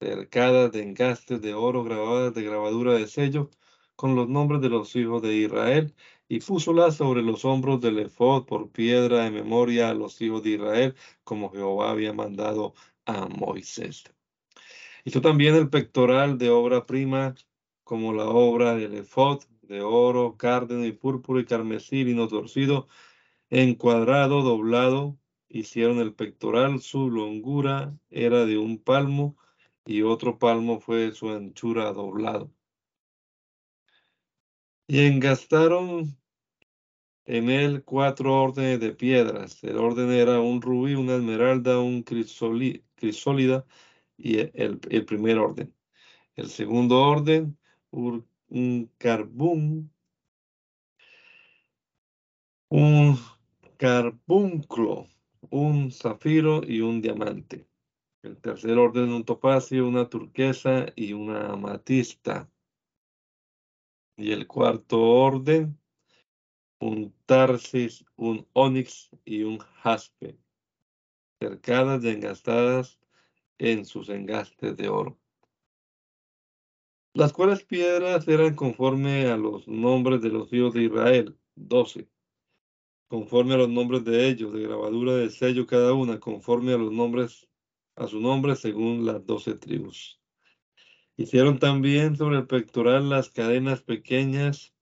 cercadas 0.00 0.72
de 0.72 0.82
engastes 0.82 1.40
de 1.40 1.54
oro 1.54 1.82
grabadas 1.82 2.34
de 2.34 2.42
grabadura 2.42 2.92
de 2.92 3.06
sello 3.06 3.48
con 3.96 4.14
los 4.16 4.28
nombres 4.28 4.60
de 4.60 4.68
los 4.68 4.94
hijos 4.94 5.22
de 5.22 5.34
Israel 5.34 5.94
y 6.28 6.40
púsolas 6.40 6.96
sobre 6.96 7.22
los 7.22 7.46
hombros 7.46 7.80
del 7.80 8.00
efod 8.00 8.44
por 8.44 8.70
piedra 8.70 9.24
de 9.24 9.30
memoria 9.30 9.88
a 9.88 9.94
los 9.94 10.20
hijos 10.20 10.42
de 10.42 10.50
Israel 10.50 10.94
como 11.24 11.50
Jehová 11.50 11.90
había 11.90 12.12
mandado 12.12 12.74
a 13.06 13.28
Moisés. 13.28 14.04
Hizo 15.04 15.22
también 15.22 15.54
el 15.54 15.70
pectoral 15.70 16.36
de 16.36 16.50
obra 16.50 16.84
prima 16.84 17.34
como 17.90 18.12
la 18.12 18.28
obra 18.28 18.76
del 18.76 18.94
efod 18.94 19.42
de 19.62 19.82
oro, 19.82 20.36
cárdeno 20.36 20.86
y 20.86 20.92
púrpura 20.92 21.40
y 21.40 21.44
carmesí, 21.44 22.04
lino 22.04 22.28
torcido, 22.28 22.86
encuadrado, 23.50 24.42
doblado. 24.42 25.18
Hicieron 25.48 25.98
el 25.98 26.14
pectoral, 26.14 26.80
su 26.82 27.10
longura 27.10 27.98
era 28.10 28.46
de 28.46 28.58
un 28.58 28.78
palmo 28.78 29.36
y 29.84 30.02
otro 30.02 30.38
palmo 30.38 30.78
fue 30.78 31.10
su 31.10 31.30
anchura 31.30 31.92
doblado. 31.92 32.52
Y 34.86 35.00
engastaron 35.06 36.16
en 37.24 37.50
él 37.50 37.82
cuatro 37.84 38.40
órdenes 38.40 38.78
de 38.78 38.92
piedras. 38.92 39.64
El 39.64 39.78
orden 39.78 40.12
era 40.12 40.38
un 40.40 40.62
rubí, 40.62 40.94
una 40.94 41.16
esmeralda, 41.16 41.80
un 41.80 42.04
crisólida 42.04 43.66
y 44.16 44.38
el, 44.38 44.80
el, 44.90 45.04
primer 45.04 45.38
orden. 45.38 45.74
El 46.36 46.48
segundo 46.50 47.00
orden, 47.02 47.58
un 47.90 48.90
carbón, 48.98 49.92
un 52.68 53.18
carbunclo, 53.76 55.08
un 55.50 55.90
zafiro 55.90 56.62
y 56.64 56.80
un 56.80 57.00
diamante. 57.00 57.66
El 58.22 58.36
tercer 58.36 58.76
orden, 58.76 59.12
un 59.12 59.24
topacio, 59.24 59.88
una 59.88 60.08
turquesa 60.08 60.86
y 60.94 61.12
una 61.14 61.52
amatista. 61.52 62.50
Y 64.16 64.32
el 64.32 64.46
cuarto 64.46 65.00
orden, 65.00 65.78
un 66.80 67.14
tarsis, 67.26 68.04
un 68.16 68.46
onix 68.52 69.10
y 69.24 69.42
un 69.42 69.58
jaspe, 69.58 70.38
cercadas 71.40 72.04
y 72.04 72.08
engastadas 72.08 72.98
en 73.58 73.84
sus 73.84 74.08
engastes 74.08 74.76
de 74.76 74.88
oro. 74.88 75.19
Las 77.12 77.32
cuales 77.32 77.64
piedras 77.64 78.28
eran 78.28 78.54
conforme 78.54 79.26
a 79.26 79.36
los 79.36 79.66
nombres 79.66 80.22
de 80.22 80.28
los 80.28 80.52
hijos 80.52 80.74
de 80.74 80.84
Israel, 80.84 81.36
doce, 81.56 82.08
conforme 83.08 83.54
a 83.54 83.58
los 83.58 83.68
nombres 83.68 84.04
de 84.04 84.28
ellos, 84.28 84.52
de 84.52 84.62
grabadura 84.62 85.14
de 85.16 85.28
sello 85.28 85.66
cada 85.66 85.92
una, 85.92 86.20
conforme 86.20 86.72
a 86.72 86.78
los 86.78 86.92
nombres, 86.92 87.48
a 87.96 88.06
su 88.06 88.20
nombre 88.20 88.54
según 88.54 89.04
las 89.04 89.26
doce 89.26 89.54
tribus. 89.54 90.20
Hicieron 91.16 91.58
también 91.58 92.16
sobre 92.16 92.38
el 92.38 92.46
pectoral 92.46 93.10
las 93.10 93.28
cadenas 93.28 93.82
pequeñas 93.82 94.72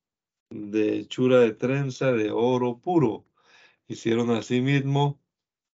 de 0.51 0.99
hechura 0.99 1.41
de 1.41 1.53
trenza 1.53 2.13
de 2.13 2.31
oro 2.31 2.79
puro. 2.79 3.25
Hicieron 3.89 4.31
asimismo 4.31 5.19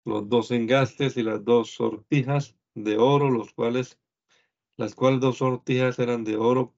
los 0.04 0.28
dos 0.28 0.50
engastes 0.50 1.16
y 1.16 1.24
las 1.24 1.46
dos 1.46 1.72
sortijas 1.72 2.58
de 2.74 2.98
oro, 2.98 3.30
los 3.30 3.54
cuales, 3.54 4.00
las 4.80 4.96
cuales 4.96 5.20
dos 5.20 5.40
sortijas 5.40 6.00
eran 6.00 6.24
de 6.24 6.38
oro, 6.38 6.74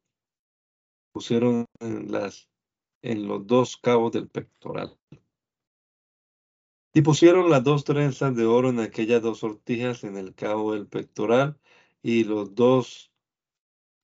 pusieron 1.11 1.67
en, 1.79 2.11
las, 2.11 2.49
en 3.03 3.27
los 3.27 3.45
dos 3.45 3.77
cabos 3.77 4.11
del 4.11 4.27
pectoral. 4.27 4.97
Y 6.93 7.03
pusieron 7.03 7.51
las 7.51 7.63
dos 7.63 7.83
trenzas 7.83 8.35
de 8.35 8.45
oro 8.45 8.69
en 8.69 8.79
aquellas 8.79 9.21
dos 9.21 9.39
sortijas 9.39 10.03
en 10.03 10.17
el 10.17 10.33
cabo 10.33 10.73
del 10.73 10.87
pectoral 10.87 11.59
y 12.01 12.23
los 12.23 12.55
dos 12.55 13.11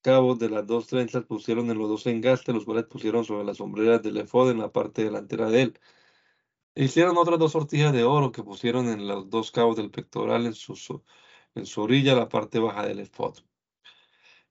cabos 0.02 0.38
de 0.38 0.50
las 0.52 0.68
dos 0.68 0.86
trenzas 0.86 1.26
pusieron 1.26 1.72
en 1.72 1.80
los 1.80 1.90
dos 1.90 2.06
engastes, 2.06 2.54
los 2.54 2.66
cuales 2.66 2.86
pusieron 2.86 3.26
sobre 3.26 3.46
las 3.46 3.58
sombreras 3.58 4.04
del 4.04 4.18
efod 4.18 4.52
en 4.52 4.60
la 4.60 4.72
parte 4.72 5.04
delantera 5.06 5.50
de 5.50 5.62
él. 5.64 5.80
E 6.76 6.86
hicieron 6.86 7.18
otras 7.18 7.40
dos 7.40 7.54
sortijas 7.54 7.94
de 7.94 8.04
oro 8.04 8.32
que 8.32 8.44
pusieron 8.44 8.90
en 8.90 9.08
los 9.08 9.28
dos 9.32 9.52
cabos 9.52 9.76
del 9.76 9.90
pectoral 9.90 10.46
en 10.46 10.54
su, 10.54 11.02
en 11.56 11.66
su 11.66 11.82
orilla, 11.82 12.16
la 12.16 12.30
parte 12.30 12.60
baja 12.60 12.86
del 12.86 13.00
efod. 13.00 13.47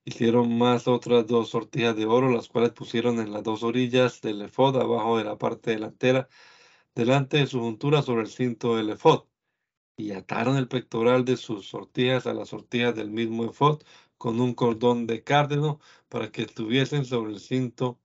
Hicieron 0.07 0.57
más 0.57 0.87
otras 0.87 1.27
dos 1.27 1.49
sortijas 1.49 1.93
de 1.97 2.05
oro, 2.05 2.31
las 2.31 2.47
cuales 2.47 2.71
pusieron 2.71 3.19
en 3.19 3.33
las 3.33 3.43
dos 3.43 3.61
orillas 3.61 4.21
del 4.21 4.41
efod, 4.41 4.77
abajo 4.77 5.17
de 5.17 5.25
la 5.25 5.37
parte 5.37 5.71
delantera, 5.71 6.29
delante 6.95 7.39
de 7.39 7.47
su 7.47 7.59
juntura 7.59 8.01
sobre 8.01 8.21
el 8.21 8.29
cinto 8.29 8.77
del 8.77 8.91
efod. 8.91 9.25
Y 9.97 10.13
ataron 10.13 10.55
el 10.57 10.69
pectoral 10.69 11.25
de 11.25 11.35
sus 11.35 11.67
sortijas 11.67 12.25
a 12.25 12.33
las 12.33 12.49
sortijas 12.49 12.95
del 12.95 13.11
mismo 13.11 13.43
efod, 13.45 13.81
con 14.17 14.39
un 14.39 14.53
cordón 14.53 15.07
de 15.07 15.25
cárdeno 15.25 15.81
para 16.07 16.31
que 16.31 16.43
estuviesen 16.43 17.03
sobre 17.03 17.33
el 17.33 17.41
cinto 17.41 17.99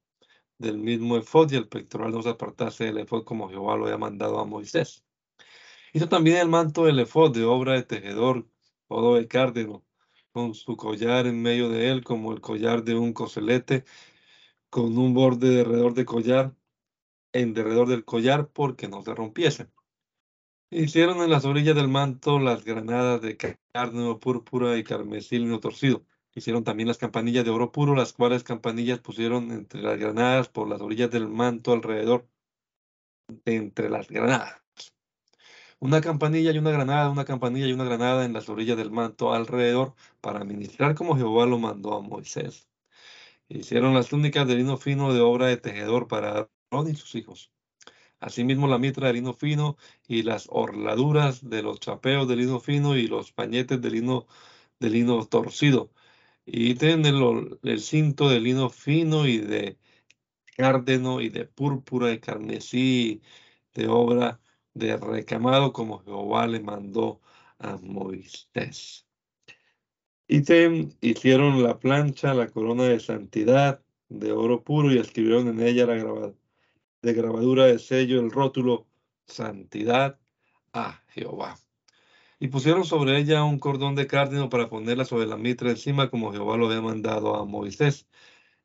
del 0.58 0.78
mismo 0.78 1.16
efod 1.16 1.52
y 1.52 1.56
el 1.56 1.68
pectoral 1.68 2.10
no 2.10 2.22
se 2.22 2.30
apartase 2.30 2.86
del 2.86 2.98
efod 2.98 3.24
como 3.24 3.48
Jehová 3.48 3.76
lo 3.76 3.84
había 3.84 3.98
mandado 3.98 4.40
a 4.40 4.44
Moisés. 4.44 5.04
Hizo 5.92 6.08
también 6.08 6.38
el 6.38 6.48
manto 6.48 6.84
del 6.86 6.98
efod 6.98 7.32
de 7.32 7.44
obra 7.44 7.74
de 7.74 7.84
tejedor, 7.84 8.48
todo 8.88 9.14
de 9.16 9.28
cárdeno, 9.28 9.84
con 10.32 10.54
su 10.54 10.76
collar 10.76 11.26
en 11.26 11.42
medio 11.42 11.68
de 11.68 11.90
él 11.90 12.04
como 12.04 12.32
el 12.32 12.40
collar 12.40 12.84
de 12.84 12.94
un 12.94 13.12
coselete, 13.12 13.84
con 14.70 14.96
un 14.98 15.14
borde 15.14 15.50
de 15.50 15.60
alrededor 15.60 15.94
de 15.94 16.04
collar, 16.04 16.54
en 17.32 17.54
derredor 17.54 17.88
del 17.88 18.04
collar, 18.04 18.48
porque 18.50 18.88
no 18.88 19.02
se 19.02 19.14
rompiese. 19.14 19.68
Hicieron 20.70 21.22
en 21.22 21.30
las 21.30 21.44
orillas 21.44 21.76
del 21.76 21.88
manto 21.88 22.38
las 22.38 22.64
granadas 22.64 23.20
de 23.20 23.36
carne 23.72 24.14
púrpura 24.16 24.78
y 24.78 24.84
carmesí 24.84 25.38
torcido. 25.60 26.04
Hicieron 26.34 26.64
también 26.64 26.88
las 26.88 26.96
campanillas 26.96 27.44
de 27.44 27.50
oro 27.50 27.72
puro, 27.72 27.94
las 27.94 28.14
cuales 28.14 28.42
campanillas 28.42 28.98
pusieron 29.00 29.50
entre 29.52 29.82
las 29.82 29.98
granadas 29.98 30.48
por 30.48 30.68
las 30.68 30.80
orillas 30.80 31.10
del 31.10 31.28
manto 31.28 31.72
alrededor, 31.72 32.26
entre 33.44 33.90
las 33.90 34.08
granadas. 34.08 34.61
Una 35.82 36.00
campanilla 36.00 36.52
y 36.52 36.58
una 36.58 36.70
granada, 36.70 37.10
una 37.10 37.24
campanilla 37.24 37.66
y 37.66 37.72
una 37.72 37.82
granada 37.82 38.24
en 38.24 38.32
las 38.32 38.48
orillas 38.48 38.76
del 38.76 38.92
manto 38.92 39.32
alrededor 39.34 39.94
para 40.20 40.44
ministrar 40.44 40.94
como 40.94 41.16
Jehová 41.16 41.44
lo 41.44 41.58
mandó 41.58 41.94
a 41.96 42.00
Moisés. 42.00 42.68
Hicieron 43.48 43.92
las 43.92 44.08
túnicas 44.08 44.46
de 44.46 44.54
lino 44.54 44.76
fino 44.76 45.12
de 45.12 45.20
obra 45.20 45.48
de 45.48 45.56
tejedor 45.56 46.06
para 46.06 46.48
Aarón 46.70 46.88
y 46.88 46.94
sus 46.94 47.16
hijos. 47.16 47.50
Asimismo, 48.20 48.68
la 48.68 48.78
mitra 48.78 49.08
de 49.08 49.14
lino 49.14 49.32
fino 49.34 49.76
y 50.06 50.22
las 50.22 50.46
orladuras 50.52 51.48
de 51.50 51.62
los 51.64 51.80
chapeos 51.80 52.28
de 52.28 52.36
lino 52.36 52.60
fino 52.60 52.96
y 52.96 53.08
los 53.08 53.32
pañetes 53.32 53.80
de 53.82 53.90
lino, 53.90 54.28
de 54.78 54.88
lino 54.88 55.26
torcido. 55.26 55.90
Y 56.46 56.76
tienen 56.76 57.06
el, 57.64 57.80
cinto 57.80 58.28
de 58.28 58.40
lino 58.40 58.70
fino 58.70 59.26
y 59.26 59.38
de 59.38 59.78
cárdeno 60.56 61.20
y 61.20 61.28
de 61.28 61.44
púrpura 61.46 62.12
y 62.12 62.20
carmesí 62.20 63.22
de 63.74 63.88
obra 63.88 64.41
de 64.74 64.96
recamado 64.96 65.72
como 65.72 66.00
Jehová 66.00 66.46
le 66.46 66.60
mandó 66.60 67.20
a 67.58 67.76
Moisés. 67.76 69.06
Y 70.28 70.42
hicieron 71.00 71.62
la 71.62 71.78
plancha, 71.78 72.34
la 72.34 72.48
corona 72.48 72.84
de 72.84 73.00
santidad 73.00 73.82
de 74.08 74.32
oro 74.32 74.62
puro 74.62 74.92
y 74.92 74.98
escribieron 74.98 75.48
en 75.48 75.60
ella 75.60 75.86
la 75.86 75.94
grabada 75.94 76.34
de 77.02 77.12
grabadura 77.14 77.66
de 77.66 77.78
sello 77.78 78.20
el 78.20 78.30
rótulo 78.30 78.86
Santidad 79.26 80.18
a 80.72 81.02
Jehová. 81.08 81.58
Y 82.38 82.48
pusieron 82.48 82.84
sobre 82.84 83.18
ella 83.18 83.44
un 83.44 83.58
cordón 83.58 83.94
de 83.94 84.06
cárdeno 84.06 84.48
para 84.48 84.68
ponerla 84.68 85.04
sobre 85.04 85.26
la 85.26 85.36
mitra 85.36 85.70
encima, 85.70 86.10
como 86.10 86.32
Jehová 86.32 86.56
lo 86.56 86.66
había 86.66 86.80
mandado 86.80 87.36
a 87.36 87.44
Moisés. 87.44 88.08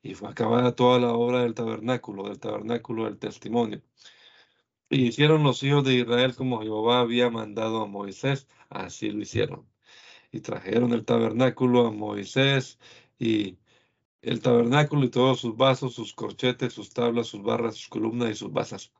Y 0.01 0.13
fue 0.15 0.29
acabada 0.29 0.75
toda 0.75 0.99
la 0.99 1.13
obra 1.13 1.41
del 1.43 1.53
tabernáculo, 1.53 2.29
del 2.29 2.39
tabernáculo 2.39 3.05
del 3.05 3.17
testimonio. 3.19 3.81
Y 4.89 5.07
hicieron 5.07 5.43
los 5.43 5.63
hijos 5.63 5.83
de 5.83 5.95
Israel 5.95 6.35
como 6.35 6.61
Jehová 6.61 7.01
había 7.01 7.29
mandado 7.29 7.81
a 7.81 7.87
Moisés, 7.87 8.47
así 8.69 9.09
lo 9.11 9.21
hicieron. 9.21 9.67
Y 10.31 10.41
trajeron 10.41 10.93
el 10.93 11.05
tabernáculo 11.05 11.87
a 11.87 11.91
Moisés 11.91 12.79
y 13.19 13.57
el 14.21 14.41
tabernáculo 14.41 15.05
y 15.05 15.09
todos 15.09 15.39
sus 15.39 15.57
vasos, 15.57 15.93
sus 15.95 16.13
corchetes, 16.13 16.73
sus 16.73 16.91
tablas, 16.93 17.27
sus 17.27 17.43
barras, 17.43 17.75
sus 17.75 17.87
columnas 17.89 18.31
y 18.31 18.35
sus 18.35 18.51
basas, 18.51 18.93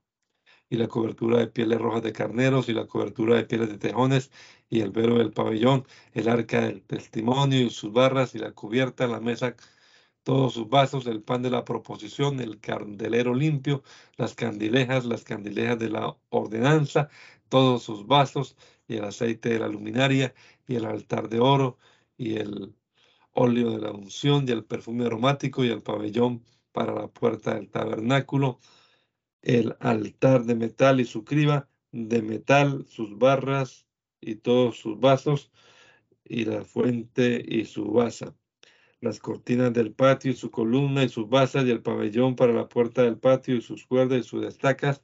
y 0.70 0.78
la 0.78 0.88
cobertura 0.88 1.40
de 1.40 1.48
pieles 1.48 1.80
rojas 1.80 2.04
de 2.04 2.14
carneros, 2.14 2.70
y 2.70 2.74
la 2.74 2.88
cobertura 2.88 3.36
de 3.36 3.46
pieles 3.46 3.70
de 3.70 3.78
tejones, 3.78 4.32
y 4.70 4.82
el 4.82 4.92
velo 4.92 5.18
del 5.18 5.32
pabellón, 5.32 5.86
el 6.14 6.30
arca 6.30 6.62
del 6.62 6.82
testimonio 6.84 7.62
y 7.62 7.70
sus 7.70 7.92
barras, 7.94 8.36
y 8.36 8.40
la 8.40 8.54
cubierta, 8.54 9.08
la 9.08 9.20
mesa, 9.20 9.56
todos 10.28 10.56
sus 10.56 10.68
vasos, 10.68 11.08
el 11.08 11.22
pan 11.24 11.42
de 11.42 11.50
la 11.50 11.64
proposición, 11.64 12.42
el 12.42 12.60
candelero 12.60 13.34
limpio, 13.34 13.82
las 14.18 14.36
candilejas, 14.36 15.06
las 15.06 15.24
candilejas 15.24 15.80
de 15.80 15.90
la 15.90 16.18
ordenanza, 16.32 17.08
todos 17.48 17.84
sus 17.84 18.06
vasos, 18.06 18.58
y 18.90 18.98
el 18.98 19.06
aceite 19.06 19.48
de 19.48 19.60
la 19.60 19.70
luminaria, 19.70 20.34
y 20.68 20.76
el 20.76 20.86
altar 20.86 21.30
de 21.30 21.40
oro, 21.40 21.78
y 22.18 22.36
el 22.40 22.76
óleo 23.32 23.72
de 23.72 23.80
la 23.80 23.92
unción 23.94 24.44
y 24.46 24.52
el 24.52 24.66
perfume 24.66 25.06
aromático 25.06 25.64
y 25.64 25.70
el 25.70 25.82
pabellón 25.82 26.44
para 26.74 26.94
la 26.94 27.08
puerta 27.08 27.56
del 27.56 27.70
tabernáculo, 27.70 28.60
el 29.42 29.78
altar 29.80 30.44
de 30.44 30.56
metal 30.56 31.00
y 31.00 31.06
su 31.06 31.24
criba 31.24 31.70
de 31.94 32.22
metal, 32.22 32.86
sus 32.90 33.18
barras 33.18 33.88
y 34.20 34.36
todos 34.36 34.78
sus 34.78 35.00
vasos, 35.00 35.52
y 36.26 36.44
la 36.44 36.66
fuente 36.66 37.42
y 37.48 37.64
su 37.64 37.86
basa, 37.94 38.36
las 39.02 39.20
cortinas 39.20 39.74
del 39.74 39.94
patio 39.94 40.32
y 40.32 40.36
su 40.36 40.52
columna 40.52 41.04
y 41.04 41.10
sus 41.10 41.30
basas 41.30 41.66
y 41.66 41.72
el 41.72 41.82
pabellón 41.82 42.36
para 42.36 42.54
la 42.54 42.68
puerta 42.70 43.04
del 43.04 43.18
patio 43.18 43.56
y 43.56 43.62
sus 43.62 43.86
cuerdas 43.86 44.20
y 44.20 44.24
sus 44.24 44.42
destacas, 44.42 45.04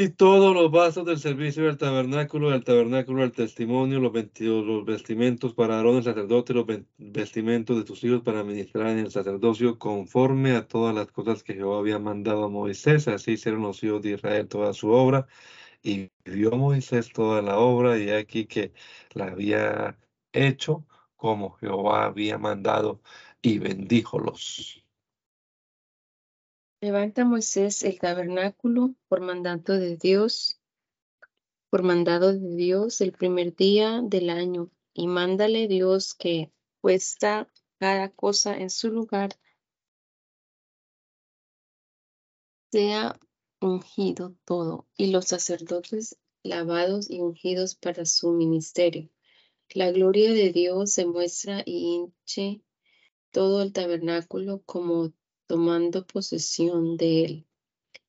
Y 0.00 0.10
todos 0.10 0.54
los 0.54 0.70
vasos 0.70 1.04
del 1.06 1.18
servicio 1.18 1.64
del 1.64 1.78
tabernáculo, 1.78 2.50
del 2.50 2.62
tabernáculo 2.62 3.22
del 3.22 3.32
testimonio, 3.32 3.98
los, 4.00 4.12
los 4.38 4.84
vestimentos 4.84 5.54
para 5.54 5.76
Aarón 5.76 5.96
el 5.96 6.02
sacerdote, 6.04 6.54
los 6.54 6.66
vestimentos 6.98 7.76
de 7.76 7.84
tus 7.84 8.04
hijos 8.04 8.20
para 8.22 8.44
ministrar 8.44 8.88
en 8.90 8.98
el 8.98 9.10
sacerdocio, 9.10 9.78
conforme 9.78 10.52
a 10.52 10.68
todas 10.68 10.94
las 10.94 11.10
cosas 11.10 11.42
que 11.42 11.54
Jehová 11.54 11.78
había 11.78 11.98
mandado 11.98 12.44
a 12.44 12.48
Moisés. 12.48 13.08
Así 13.08 13.32
hicieron 13.32 13.62
los 13.62 13.82
hijos 13.82 14.02
de 14.02 14.12
Israel 14.12 14.46
toda 14.46 14.72
su 14.74 14.90
obra. 14.90 15.26
Y 15.82 16.10
vio 16.24 16.50
Moisés 16.52 17.12
toda 17.12 17.42
la 17.42 17.58
obra, 17.58 17.98
y 17.98 18.10
aquí 18.10 18.46
que 18.46 18.72
la 19.14 19.26
había 19.26 19.98
hecho 20.32 20.86
como 21.16 21.52
Jehová 21.56 22.06
había 22.06 22.38
mandado, 22.38 23.00
y 23.42 23.58
bendíjolos. 23.58 24.84
Levanta 26.80 27.24
Moisés 27.24 27.82
el 27.82 27.98
tabernáculo 27.98 28.94
por 29.08 29.20
mandato 29.20 29.72
de 29.72 29.96
Dios, 29.96 30.60
por 31.70 31.82
mandado 31.82 32.32
de 32.32 32.54
Dios 32.54 33.00
el 33.00 33.12
primer 33.12 33.54
día 33.56 34.00
del 34.02 34.30
año, 34.30 34.70
y 34.94 35.08
mándale 35.08 35.66
Dios 35.66 36.14
que 36.14 36.52
puesta 36.80 37.48
cada 37.78 38.10
cosa 38.10 38.56
en 38.56 38.70
su 38.70 38.90
lugar, 38.90 39.30
sea 42.70 43.18
ungido 43.60 44.36
todo, 44.44 44.86
y 44.96 45.10
los 45.10 45.26
sacerdotes 45.26 46.16
lavados 46.42 47.10
y 47.10 47.20
ungidos 47.20 47.74
para 47.74 48.04
su 48.04 48.30
ministerio. 48.32 49.10
La 49.74 49.90
gloria 49.92 50.32
de 50.32 50.52
Dios 50.52 50.92
se 50.92 51.04
muestra 51.04 51.62
y 51.66 51.94
hinche 51.94 52.62
todo 53.30 53.62
el 53.62 53.72
tabernáculo 53.72 54.62
como 54.64 55.12
tomando 55.46 56.06
posesión 56.06 56.96
de 56.96 57.24
él. 57.24 57.46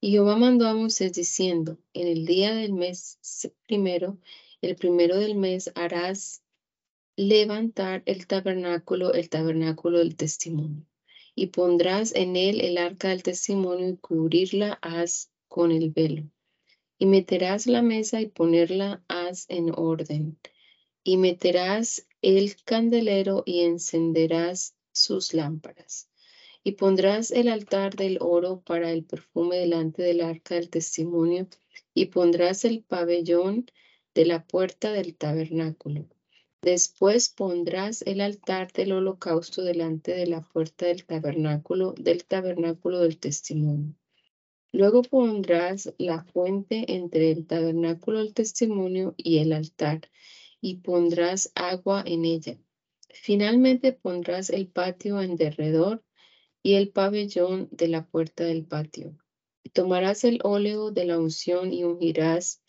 Y 0.01 0.11
Jehová 0.11 0.37
mandó 0.37 0.67
a 0.67 0.73
Moisés 0.73 1.13
diciendo, 1.13 1.77
en 1.93 2.07
el 2.07 2.25
día 2.25 2.53
del 2.53 2.73
mes 2.73 3.19
primero, 3.65 4.17
el 4.61 4.75
primero 4.75 5.17
del 5.17 5.35
mes 5.35 5.71
harás 5.75 6.41
levantar 7.17 8.03
el 8.05 8.27
tabernáculo, 8.27 9.13
el 9.13 9.29
tabernáculo 9.29 9.97
del 9.99 10.15
testimonio, 10.15 10.85
y 11.35 11.47
pondrás 11.47 12.15
en 12.15 12.37
él 12.37 12.61
el 12.61 12.77
arca 12.77 13.09
del 13.09 13.23
testimonio 13.23 13.89
y 13.89 13.97
cubrirla 13.97 14.79
haz 14.81 15.29
con 15.49 15.73
el 15.73 15.89
velo. 15.89 16.23
Y 16.97 17.05
meterás 17.05 17.67
la 17.67 17.81
mesa 17.81 18.21
y 18.21 18.27
ponerla 18.27 19.03
haz 19.09 19.45
en 19.49 19.71
orden. 19.75 20.39
Y 21.03 21.17
meterás 21.17 22.07
el 22.21 22.55
candelero 22.63 23.43
y 23.45 23.61
encenderás 23.65 24.75
sus 24.93 25.33
lámparas 25.33 26.09
y 26.63 26.73
pondrás 26.73 27.31
el 27.31 27.47
altar 27.47 27.95
del 27.95 28.17
oro 28.21 28.61
para 28.61 28.91
el 28.91 29.03
perfume 29.03 29.57
delante 29.57 30.03
del 30.03 30.21
arca 30.21 30.55
del 30.55 30.69
testimonio, 30.69 31.47
y 31.93 32.07
pondrás 32.07 32.65
el 32.65 32.83
pabellón 32.83 33.65
de 34.13 34.25
la 34.25 34.45
puerta 34.45 34.91
del 34.91 35.15
tabernáculo. 35.15 36.07
Después 36.61 37.29
pondrás 37.29 38.01
el 38.01 38.21
altar 38.21 38.71
del 38.73 38.91
holocausto 38.91 39.63
delante 39.63 40.13
de 40.13 40.27
la 40.27 40.41
puerta 40.41 40.87
del 40.87 41.05
tabernáculo, 41.05 41.93
del 41.97 42.25
tabernáculo 42.25 42.99
del 42.99 43.17
testimonio. 43.17 43.95
Luego 44.71 45.01
pondrás 45.01 45.93
la 45.97 46.23
fuente 46.23 46.93
entre 46.93 47.31
el 47.31 47.47
tabernáculo 47.47 48.19
del 48.19 48.33
testimonio 48.33 49.15
y 49.17 49.39
el 49.39 49.53
altar, 49.53 50.09
y 50.61 50.77
pondrás 50.77 51.51
agua 51.55 52.03
en 52.05 52.25
ella. 52.25 52.57
Finalmente 53.09 53.93
pondrás 53.93 54.49
el 54.49 54.67
patio 54.67 55.21
en 55.21 55.35
derredor 55.35 56.03
y 56.61 56.75
el 56.75 56.89
pabellón 56.91 57.67
de 57.71 57.87
la 57.87 58.05
puerta 58.05 58.43
del 58.43 58.65
patio. 58.65 59.17
Tomarás 59.73 60.23
el 60.23 60.39
óleo 60.43 60.91
de 60.91 61.05
la 61.05 61.17
unción 61.17 61.73
y 61.73 61.83
ungirás 61.83 62.61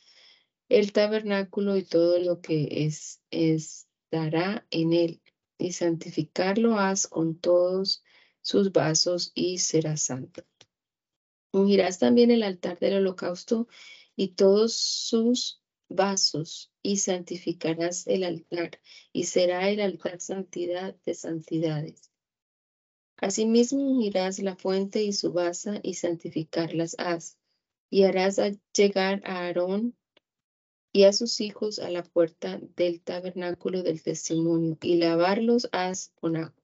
el 0.70 0.92
tabernáculo 0.92 1.76
y 1.76 1.84
todo 1.84 2.18
lo 2.18 2.40
que 2.40 2.86
es, 2.86 3.20
estará 3.30 4.66
en 4.70 4.92
él, 4.92 5.20
y 5.58 5.72
santificarlo 5.72 6.78
has 6.78 7.06
con 7.06 7.38
todos 7.38 8.02
sus 8.40 8.72
vasos 8.72 9.32
y 9.34 9.58
será 9.58 9.96
santo. 9.96 10.44
Ungirás 11.52 11.98
también 11.98 12.30
el 12.30 12.42
altar 12.42 12.78
del 12.78 12.98
holocausto 12.98 13.66
y 14.16 14.28
todos 14.34 14.74
sus 14.74 15.60
vasos, 15.88 16.70
y 16.82 16.98
santificarás 16.98 18.06
el 18.06 18.22
altar, 18.22 18.80
y 19.12 19.24
será 19.24 19.68
el 19.68 19.80
altar 19.80 20.20
santidad 20.20 20.94
de 21.04 21.14
santidades. 21.14 22.10
Asimismo 23.16 23.90
unirás 23.90 24.38
la 24.38 24.56
fuente 24.56 25.02
y 25.02 25.12
su 25.12 25.32
basa 25.32 25.80
y 25.82 25.94
santificarlas 25.94 26.94
has, 26.98 27.38
y 27.90 28.04
harás 28.04 28.40
llegar 28.72 29.20
a 29.24 29.46
Aarón 29.46 29.96
y 30.92 31.04
a 31.04 31.12
sus 31.12 31.40
hijos 31.40 31.78
a 31.80 31.90
la 31.90 32.02
puerta 32.02 32.60
del 32.76 33.00
tabernáculo 33.02 33.82
del 33.82 34.02
testimonio, 34.02 34.78
y 34.82 34.96
lavarlos 34.96 35.68
has 35.72 36.12
con 36.20 36.36
agua. 36.36 36.59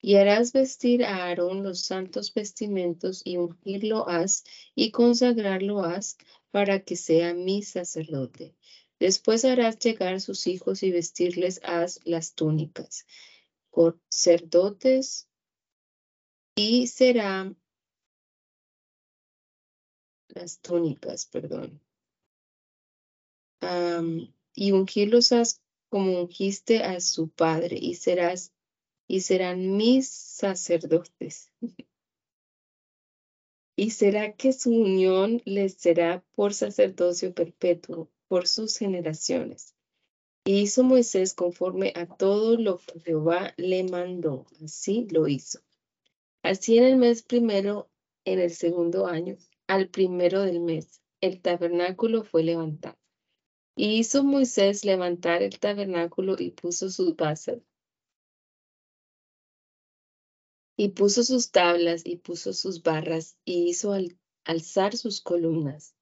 Y 0.00 0.16
harás 0.16 0.52
vestir 0.52 1.04
a 1.04 1.24
Aarón 1.24 1.62
los 1.62 1.80
santos 1.80 2.32
vestimentos, 2.32 3.22
y 3.24 3.36
ungirlo 3.38 4.08
has, 4.08 4.44
y 4.74 4.90
consagrarlo 4.90 5.84
has, 5.84 6.16
para 6.50 6.80
que 6.80 6.96
sea 6.96 7.34
mi 7.34 7.62
sacerdote. 7.62 8.54
Después 8.98 9.44
harás 9.44 9.78
llegar 9.78 10.20
sus 10.20 10.46
hijos 10.46 10.82
y 10.82 10.90
vestirles 10.90 11.60
has 11.62 12.00
las 12.04 12.34
túnicas. 12.34 13.06
Sacerdotes 14.08 15.28
y 16.54 16.86
será 16.86 17.54
las 20.28 20.60
túnicas, 20.60 21.26
perdón. 21.26 21.80
y 24.54 24.72
ungirlos 24.72 25.30
como 25.90 26.22
ungiste 26.22 26.82
a 26.82 27.00
su 27.00 27.28
padre 27.28 27.76
y 27.78 27.94
serás 27.96 28.52
y 29.08 29.20
serán 29.20 29.76
mis 29.76 30.08
sacerdotes. 30.08 31.52
y 33.76 33.90
será 33.90 34.32
que 34.32 34.52
su 34.52 34.70
unión 34.70 35.42
les 35.44 35.74
será 35.74 36.24
por 36.34 36.54
sacerdocio 36.54 37.34
perpetuo 37.34 38.10
por 38.26 38.48
sus 38.48 38.78
generaciones. 38.78 39.74
Y 40.44 40.60
hizo 40.60 40.82
Moisés 40.82 41.34
conforme 41.34 41.92
a 41.94 42.06
todo 42.06 42.56
lo 42.56 42.78
que 42.78 43.00
Jehová 43.00 43.52
le 43.56 43.84
mandó. 43.84 44.46
Así 44.64 45.06
lo 45.10 45.28
hizo. 45.28 45.60
Así 46.42 46.78
en 46.78 46.84
el 46.84 46.96
mes 46.96 47.22
primero, 47.22 47.90
en 48.24 48.38
el 48.38 48.50
segundo 48.50 49.06
año, 49.06 49.36
al 49.66 49.88
primero 49.88 50.42
del 50.42 50.60
mes, 50.60 51.02
el 51.20 51.40
tabernáculo 51.42 52.22
fue 52.22 52.44
levantado. 52.44 52.96
Y 53.74 53.98
hizo 53.98 54.24
Moisés 54.24 54.84
levantar 54.84 55.42
el 55.42 55.58
tabernáculo 55.58 56.36
y 56.38 56.52
puso 56.52 56.88
sus 56.88 57.16
bases. 57.16 57.60
Y 60.76 60.90
puso 60.90 61.22
sus 61.24 61.50
tablas 61.50 62.02
y 62.04 62.16
puso 62.16 62.52
sus 62.52 62.82
barras 62.82 63.38
y 63.44 63.68
hizo 63.68 63.94
alzar 64.44 64.96
sus 64.96 65.20
columnas. 65.20 65.94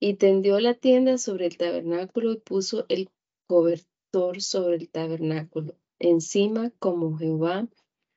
Y 0.00 0.14
tendió 0.14 0.60
la 0.60 0.74
tienda 0.74 1.18
sobre 1.18 1.46
el 1.46 1.56
tabernáculo 1.56 2.32
y 2.32 2.38
puso 2.38 2.86
el 2.88 3.10
cobertor 3.46 4.40
sobre 4.40 4.76
el 4.76 4.88
tabernáculo, 4.88 5.76
encima 5.98 6.70
como 6.78 7.18
Jehová 7.18 7.68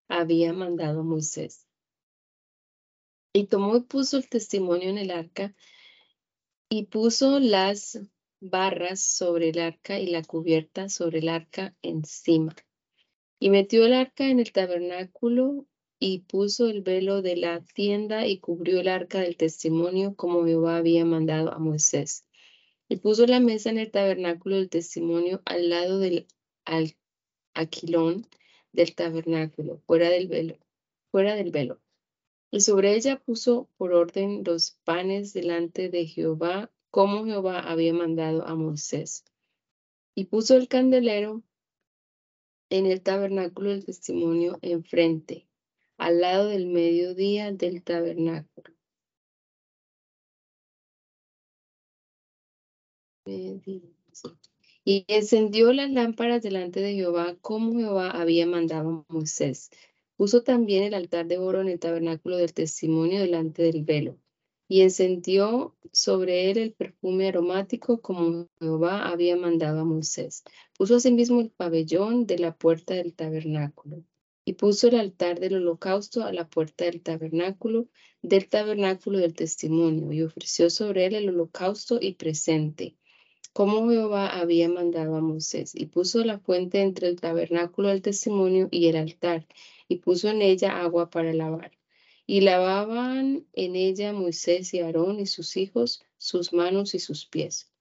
había 0.08 0.54
mandado 0.54 1.04
Moisés. 1.04 1.68
Y 3.34 3.48
tomó 3.48 3.78
y 3.78 3.82
puso 3.82 4.18
el 4.18 4.28
testimonio 4.28 4.90
en 4.90 4.98
el 4.98 5.12
arca 5.12 5.56
y 6.70 6.86
puso 6.86 7.40
las 7.40 8.00
barras 8.42 9.02
sobre 9.02 9.50
el 9.50 9.60
arca 9.60 10.00
y 10.00 10.08
la 10.08 10.24
cubierta 10.24 10.90
sobre 10.90 11.20
el 11.20 11.30
arca 11.30 11.76
encima. 11.82 12.56
Y 13.40 13.50
metió 13.50 13.86
el 13.86 13.94
arca 13.94 14.28
en 14.28 14.40
el 14.40 14.52
tabernáculo 14.52 15.66
y 16.04 16.22
puso 16.22 16.68
el 16.68 16.82
velo 16.82 17.22
de 17.22 17.38
la 17.38 17.64
tienda 17.64 18.26
y 18.26 18.40
cubrió 18.40 18.80
el 18.80 18.88
arca 18.88 19.20
del 19.20 19.38
testimonio 19.38 20.16
como 20.16 20.46
Jehová 20.46 20.78
había 20.78 21.06
mandado 21.06 21.54
a 21.54 21.60
Moisés. 21.60 22.26
Y 22.90 22.96
puso 22.96 23.28
la 23.28 23.40
mesa 23.40 23.70
en 23.70 23.78
el 23.78 23.92
tabernáculo 23.92 24.56
del 24.56 24.72
testimonio 24.72 25.44
al 25.46 25.70
lado 25.70 26.00
del 26.00 26.26
aquilón 27.54 28.26
del 28.72 28.96
tabernáculo, 28.96 29.78
fuera 29.86 30.10
del 30.10 30.28
velo, 30.28 30.58
fuera 31.12 31.36
del 31.36 31.52
velo. 31.52 31.80
Y 32.50 32.62
sobre 32.62 32.96
ella 32.96 33.20
puso 33.20 33.70
por 33.78 33.94
orden 33.94 34.44
los 34.44 34.80
panes 34.84 35.34
delante 35.34 35.90
de 35.90 36.08
Jehová, 36.08 36.72
como 36.90 37.26
Jehová 37.26 37.60
había 37.60 37.94
mandado 37.94 38.48
a 38.48 38.56
Moisés. 38.56 39.24
Y 40.16 40.26
puso 40.26 40.56
el 40.56 40.68
candelero 40.68 41.44
en 42.72 42.88
el 42.88 43.02
tabernáculo 43.02 43.70
del 43.70 43.86
testimonio 43.86 44.58
enfrente, 44.64 45.48
al 46.02 46.20
lado 46.20 46.48
del 46.48 46.66
mediodía 46.66 47.52
del 47.52 47.84
tabernáculo. 47.84 48.74
Y 54.84 55.06
encendió 55.08 55.72
las 55.74 55.92
lámparas 55.92 56.42
delante 56.42 56.80
de 56.82 56.96
Jehová, 56.96 57.38
como 57.42 57.78
Jehová 57.78 58.10
había 58.10 58.48
mandado 58.48 59.06
a 59.10 59.14
Moisés. 59.14 59.70
Puso 60.18 60.42
también 60.42 60.84
el 60.84 60.96
altar 60.96 61.28
de 61.28 61.38
oro 61.38 61.62
en 61.62 61.70
el 61.70 61.80
tabernáculo 61.80 62.38
del 62.38 62.56
testimonio 62.56 63.20
delante 63.20 63.62
del 63.62 63.84
velo. 63.84 64.18
Y 64.68 64.82
encendió 64.82 65.76
sobre 65.92 66.50
él 66.50 66.58
el 66.58 66.74
perfume 66.74 67.28
aromático 67.28 68.02
como 68.02 68.50
Jehová 68.60 69.08
había 69.08 69.36
mandado 69.36 69.82
a 69.82 69.86
Moisés. 69.86 70.44
Puso 70.76 70.96
asimismo 70.96 71.42
el 71.42 71.52
pabellón 71.52 72.26
de 72.26 72.40
la 72.40 72.56
puerta 72.56 72.96
del 72.96 73.14
tabernáculo. 73.14 74.04
Y 74.52 74.54
puso 74.54 74.90
el 74.90 74.96
altar 74.96 75.40
del 75.40 75.56
holocausto 75.56 76.26
a 76.26 76.34
la 76.34 76.46
puerta 76.46 76.84
del 76.84 77.02
tabernáculo, 77.02 77.88
del 78.22 78.50
tabernáculo 78.50 79.20
del 79.20 79.34
testimonio, 79.34 80.12
y 80.12 80.24
ofreció 80.24 80.70
sobre 80.70 81.06
él 81.06 81.16
el 81.16 81.30
holocausto 81.30 82.00
y 82.02 82.16
presente 82.16 82.98
como 83.54 83.90
Jehová 83.90 84.28
había 84.28 84.68
mandado 84.68 85.16
a 85.16 85.22
Moisés, 85.22 85.74
y 85.74 85.86
puso 85.86 86.26
la 86.26 86.38
fuente 86.40 86.82
entre 86.82 87.08
el 87.08 87.22
tabernáculo 87.22 87.88
del 87.88 88.02
testimonio 88.02 88.68
y 88.72 88.88
el 88.88 88.98
altar, 88.98 89.48
y 89.88 90.00
puso 90.00 90.28
en 90.28 90.42
ella 90.42 90.82
agua 90.82 91.10
para 91.10 91.34
lavar. 91.34 91.72
Y 92.28 92.42
lavaban 92.42 93.48
en 93.54 93.78
ella 93.78 94.12
Moisés 94.12 94.74
y 94.74 94.80
Aarón 94.80 95.22
y 95.22 95.28
sus 95.28 95.56
hijos 95.56 96.04
sus 96.18 96.52
manos 96.52 96.94
y 96.94 97.00
sus 97.00 97.26
pies. 97.26 97.72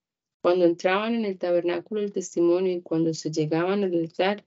Cuando 0.41 0.67
entraban 0.67 1.17
en 1.17 1.25
el 1.25 1.37
tabernáculo 1.37 2.01
del 2.01 2.13
testimonio 2.13 2.73
y 2.73 2.81
cuando 2.81 3.13
se 3.13 3.33
llegaban 3.33 3.83
al 3.83 3.95
altar, 3.95 4.45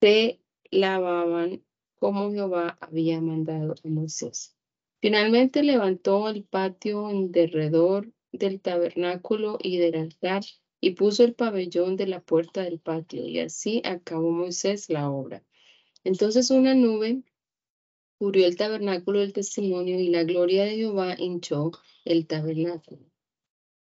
se 0.00 0.40
lavaban 0.70 1.62
como 1.96 2.30
Jehová 2.30 2.78
había 2.80 3.20
mandado 3.20 3.74
a 3.84 3.88
Moisés. 3.88 4.56
Finalmente 5.00 5.62
levantó 5.62 6.28
el 6.28 6.44
patio 6.44 7.10
en 7.10 7.30
derredor 7.32 8.12
del 8.32 8.60
tabernáculo 8.60 9.58
y 9.62 9.78
del 9.78 9.96
altar 9.96 10.42
y 10.80 10.90
puso 10.90 11.24
el 11.24 11.34
pabellón 11.34 11.96
de 11.96 12.06
la 12.06 12.20
puerta 12.20 12.62
del 12.62 12.78
patio 12.78 13.26
y 13.26 13.40
así 13.40 13.82
acabó 13.84 14.30
Moisés 14.30 14.88
la 14.88 15.10
obra. 15.10 15.44
Entonces 16.04 16.50
una 16.50 16.74
nube 16.74 17.22
cubrió 18.18 18.46
el 18.46 18.56
tabernáculo 18.56 19.20
del 19.20 19.32
testimonio 19.32 19.98
y 19.98 20.08
la 20.08 20.24
gloria 20.24 20.64
de 20.64 20.76
Jehová 20.76 21.14
hinchó 21.18 21.72
el 22.04 22.26
tabernáculo. 22.26 23.02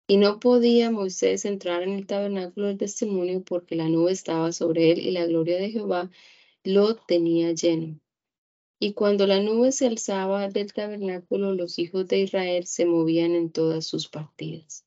Y 0.06 0.18
no 0.18 0.38
podía 0.38 0.90
Moisés 0.90 1.44
entrar 1.44 1.82
en 1.82 1.90
el 1.90 2.06
tabernáculo 2.06 2.66
del 2.66 2.78
testimonio 2.78 3.42
porque 3.42 3.74
la 3.74 3.88
nube 3.88 4.12
estaba 4.12 4.52
sobre 4.52 4.92
él 4.92 4.98
y 4.98 5.12
la 5.12 5.26
gloria 5.26 5.56
de 5.56 5.70
Jehová 5.70 6.10
lo 6.64 6.96
tenía 6.96 7.52
lleno. 7.52 8.00
Y 8.80 8.94
cuando 8.94 9.26
la 9.26 9.40
nube 9.40 9.70
se 9.70 9.86
alzaba 9.86 10.48
del 10.48 10.72
tabernáculo, 10.72 11.54
los 11.54 11.78
hijos 11.78 12.08
de 12.08 12.20
Israel 12.20 12.66
se 12.66 12.86
movían 12.86 13.34
en 13.34 13.52
todas 13.52 13.86
sus 13.86 14.08
partidas. 14.08 14.84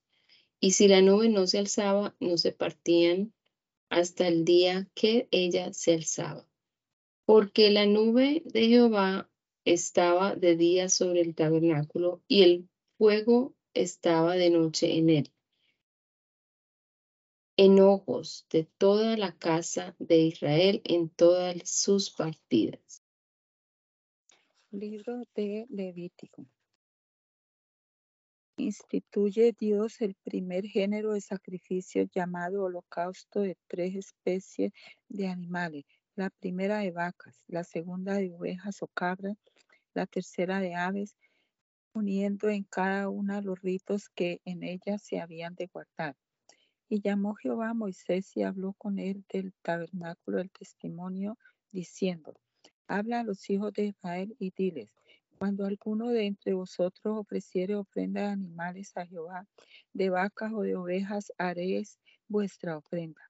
Y 0.60 0.72
si 0.72 0.88
la 0.88 1.02
nube 1.02 1.30
no 1.30 1.48
se 1.48 1.60
alzaba, 1.60 2.16
no 2.20 2.38
se 2.38 2.52
partían 2.52 3.34
hasta 3.90 4.28
el 4.28 4.44
día 4.44 4.90
que 4.94 5.28
ella 5.32 5.72
se 5.74 5.94
alzaba. 5.94 6.48
Porque 7.26 7.70
la 7.70 7.86
nube 7.86 8.42
de 8.46 8.68
Jehová 8.68 9.30
estaba 9.66 10.36
de 10.36 10.56
día 10.56 10.90
sobre 10.90 11.22
el 11.22 11.36
tabernáculo 11.36 12.22
y 12.28 12.42
el 12.44 12.70
fuego 12.98 13.56
estaba 13.74 14.36
de 14.36 14.50
noche 14.50 14.98
en 14.98 15.10
él. 15.10 15.32
En 17.60 17.80
ojos 17.80 18.46
de 18.52 18.66
toda 18.78 19.18
la 19.18 19.36
casa 19.36 19.96
de 19.98 20.18
Israel 20.18 20.80
en 20.84 21.10
todas 21.10 21.68
sus 21.68 22.12
partidas. 22.12 23.02
Libro 24.70 25.24
de 25.34 25.66
Levítico. 25.68 26.46
Instituye 28.58 29.56
Dios 29.58 30.02
el 30.02 30.14
primer 30.24 30.68
género 30.68 31.14
de 31.14 31.22
sacrificio 31.22 32.04
llamado 32.04 32.66
holocausto 32.66 33.42
de 33.42 33.58
tres 33.66 33.96
especies 33.96 34.72
de 35.10 35.28
animales. 35.28 35.84
La 36.16 36.30
primera 36.30 36.78
de 36.78 36.92
vacas, 36.92 37.44
la 37.48 37.64
segunda 37.64 38.14
de 38.14 38.36
ovejas 38.36 38.84
o 38.84 38.88
cabras, 38.88 39.36
la 39.96 40.06
tercera 40.06 40.60
de 40.60 40.76
aves, 40.76 41.16
uniendo 41.92 42.50
en 42.50 42.66
cada 42.66 43.10
una 43.10 43.42
los 43.42 43.60
ritos 43.64 44.10
que 44.10 44.42
en 44.46 44.62
ellas 44.62 45.02
se 45.02 45.20
habían 45.20 45.56
de 45.56 45.66
guardar. 45.74 46.16
Y 46.90 47.02
llamó 47.02 47.36
Jehová 47.36 47.70
a 47.70 47.74
Moisés 47.74 48.36
y 48.38 48.44
habló 48.44 48.74
con 48.74 49.00
él 49.00 49.26
del 49.32 49.54
tabernáculo 49.62 50.38
del 50.38 50.52
testimonio, 50.52 51.38
diciendo, 51.72 52.34
Habla 52.88 53.20
a 53.20 53.24
los 53.24 53.50
hijos 53.50 53.74
de 53.74 53.88
Israel 53.88 54.36
y 54.40 54.52
diles, 54.52 54.90
cuando 55.38 55.66
alguno 55.66 56.10
de 56.10 56.26
entre 56.26 56.54
vosotros 56.54 57.18
ofreciere 57.18 57.76
ofrenda 57.76 58.22
de 58.22 58.28
animales 58.28 58.96
a 58.96 59.06
Jehová, 59.06 59.46
de 59.94 60.10
vacas 60.10 60.54
o 60.54 60.62
de 60.62 60.76
ovejas, 60.76 61.32
haréis 61.38 62.00
vuestra 62.28 62.78
ofrenda. 62.78 63.22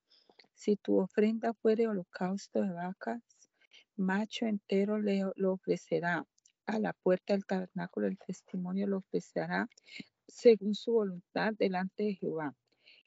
Si 0.53 0.75
tu 0.75 0.99
ofrenda 0.99 1.53
fuere 1.53 1.87
holocausto 1.87 2.61
de 2.61 2.71
vacas, 2.71 3.21
macho 3.95 4.45
entero 4.45 4.99
le, 4.99 5.23
lo 5.35 5.53
ofrecerá. 5.53 6.25
A 6.65 6.79
la 6.79 6.93
puerta 6.93 7.33
del 7.33 7.45
tabernáculo 7.45 8.07
del 8.07 8.17
testimonio 8.17 8.87
lo 8.87 8.97
ofrecerá 8.97 9.67
según 10.27 10.75
su 10.75 10.91
voluntad 10.91 11.53
delante 11.57 12.03
de 12.03 12.15
Jehová. 12.15 12.55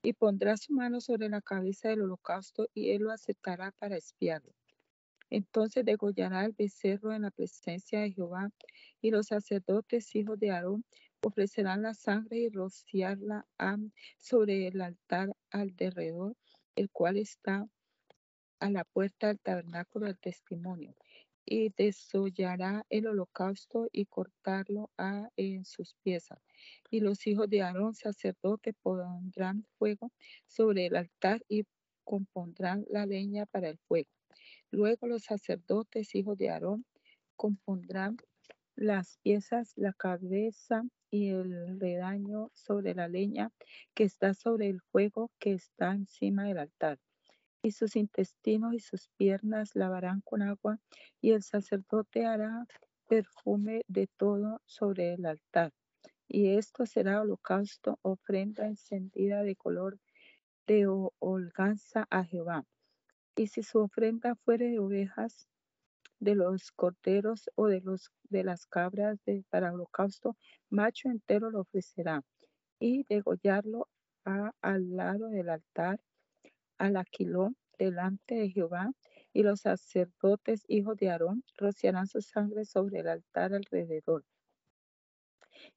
Y 0.03 0.15
pondrá 0.15 0.57
su 0.57 0.73
mano 0.73 1.01
sobre 1.01 1.29
la 1.29 1.43
cabeza 1.43 1.89
del 1.89 2.03
holocausto 2.03 2.69
y 2.75 2.91
él 2.91 3.03
lo 3.03 3.13
aceptará 3.13 3.71
para 3.73 3.97
espiarlo. 3.97 4.53
Entonces 5.31 5.85
degollará 5.85 6.45
el 6.45 6.53
becerro 6.53 7.13
en 7.13 7.23
la 7.23 7.31
presencia 7.31 8.01
de 8.01 8.13
Jehová, 8.13 8.51
y 9.01 9.11
los 9.11 9.27
sacerdotes, 9.29 10.15
hijos 10.17 10.39
de 10.39 10.51
Aarón, 10.51 10.85
ofrecerán 11.23 11.83
la 11.83 11.95
sangre 11.95 12.39
y 12.39 12.49
rociarla 12.49 13.47
sobre 14.19 14.67
el 14.67 14.81
altar 14.81 15.37
al 15.51 15.77
derredor, 15.77 16.35
el 16.75 16.91
cual 16.91 17.17
está 17.17 17.67
a 18.59 18.71
la 18.71 18.85
puerta 18.85 19.29
del 19.29 19.39
tabernáculo 19.39 20.07
del 20.07 20.19
testimonio, 20.19 20.95
y 21.45 21.71
desollará 21.77 22.85
el 22.91 23.07
holocausto 23.09 23.89
y 23.93 24.07
cortarlo 24.07 24.91
en 25.37 25.65
sus 25.65 25.95
piezas. 26.03 26.39
Y 26.91 27.01
los 27.01 27.27
hijos 27.27 27.49
de 27.49 27.63
Aarón, 27.63 27.95
sacerdote, 27.95 28.73
pondrán 28.75 29.67
fuego 29.79 30.13
sobre 30.47 30.87
el 30.87 30.97
altar 30.97 31.43
y 31.49 31.65
compondrán 32.05 32.85
la 32.91 33.07
leña 33.07 33.47
para 33.47 33.69
el 33.69 33.79
fuego 33.79 34.11
Luego 34.73 35.07
los 35.07 35.25
sacerdotes, 35.25 36.15
hijos 36.15 36.37
de 36.39 36.51
Aarón, 36.51 36.85
compondrán 37.37 38.17
las 38.77 39.19
piezas, 39.19 39.73
la 39.77 39.93
cabeza 39.93 40.83
y 41.11 41.29
el 41.31 41.81
redaño 41.81 42.51
sobre 42.55 42.95
la 42.95 43.09
leña 43.09 43.53
que 43.95 44.05
está 44.05 44.35
sobre 44.35 44.69
el 44.69 44.81
fuego 44.81 45.31
que 45.39 45.53
está 45.53 45.93
encima 45.93 46.45
del 46.45 46.59
altar. 46.59 46.99
Y 47.63 47.73
sus 47.73 47.97
intestinos 47.97 48.75
y 48.75 48.81
sus 48.81 49.09
piernas 49.17 49.75
lavarán 49.75 50.23
con 50.23 50.43
agua, 50.43 50.79
y 51.21 51.33
el 51.33 51.43
sacerdote 51.43 52.25
hará 52.25 52.67
perfume 53.09 53.83
de 53.89 54.07
todo 54.17 54.63
sobre 54.65 55.15
el 55.15 55.27
altar. 55.27 55.73
Y 56.27 56.57
esto 56.57 56.87
será 56.87 57.21
holocausto, 57.21 57.99
ofrenda 58.03 58.67
encendida 58.67 59.43
de 59.43 59.57
color 59.57 59.99
de 60.67 60.87
holganza 61.19 62.07
a 62.09 62.25
Jehová. 62.25 62.65
Y 63.35 63.49
si 63.49 63.63
su 63.63 63.81
ofrenda 63.81 64.37
fuere 64.37 64.69
de 64.71 64.79
ovejas, 64.79 65.49
de 66.21 66.35
los 66.35 66.71
corderos 66.73 67.51
o 67.55 67.67
de, 67.67 67.81
los, 67.81 68.13
de 68.29 68.45
las 68.45 68.67
cabras 68.67 69.19
de, 69.25 69.43
para 69.49 69.73
holocausto, 69.73 70.37
macho 70.69 71.09
entero 71.09 71.51
lo 71.51 71.63
ofrecerá. 71.63 72.23
Y 72.79 73.05
degollarlo 73.09 73.89
al 74.25 74.97
lado 74.97 75.29
del 75.29 75.49
altar, 75.49 75.99
al 76.81 76.97
aquilón, 76.97 77.57
delante 77.79 78.35
de 78.35 78.51
Jehová. 78.51 78.91
Y 79.33 79.43
los 79.43 79.61
sacerdotes, 79.61 80.65
hijos 80.67 80.97
de 80.97 81.11
Aarón, 81.11 81.45
rociarán 81.57 82.07
su 82.09 82.21
sangre 82.21 82.65
sobre 82.65 83.01
el 83.01 83.09
altar 83.09 83.55
alrededor. 83.55 84.25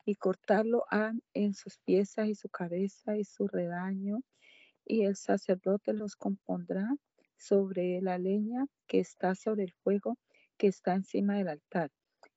Y 0.05 0.15
cortarlo 0.15 0.85
han 0.89 1.21
en 1.33 1.53
sus 1.53 1.77
piezas 1.79 2.27
y 2.27 2.35
su 2.35 2.49
cabeza 2.49 3.17
y 3.17 3.25
su 3.25 3.47
redaño. 3.47 4.21
Y 4.85 5.03
el 5.03 5.15
sacerdote 5.15 5.93
los 5.93 6.15
compondrá 6.15 6.87
sobre 7.37 8.01
la 8.01 8.17
leña 8.17 8.65
que 8.87 8.99
está 8.99 9.35
sobre 9.35 9.63
el 9.63 9.73
fuego 9.83 10.17
que 10.57 10.67
está 10.67 10.95
encima 10.95 11.37
del 11.37 11.49
altar. 11.49 11.91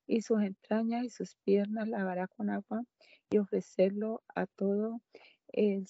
Y 0.07 0.23
sus 0.23 0.43
entrañas 0.43 1.05
y 1.05 1.11
sus 1.11 1.37
piernas 1.45 1.89
lavará 1.89 2.27
con 2.29 2.51
agua 2.51 2.83
y 3.31 3.39
ofrecerlo 3.39 4.23
a 4.35 4.47
todo 4.47 5.01
el 5.49 5.87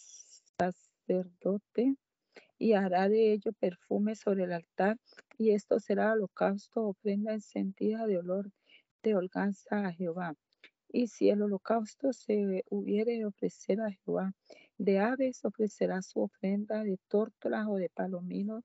sacerdote 0.58 1.96
y 2.58 2.72
hará 2.72 3.08
de 3.08 3.32
ello 3.32 3.52
perfume 3.52 4.14
sobre 4.14 4.44
el 4.44 4.52
altar 4.52 4.98
y 5.38 5.50
esto 5.50 5.80
será 5.80 6.12
holocausto 6.12 6.82
ofrenda 6.82 7.32
encendida 7.32 8.06
de 8.06 8.18
olor 8.18 8.50
de 9.02 9.14
holganza 9.14 9.86
a 9.86 9.92
Jehová. 9.92 10.34
Y 10.88 11.08
si 11.08 11.28
el 11.30 11.42
holocausto 11.42 12.12
se 12.12 12.64
hubiere 12.70 13.18
de 13.18 13.26
ofrecer 13.26 13.80
a 13.80 13.90
Jehová 13.90 14.32
de 14.78 14.98
aves 14.98 15.44
ofrecerá 15.44 16.02
su 16.02 16.20
ofrenda 16.20 16.84
de 16.84 16.98
tórtolas 17.08 17.66
o 17.66 17.76
de 17.76 17.88
palominos, 17.88 18.62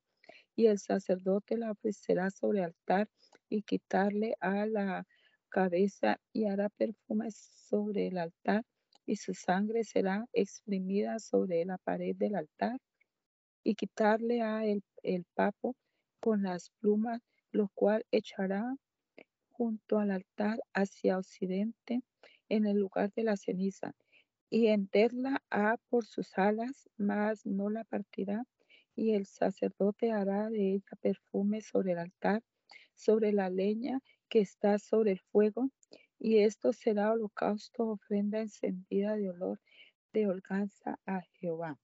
y 0.55 0.67
el 0.67 0.77
sacerdote 0.79 1.57
la 1.57 1.71
ofrecerá 1.71 2.29
sobre 2.29 2.59
el 2.59 2.65
altar 2.65 3.09
y 3.49 3.63
quitarle 3.63 4.35
a 4.39 4.65
la 4.65 5.05
cabeza 5.49 6.19
y 6.33 6.45
hará 6.45 6.69
perfumes 6.69 7.35
sobre 7.69 8.07
el 8.07 8.17
altar, 8.17 8.63
y 9.05 9.15
su 9.15 9.33
sangre 9.33 9.83
será 9.83 10.25
exprimida 10.33 11.19
sobre 11.19 11.65
la 11.65 11.77
pared 11.77 12.15
del 12.15 12.35
altar, 12.35 12.77
y 13.63 13.75
quitarle 13.75 14.41
a 14.41 14.65
el, 14.65 14.83
el 15.03 15.25
papo 15.35 15.75
con 16.19 16.43
las 16.43 16.71
plumas, 16.79 17.21
lo 17.51 17.69
cual 17.73 18.05
echará 18.11 18.75
junto 19.49 19.99
al 19.99 20.11
altar 20.11 20.59
hacia 20.73 21.17
occidente 21.17 22.01
en 22.49 22.65
el 22.65 22.77
lugar 22.77 23.11
de 23.13 23.23
la 23.23 23.37
ceniza, 23.37 23.93
y 24.49 24.67
henderla 24.67 25.41
a 25.49 25.77
por 25.89 26.05
sus 26.05 26.37
alas, 26.37 26.89
mas 26.97 27.45
no 27.45 27.69
la 27.69 27.83
partirá, 27.83 28.45
y 28.95 29.13
el 29.13 29.25
sacerdote 29.25 30.11
hará 30.11 30.49
de 30.49 30.73
ella 30.73 30.97
perfume 30.99 31.61
sobre 31.61 31.93
el 31.93 31.99
altar, 31.99 32.43
sobre 32.93 33.31
la 33.31 33.49
leña 33.49 34.01
que 34.29 34.39
está 34.39 34.79
sobre 34.79 35.11
el 35.11 35.19
fuego, 35.19 35.69
y 36.19 36.39
esto 36.39 36.73
será 36.73 37.11
holocausto, 37.11 37.87
ofrenda 37.87 38.41
encendida 38.41 39.15
de 39.15 39.29
olor 39.29 39.61
de 40.13 40.27
holganza 40.27 40.99
a 41.05 41.21
Jehová. 41.21 41.79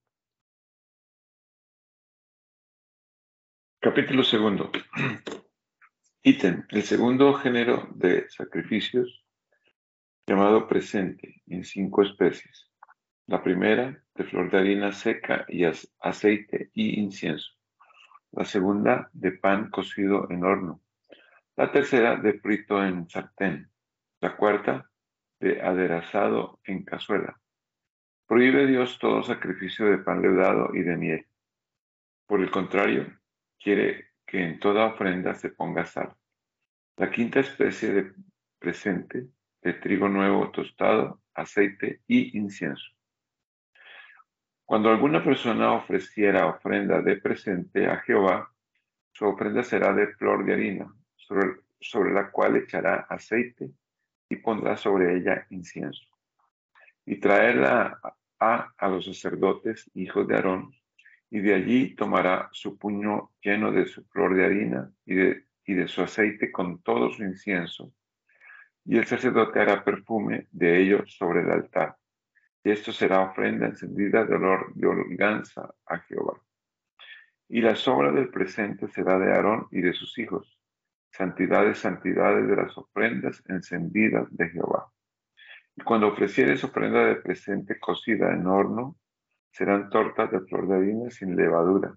Capítulo 3.80 4.24
segundo. 4.24 4.72
Ítem, 6.24 6.66
el 6.70 6.82
segundo 6.82 7.36
género 7.36 7.88
de 7.94 8.28
sacrificios 8.28 9.24
llamado 10.26 10.68
presente 10.68 11.44
en 11.46 11.64
cinco 11.64 12.02
especies. 12.02 12.72
La 13.28 13.44
primera, 13.44 14.04
de 14.16 14.24
flor 14.24 14.50
de 14.50 14.58
harina 14.58 14.92
seca 14.94 15.46
y 15.48 15.64
aceite 16.00 16.72
y 16.74 17.00
incienso. 17.00 17.52
La 18.32 18.46
segunda, 18.46 19.12
de 19.14 19.34
pan 19.34 19.70
cocido 19.70 20.28
en 20.32 20.44
horno. 20.44 20.82
La 21.56 21.72
tercera, 21.72 22.16
de 22.16 22.34
frito 22.40 22.84
en 22.84 23.08
sartén. 23.08 23.70
La 24.22 24.36
cuarta, 24.36 24.90
de 25.40 25.62
aderezado 25.62 26.60
en 26.64 26.84
cazuela. 26.84 27.40
Prohíbe 28.26 28.66
Dios 28.66 28.98
todo 28.98 29.22
sacrificio 29.22 29.86
de 29.86 30.00
pan 30.00 30.24
leudado 30.24 30.74
y 30.74 30.82
de 30.82 30.98
miel. 30.98 31.28
Por 32.26 32.42
el 32.42 32.50
contrario, 32.50 33.18
quiere 33.60 34.12
que 34.26 34.44
en 34.44 34.60
toda 34.60 34.86
ofrenda 34.86 35.34
se 35.36 35.50
ponga 35.50 35.86
sal. 35.86 36.16
La 36.98 37.10
quinta 37.10 37.40
especie 37.40 37.94
de 37.94 38.14
presente 38.60 39.28
de 39.62 39.74
trigo 39.74 40.08
nuevo 40.10 40.52
tostado, 40.52 41.22
aceite 41.34 42.02
y 42.08 42.38
incienso. 42.38 42.86
Cuando 44.66 44.90
alguna 44.90 45.24
persona 45.24 45.74
ofreciera 45.74 46.48
ofrenda 46.48 47.02
de 47.02 47.18
presente 47.18 47.88
a 47.88 47.98
Jehová, 47.98 48.52
su 49.12 49.26
ofrenda 49.26 49.64
será 49.64 49.94
de 49.94 50.08
flor 50.16 50.46
de 50.46 50.54
harina, 50.54 50.94
sobre, 51.16 52.14
la 52.14 52.32
cual 52.32 52.58
echará 52.58 53.08
aceite 53.10 53.72
y 54.30 54.36
pondrá 54.38 54.76
sobre 54.76 55.18
ella 55.18 55.48
incienso. 55.50 56.06
Y 57.06 57.20
traerla 57.20 58.00
a, 58.40 58.74
a 58.78 58.88
los 58.90 59.06
sacerdotes, 59.06 59.90
hijos 59.94 60.28
de 60.28 60.36
Aarón, 60.36 60.74
y 61.30 61.40
de 61.40 61.56
allí 61.56 61.96
tomará 61.96 62.50
su 62.52 62.78
puño 62.78 63.32
lleno 63.42 63.72
de 63.72 63.86
su 63.86 64.04
flor 64.06 64.36
de 64.36 64.46
harina 64.46 64.92
y 65.06 65.16
de, 65.16 65.46
y 65.66 65.74
de 65.74 65.88
su 65.88 66.02
aceite 66.02 66.52
con 66.52 66.82
todo 66.82 67.12
su 67.12 67.24
incienso, 67.24 67.92
y 68.86 68.98
el 68.98 69.06
sacerdote 69.06 69.60
hará 69.60 69.84
perfume 69.84 70.48
de 70.52 70.82
ellos 70.82 71.14
sobre 71.18 71.42
el 71.42 71.52
altar. 71.52 71.98
Y 72.64 72.72
esto 72.72 72.94
será 72.94 73.22
ofrenda 73.22 73.68
encendida 73.68 74.26
de 74.26 74.36
olor 74.36 74.74
de 74.76 74.88
holganza 74.88 75.74
a 75.86 76.00
Jehová. 76.00 76.42
Y 77.50 77.62
la 77.62 77.76
sobra 77.76 78.12
del 78.12 78.30
presente 78.30 78.88
será 78.88 79.20
de 79.20 79.32
Aarón 79.32 79.68
y 79.72 79.82
de 79.82 79.94
sus 79.94 80.18
hijos, 80.18 80.58
santidades, 81.12 81.80
santidades 81.80 82.48
de 82.48 82.56
las 82.56 82.78
ofrendas 82.78 83.44
encendidas 83.48 84.26
de 84.32 84.50
Jehová. 84.50 84.92
Y 85.76 85.82
cuando 85.82 86.08
ofrecieres 86.08 86.64
ofrenda 86.64 87.06
de 87.06 87.16
presente 87.16 87.80
cocida 87.80 88.34
en 88.34 88.48
horno, 88.48 88.98
serán 89.52 89.90
tortas 89.90 90.32
de 90.32 90.42
flor 90.42 90.68
de 90.68 90.76
harina 90.76 91.10
sin 91.10 91.36
levadura, 91.36 91.96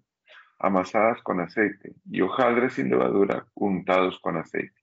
amasadas 0.58 1.22
con 1.22 1.40
aceite, 1.40 1.94
y 2.10 2.20
hojaldres 2.20 2.74
sin 2.74 2.90
levadura 2.90 3.46
untados 3.54 4.18
con 4.20 4.36
aceite. 4.36 4.80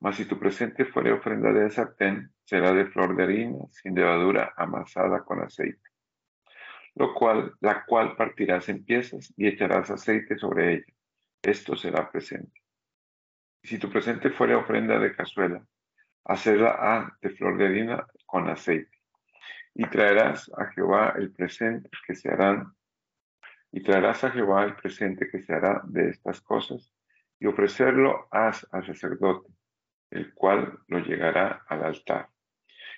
Mas 0.00 0.16
si 0.16 0.24
tu 0.24 0.38
presente 0.38 0.86
fuere 0.86 1.12
ofrenda 1.12 1.52
de 1.52 1.70
sartén, 1.70 2.32
será 2.44 2.72
de 2.72 2.86
flor 2.86 3.14
de 3.16 3.22
harina, 3.22 3.58
sin 3.70 3.94
levadura, 3.94 4.54
amasada 4.56 5.24
con 5.24 5.42
aceite. 5.42 5.88
Lo 6.94 7.14
cual, 7.14 7.54
la 7.60 7.84
cual 7.84 8.16
partirás 8.16 8.68
en 8.68 8.84
piezas 8.84 9.32
y 9.36 9.46
echarás 9.46 9.90
aceite 9.90 10.36
sobre 10.38 10.74
ella. 10.74 10.94
Esto 11.42 11.76
será 11.76 12.10
presente. 12.10 12.60
Y 13.62 13.68
si 13.68 13.78
tu 13.78 13.90
presente 13.90 14.30
fuere 14.30 14.54
ofrenda 14.54 14.98
de 14.98 15.14
cazuela, 15.14 15.64
hacerla 16.24 16.76
a 16.78 17.16
de 17.20 17.30
flor 17.30 17.58
de 17.58 17.66
harina 17.66 18.06
con 18.26 18.48
aceite. 18.48 18.99
Y 19.74 19.86
traerás 19.86 20.50
a 20.56 20.66
Jehová 20.66 21.14
el 21.16 21.32
presente 21.32 21.88
que 22.06 22.14
se 22.14 22.28
harán, 22.30 22.74
y 23.72 23.82
traerás 23.82 24.24
a 24.24 24.30
Jehová 24.30 24.64
el 24.64 24.74
presente 24.74 25.28
que 25.28 25.40
se 25.40 25.52
hará 25.52 25.82
de 25.84 26.10
estas 26.10 26.40
cosas, 26.40 26.92
y 27.38 27.46
ofrecerlo 27.46 28.28
haz 28.30 28.66
al 28.72 28.84
sacerdote 28.84 29.48
el 30.10 30.34
cual 30.34 30.78
lo 30.88 30.98
llegará 30.98 31.64
al 31.68 31.84
altar. 31.84 32.28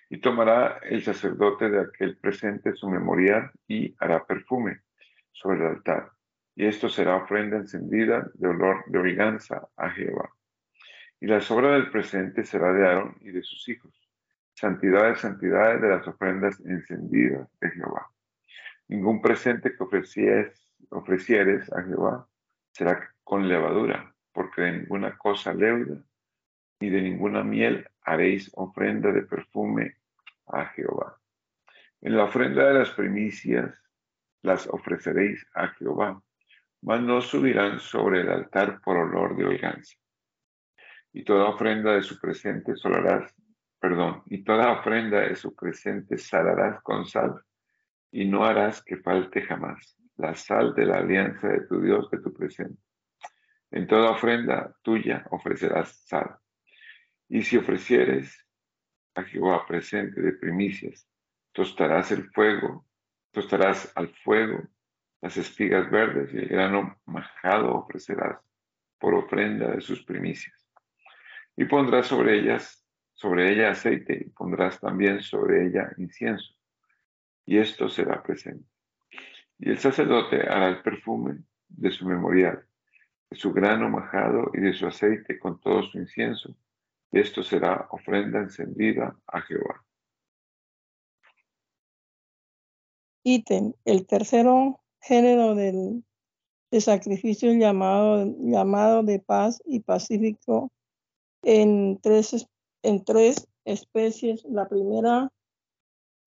Y 0.08 0.18
tomará 0.18 0.78
el 0.82 1.02
sacerdote 1.02 1.70
de 1.70 1.80
aquel 1.80 2.16
presente 2.16 2.74
su 2.74 2.88
memorial 2.88 3.50
y 3.66 3.94
hará 3.98 4.24
perfume 4.24 4.80
sobre 5.30 5.60
el 5.60 5.66
altar. 5.66 6.10
Y 6.54 6.66
esto 6.66 6.88
será 6.88 7.16
ofrenda 7.16 7.56
encendida 7.56 8.30
de 8.34 8.48
olor 8.48 8.84
de 8.86 8.98
origanza 8.98 9.68
a 9.76 9.90
Jehová. 9.90 10.30
Y 11.20 11.26
la 11.26 11.40
sobra 11.40 11.72
del 11.72 11.90
presente 11.90 12.44
será 12.44 12.72
de 12.72 12.86
Aarón 12.86 13.16
y 13.20 13.30
de 13.30 13.42
sus 13.42 13.68
hijos. 13.68 14.01
Santidades, 14.54 15.20
santidades 15.20 15.80
de 15.80 15.88
las 15.88 16.06
ofrendas 16.06 16.60
encendidas 16.60 17.48
de 17.60 17.70
Jehová. 17.70 18.10
Ningún 18.88 19.22
presente 19.22 19.74
que 19.74 19.82
ofrecieres, 19.82 21.72
a 21.72 21.82
Jehová 21.82 22.28
será 22.72 23.14
con 23.24 23.48
levadura, 23.48 24.14
porque 24.32 24.62
de 24.62 24.72
ninguna 24.72 25.16
cosa 25.16 25.54
leuda 25.54 26.02
ni 26.80 26.90
de 26.90 27.00
ninguna 27.00 27.44
miel 27.44 27.88
haréis 28.02 28.50
ofrenda 28.54 29.12
de 29.12 29.22
perfume 29.22 29.98
a 30.48 30.66
Jehová. 30.66 31.16
En 32.00 32.16
la 32.16 32.24
ofrenda 32.24 32.66
de 32.66 32.74
las 32.80 32.90
primicias 32.90 33.72
las 34.42 34.66
ofreceréis 34.66 35.46
a 35.54 35.68
Jehová, 35.68 36.20
mas 36.82 37.00
no 37.00 37.20
subirán 37.20 37.78
sobre 37.78 38.22
el 38.22 38.28
altar 38.28 38.80
por 38.82 38.96
olor 38.96 39.36
de 39.36 39.44
holganza. 39.44 39.96
Y 41.12 41.22
toda 41.22 41.50
ofrenda 41.50 41.92
de 41.92 42.02
su 42.02 42.18
presente 42.18 42.74
solarás, 42.74 43.32
perdón, 43.82 44.22
y 44.26 44.44
toda 44.44 44.70
ofrenda 44.70 45.22
de 45.22 45.34
su 45.34 45.56
presente 45.56 46.16
salarás 46.16 46.80
con 46.82 47.04
sal, 47.04 47.42
y 48.12 48.26
no 48.26 48.44
harás 48.44 48.80
que 48.80 48.98
falte 48.98 49.42
jamás 49.42 49.98
la 50.18 50.36
sal 50.36 50.72
de 50.76 50.86
la 50.86 50.98
alianza 50.98 51.48
de 51.48 51.66
tu 51.66 51.80
Dios 51.80 52.08
de 52.08 52.20
tu 52.20 52.32
presente. 52.32 52.80
En 53.72 53.88
toda 53.88 54.12
ofrenda 54.12 54.72
tuya 54.82 55.26
ofrecerás 55.32 55.96
sal 56.06 56.36
y 57.28 57.42
si 57.42 57.56
ofrecieres 57.56 58.46
a 59.16 59.24
Jehová 59.24 59.66
presente 59.66 60.20
de 60.20 60.32
primicias, 60.34 61.08
tostarás 61.50 62.12
el 62.12 62.30
fuego, 62.30 62.86
tostarás 63.32 63.90
al 63.96 64.14
fuego 64.14 64.62
las 65.20 65.36
espigas 65.36 65.90
verdes 65.90 66.32
y 66.32 66.38
el 66.38 66.48
grano 66.48 67.00
majado 67.06 67.74
ofrecerás 67.74 68.38
por 69.00 69.14
ofrenda 69.14 69.72
de 69.72 69.80
sus 69.80 70.04
primicias. 70.04 70.68
Y 71.56 71.64
pondrás 71.64 72.06
sobre 72.06 72.38
ellas, 72.38 72.81
sobre 73.14 73.52
ella 73.52 73.70
aceite 73.70 74.24
y 74.26 74.30
pondrás 74.30 74.80
también 74.80 75.22
sobre 75.22 75.66
ella 75.66 75.92
incienso. 75.96 76.54
Y 77.46 77.58
esto 77.58 77.88
será 77.88 78.22
presente. 78.22 78.68
Y 79.58 79.70
el 79.70 79.78
sacerdote 79.78 80.42
hará 80.42 80.68
el 80.68 80.82
perfume 80.82 81.42
de 81.68 81.90
su 81.90 82.06
memorial, 82.06 82.64
de 83.30 83.36
su 83.36 83.52
grano 83.52 83.88
majado 83.88 84.50
y 84.54 84.60
de 84.60 84.72
su 84.72 84.86
aceite 84.86 85.38
con 85.38 85.60
todo 85.60 85.82
su 85.82 85.98
incienso 85.98 86.56
esto 87.12 87.42
será 87.42 87.88
ofrenda 87.90 88.40
encendida 88.40 89.14
a 89.26 89.42
Jehová. 89.42 89.84
Ítem, 93.22 93.74
el 93.84 94.06
tercero 94.06 94.80
género 95.00 95.54
del, 95.54 96.04
de 96.70 96.80
sacrificio 96.80 97.52
llamado, 97.52 98.34
llamado 98.40 99.02
de 99.02 99.20
paz 99.20 99.62
y 99.66 99.80
pacífico 99.80 100.72
en 101.42 102.00
tres, 102.00 102.48
en 102.82 103.04
tres 103.04 103.48
especies. 103.64 104.44
La 104.44 104.68
primera 104.68 105.30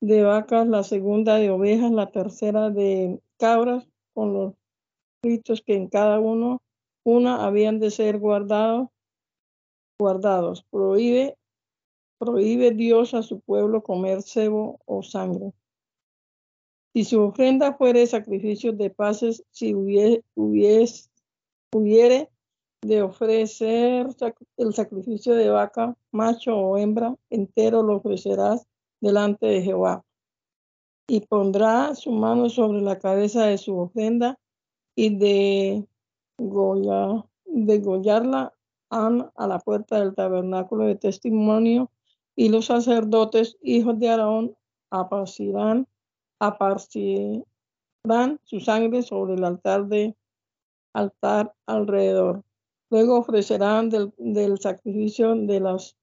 de 0.02 0.24
vacas, 0.24 0.68
la 0.68 0.84
segunda 0.84 1.36
de 1.36 1.50
ovejas, 1.50 1.92
la 1.92 2.12
tercera 2.12 2.70
de 2.70 3.20
cabras, 3.38 3.88
con 4.14 4.34
los 4.34 4.54
ritos 5.24 5.62
que 5.62 5.76
en 5.76 5.88
cada 5.88 6.20
uno, 6.20 6.62
una 7.04 7.46
habían 7.46 7.80
de 7.80 7.92
ser 7.92 8.20
guardados 8.20 8.90
guardados. 9.98 10.66
Prohíbe, 10.70 11.38
prohíbe 12.18 12.72
Dios 12.72 13.14
a 13.14 13.24
su 13.24 13.40
pueblo 13.40 13.84
comer 13.84 14.22
cebo 14.22 14.80
o 14.86 15.04
sangre. 15.04 15.54
Si 16.94 17.04
su 17.04 17.22
ofrenda 17.22 17.74
fuere 17.74 18.08
sacrificio 18.08 18.72
de 18.72 18.90
paces, 18.90 19.44
si 19.52 19.74
hubiere, 19.74 20.24
hubiere 20.36 22.30
de 22.86 23.02
ofrecer 23.02 24.08
el 24.58 24.74
sacrificio 24.74 25.34
de 25.34 25.50
vaca, 25.50 25.96
macho 26.12 26.56
o 26.56 26.78
hembra, 26.78 27.16
entero 27.30 27.82
lo 27.82 27.98
ofrecerás 27.98 28.68
delante 29.02 29.48
de 29.48 29.62
Jehová. 29.62 30.04
Y 31.08 31.22
pondrá 31.22 31.96
su 31.96 32.12
mano 32.12 32.50
sobre 32.50 32.82
la 32.82 33.00
cabeza 33.00 33.46
de 33.46 33.58
su 33.58 33.78
ofrenda 33.78 34.40
y 34.96 35.18
de 35.18 35.88
degollarla 37.46 38.54
a 38.90 39.48
la 39.48 39.60
puerta 39.60 40.00
del 40.00 40.16
tabernáculo 40.16 40.86
de 40.86 40.96
testimonio 40.96 41.92
y 42.36 42.50
los 42.50 42.66
sacerdotes, 42.68 43.58
hijos 43.62 44.00
de 44.00 44.10
Aarón, 44.10 44.56
aparcirán, 44.90 45.88
aparcirán 46.40 47.46
su 48.44 48.60
sangre 48.60 49.02
sobre 49.02 49.34
el 49.36 49.44
altar 49.44 49.88
de 49.88 50.16
altar 50.94 51.54
alrededor. 51.66 52.45
Luego 52.90 53.18
ofrecerán 53.18 53.90
del, 53.90 54.60
sacrificio 54.60 55.36
de 55.36 55.60
las 55.60 55.96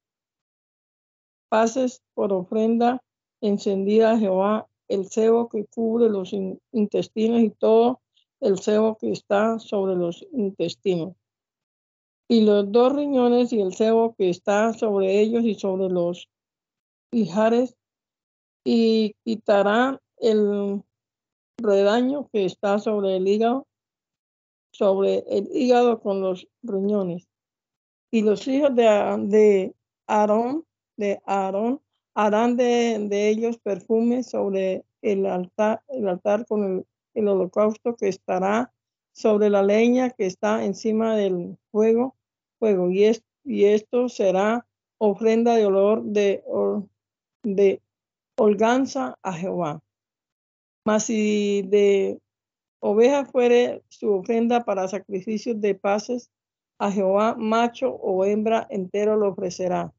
paces 1.49 2.03
por 2.15 2.33
ofrenda 2.33 3.03
encendida 3.41 4.13
a 4.13 4.19
Jehová 4.19 4.67
el 4.89 5.09
cebo 5.09 5.49
que 5.49 5.65
cubre 5.67 6.09
los 6.09 6.33
intestinos 6.73 7.41
y 7.41 7.51
todo 7.51 8.01
el 8.41 8.59
cebo 8.59 8.97
que 8.97 9.13
está 9.13 9.59
sobre 9.59 9.95
los 9.95 10.27
intestinos. 10.33 11.15
Y 12.29 12.43
los 12.43 12.71
dos 12.73 12.95
riñones 12.95 13.53
y 13.53 13.61
el 13.61 13.75
cebo 13.75 14.15
que 14.17 14.29
está 14.29 14.73
sobre 14.73 15.21
ellos 15.21 15.45
y 15.45 15.55
sobre 15.55 15.89
los 15.89 16.29
hijares. 17.13 17.77
Y 18.65 19.15
quitarán 19.25 19.99
el 20.19 20.83
redaño 21.59 22.29
que 22.33 22.45
está 22.45 22.79
sobre 22.79 23.17
el 23.17 23.29
hígado 23.29 23.67
sobre 24.73 25.25
el 25.29 25.49
hígado 25.53 26.01
con 26.01 26.21
los 26.21 26.49
riñones. 26.63 27.29
Y 28.11 28.23
los 28.23 28.47
hijos 28.49 28.75
de, 28.75 28.85
de 29.29 29.75
Aarón, 30.07 30.67
de 30.97 31.23
Aarón, 31.25 31.81
harán 32.15 32.57
de, 32.57 33.29
ellos 33.29 33.59
perfume 33.59 34.23
sobre 34.23 34.85
el 35.01 35.27
altar, 35.27 35.83
el 35.89 36.09
altar 36.09 36.47
con 36.47 36.85
el, 37.15 37.29
holocausto 37.29 37.97
que 37.97 38.09
estará 38.09 38.73
sobre 39.13 39.51
la 39.51 39.63
leña 39.63 40.11
que 40.11 40.27
está 40.27 40.65
encima 40.65 41.17
del 41.17 41.59
fuego, 41.71 42.17
fuego. 42.59 42.91
Y, 42.91 43.11
y 43.45 43.65
esto 43.65 44.09
será 44.09 44.67
ofrenda 44.99 45.55
de 45.55 45.67
olor 45.67 46.03
de, 46.03 46.43
de 47.43 47.83
holganza 48.37 49.19
a 49.23 49.33
Jehová. 49.33 49.83
Mas 50.85 51.05
si 51.05 51.63
de 51.63 52.21
oveja 52.83 53.25
fuere 53.25 53.83
su 53.89 54.13
ofrenda 54.13 54.65
para 54.65 54.89
sacrificios 54.89 55.61
de 55.61 55.77
paces, 55.77 56.31
a 56.79 56.91
Jehová 56.91 57.37
macho 57.39 57.91
o 57.91 58.25
hembra 58.25 58.67
entero 58.71 59.17
lo 59.17 59.29
ofrecerá. 59.29 59.95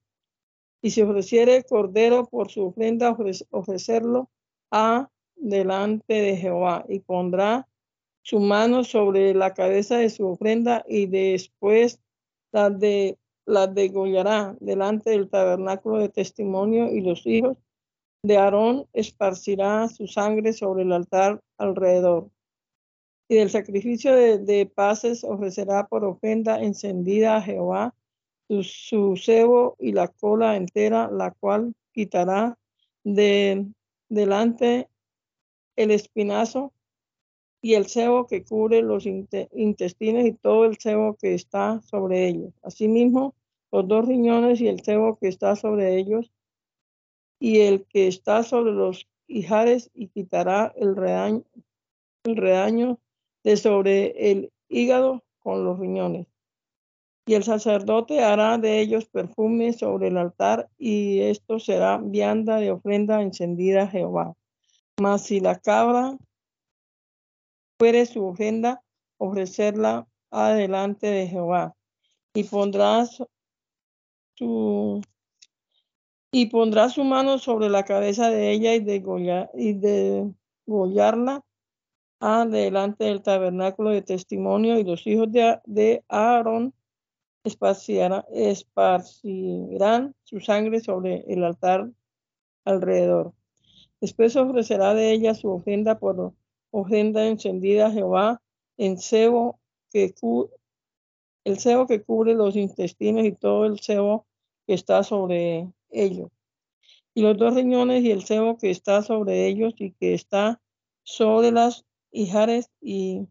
Y 0.81 0.91
si 0.91 1.01
ofreciere 1.01 1.63
cordero 1.63 2.25
por 2.25 2.51
su 2.51 2.65
ofrenda, 2.65 3.15
ofrecerlo 3.51 4.29
a 4.69 5.09
delante 5.37 6.13
de 6.13 6.35
Jehová 6.35 6.85
y 6.89 6.99
pondrá 6.99 7.69
su 8.21 8.41
mano 8.41 8.83
sobre 8.83 9.33
la 9.33 9.53
cabeza 9.53 9.97
de 9.97 10.09
su 10.09 10.27
ofrenda 10.27 10.83
y 10.85 11.05
después 11.05 12.01
la, 12.51 12.69
de, 12.69 13.17
la 13.45 13.67
degollará 13.67 14.57
delante 14.59 15.11
del 15.11 15.29
tabernáculo 15.29 15.99
de 15.99 16.09
testimonio 16.09 16.91
y 16.91 16.99
los 16.99 17.25
hijos 17.25 17.57
de 18.23 18.37
Aarón 18.37 18.87
esparcirá 18.91 19.87
su 19.87 20.07
sangre 20.07 20.51
sobre 20.51 20.83
el 20.83 20.91
altar 20.91 21.41
alrededor 21.57 22.32
y 23.27 23.35
del 23.35 23.49
sacrificio 23.49 24.15
de, 24.15 24.71
paces 24.73 25.23
ofrecerá 25.23 25.87
por 25.87 26.03
ofrenda 26.05 26.61
encendida 26.61 27.37
a 27.37 27.41
Jehová 27.41 27.95
su, 28.61 29.15
cebo 29.17 29.75
y 29.79 29.93
la 29.93 30.07
cola 30.07 30.55
entera, 30.55 31.09
la 31.11 31.31
cual 31.31 31.73
quitará 31.91 32.57
de 33.03 33.65
delante 34.09 34.87
el 35.75 35.91
espinazo 35.91 36.73
y 37.61 37.73
el 37.75 37.87
cebo 37.87 38.27
que 38.27 38.43
cubre 38.43 38.81
los 38.81 39.05
intestinos 39.05 40.25
y 40.25 40.33
todo 40.33 40.65
el 40.65 40.77
cebo 40.77 41.15
que 41.15 41.33
está 41.33 41.81
sobre 41.81 42.27
ellos. 42.27 42.53
Asimismo, 42.61 43.33
los 43.71 43.87
dos 43.87 44.07
riñones 44.07 44.61
y 44.61 44.67
el 44.67 44.81
cebo 44.81 45.17
que 45.17 45.29
está 45.29 45.55
sobre 45.55 45.97
ellos 45.97 46.31
y 47.39 47.61
el 47.61 47.85
que 47.85 48.07
está 48.07 48.43
sobre 48.43 48.73
los 48.73 49.07
hijares 49.27 49.89
y 49.93 50.09
quitará 50.09 50.73
el 50.75 50.95
redaño, 50.95 51.43
el 52.25 52.35
redaño 52.35 52.99
de 53.43 53.57
sobre 53.57 54.31
el 54.31 54.51
hígado 54.69 55.23
con 55.39 55.63
los 55.65 55.79
riñones. 55.79 56.27
Y 57.25 57.35
el 57.35 57.43
sacerdote 57.43 58.21
hará 58.21 58.57
de 58.57 58.81
ellos 58.81 59.05
perfume 59.05 59.71
sobre 59.73 60.09
el 60.09 60.17
altar, 60.17 60.69
y 60.77 61.21
esto 61.21 61.59
será 61.59 61.97
vianda 61.97 62.57
de 62.57 62.71
ofrenda 62.71 63.21
encendida 63.21 63.83
a 63.83 63.87
Jehová. 63.87 64.33
Mas 64.99 65.23
si 65.23 65.39
la 65.39 65.57
cabra 65.57 66.17
fuere 67.79 68.05
su 68.05 68.25
ofrenda, 68.25 68.83
ofrecerla 69.17 70.07
adelante 70.31 71.07
de 71.07 71.27
Jehová. 71.27 71.75
Y 72.33 72.43
pondrá 72.43 73.05
su 73.05 75.01
y 76.31 76.47
pondrá 76.47 76.89
su 76.89 77.03
mano 77.03 77.37
sobre 77.37 77.69
la 77.69 77.83
cabeza 77.83 78.29
de 78.29 78.51
ella 78.51 78.73
y 78.73 78.83
y 79.53 79.73
degollarla 79.73 81.43
delante 82.47 83.03
del 83.03 83.21
tabernáculo 83.21 83.89
de 83.89 84.01
testimonio 84.01 84.79
y 84.79 84.85
los 84.85 85.05
hijos 85.05 85.27
de, 85.29 86.03
Aarón 86.07 86.73
esparcirán, 87.43 88.23
su 90.23 90.39
sangre 90.39 90.79
sobre 90.79 91.25
el 91.27 91.43
altar 91.43 91.91
alrededor. 92.63 93.33
Después 93.99 94.37
ofrecerá 94.37 94.93
de 94.93 95.11
ella 95.11 95.35
su 95.35 95.49
ofrenda 95.49 95.99
por 95.99 96.33
ofrenda 96.71 97.27
encendida 97.27 97.87
a 97.87 97.91
Jehová 97.91 98.41
en 98.77 98.93
el 98.93 98.99
cebo 98.99 99.59
que 99.91 100.13
cubre 102.03 102.35
los 102.35 102.55
intestinos 102.55 103.25
y 103.25 103.33
todo 103.33 103.65
el 103.65 103.81
cebo 103.81 104.25
que 104.65 104.75
está 104.75 105.03
sobre 105.03 105.69
ellos. 105.89 106.29
Y 107.13 107.21
los 107.21 107.37
dos 107.37 107.53
riñones 107.53 108.01
y 108.03 108.11
el 108.11 108.23
cebo 108.23 108.57
que 108.57 108.71
está 108.71 109.01
sobre 109.01 109.45
ellos 109.45 109.73
y 109.77 109.91
que 109.91 110.13
está 110.13 110.61
sobre 111.03 111.51
las 111.51 111.85
hijares 112.13 112.69
y 112.79 113.27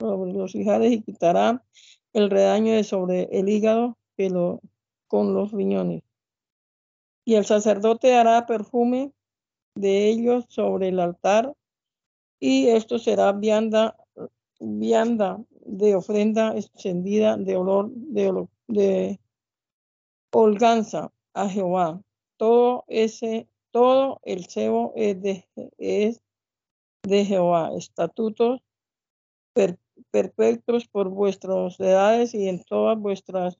sobre 0.00 0.32
los 0.32 0.54
hijares 0.54 0.92
y 0.92 1.02
quitará 1.02 1.64
el 2.12 2.30
redaño 2.30 2.74
de 2.74 2.82
sobre 2.82 3.28
el 3.30 3.48
hígado 3.48 3.96
que 4.16 4.30
con 5.06 5.34
los 5.34 5.52
riñones. 5.52 6.02
Y 7.24 7.34
el 7.34 7.44
sacerdote 7.44 8.14
hará 8.14 8.46
perfume 8.46 9.12
de 9.74 10.08
ellos 10.08 10.46
sobre 10.48 10.88
el 10.88 10.98
altar 10.98 11.54
y 12.40 12.68
esto 12.68 12.98
será 12.98 13.32
vianda, 13.32 13.96
vianda 14.58 15.38
de 15.64 15.94
ofrenda 15.94 16.54
encendida 16.54 17.36
de 17.36 17.56
olor 17.56 17.90
de, 17.92 18.46
de 18.68 19.20
holganza 20.32 21.12
a 21.34 21.48
Jehová. 21.48 22.00
Todo 22.36 22.84
ese, 22.86 23.48
todo 23.70 24.20
el 24.24 24.46
cebo 24.46 24.92
de, 24.96 25.46
es 25.78 26.22
de 27.08 27.24
Jehová, 27.24 27.72
estatutos 27.76 28.60
perpetuos 30.10 30.86
por 30.86 31.08
vuestras 31.08 31.80
edades 31.80 32.34
y 32.34 32.48
en 32.48 32.62
todas 32.62 32.98
vuestras 32.98 33.58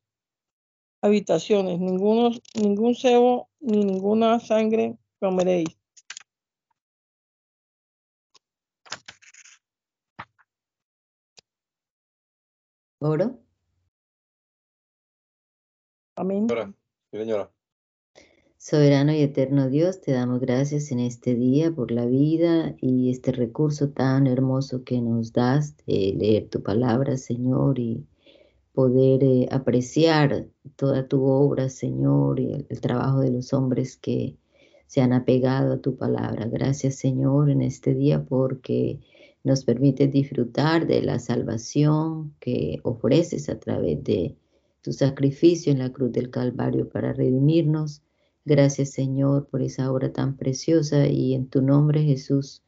habitaciones. 1.03 1.81
Ninguno, 1.81 2.31
ningún 2.55 2.95
cebo 2.95 3.49
ni 3.61 3.85
ninguna 3.85 4.39
sangre 4.41 4.97
comeréis. 5.21 5.77
¿Oro? 13.01 13.39
Amén. 16.17 16.49
señora. 17.13 17.58
Soberano 18.71 19.15
y 19.15 19.23
eterno 19.23 19.71
Dios, 19.71 20.03
te 20.03 20.13
damos 20.13 20.41
gracias 20.41 20.93
en 20.93 20.99
este 20.99 21.35
día 21.35 21.75
por 21.75 21.91
la 21.91 22.05
vida 22.05 22.77
y 22.83 23.09
este 23.09 23.33
recurso 23.33 23.89
tan 23.89 24.27
hermoso 24.27 24.85
que 24.85 25.01
nos 25.01 25.33
das 25.33 25.75
de 25.87 26.15
leer 26.15 26.51
tu 26.51 26.63
palabra, 26.63 27.17
Señor, 27.17 27.79
y 27.79 28.05
poder 28.75 29.25
eh, 29.25 29.49
apreciar 29.51 30.49
toda 30.77 31.09
tu 31.09 31.25
obra, 31.25 31.71
Señor, 31.71 32.41
y 32.41 32.67
el, 32.69 32.81
trabajo 32.83 33.21
de 33.21 33.31
los 33.31 33.55
hombres 33.55 33.97
que 33.97 34.37
se 34.87 35.01
han 35.01 35.15
apegado 35.15 35.73
a 35.73 35.81
tu 35.81 35.97
palabra. 35.97 36.47
Gracias, 36.47 36.97
Señor, 36.97 37.49
en 37.49 37.63
este 37.63 37.95
día 37.95 38.23
porque 38.23 39.01
nos 39.45 39.65
permite 39.65 40.09
disfrutar 40.09 40.87
de 40.87 41.01
la 41.01 41.19
salvación 41.21 42.35
que 42.39 42.81
ofreces 42.83 43.49
a 43.49 43.59
través 43.59 44.05
de 44.05 44.37
tu 44.83 44.93
sacrificio 44.93 45.73
en 45.73 45.79
la 45.79 45.91
cruz 45.91 46.13
del 46.13 46.29
Calvario 46.29 46.87
para 46.91 47.15
redimirnos 47.15 48.03
Gracias 48.49 48.93
Señor 48.93 49.47
por 49.49 49.61
esa 49.61 49.93
obra 49.93 50.11
tan 50.11 50.39
preciosa 50.39 51.07
y 51.07 51.35
en 51.35 51.49
tu 51.49 51.61
nombre 51.61 52.03
Jesús 52.03 52.63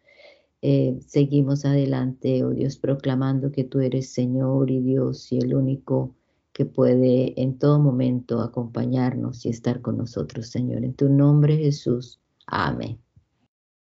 eh, 0.60 1.00
seguimos 1.06 1.64
adelante, 1.64 2.44
oh 2.44 2.50
Dios, 2.50 2.76
proclamando 2.76 3.50
que 3.50 3.64
tú 3.64 3.80
eres 3.80 4.12
Señor 4.12 4.70
y 4.70 4.82
Dios 4.82 5.32
y 5.32 5.38
el 5.38 5.54
único 5.54 6.14
que 6.52 6.66
puede 6.66 7.32
en 7.40 7.58
todo 7.58 7.78
momento 7.78 8.42
acompañarnos 8.42 9.46
y 9.46 9.48
estar 9.48 9.80
con 9.80 9.96
nosotros, 9.96 10.48
Señor. 10.48 10.84
En 10.84 10.92
tu 10.92 11.08
nombre, 11.08 11.56
Jesús. 11.56 12.20
Amén. 12.46 12.98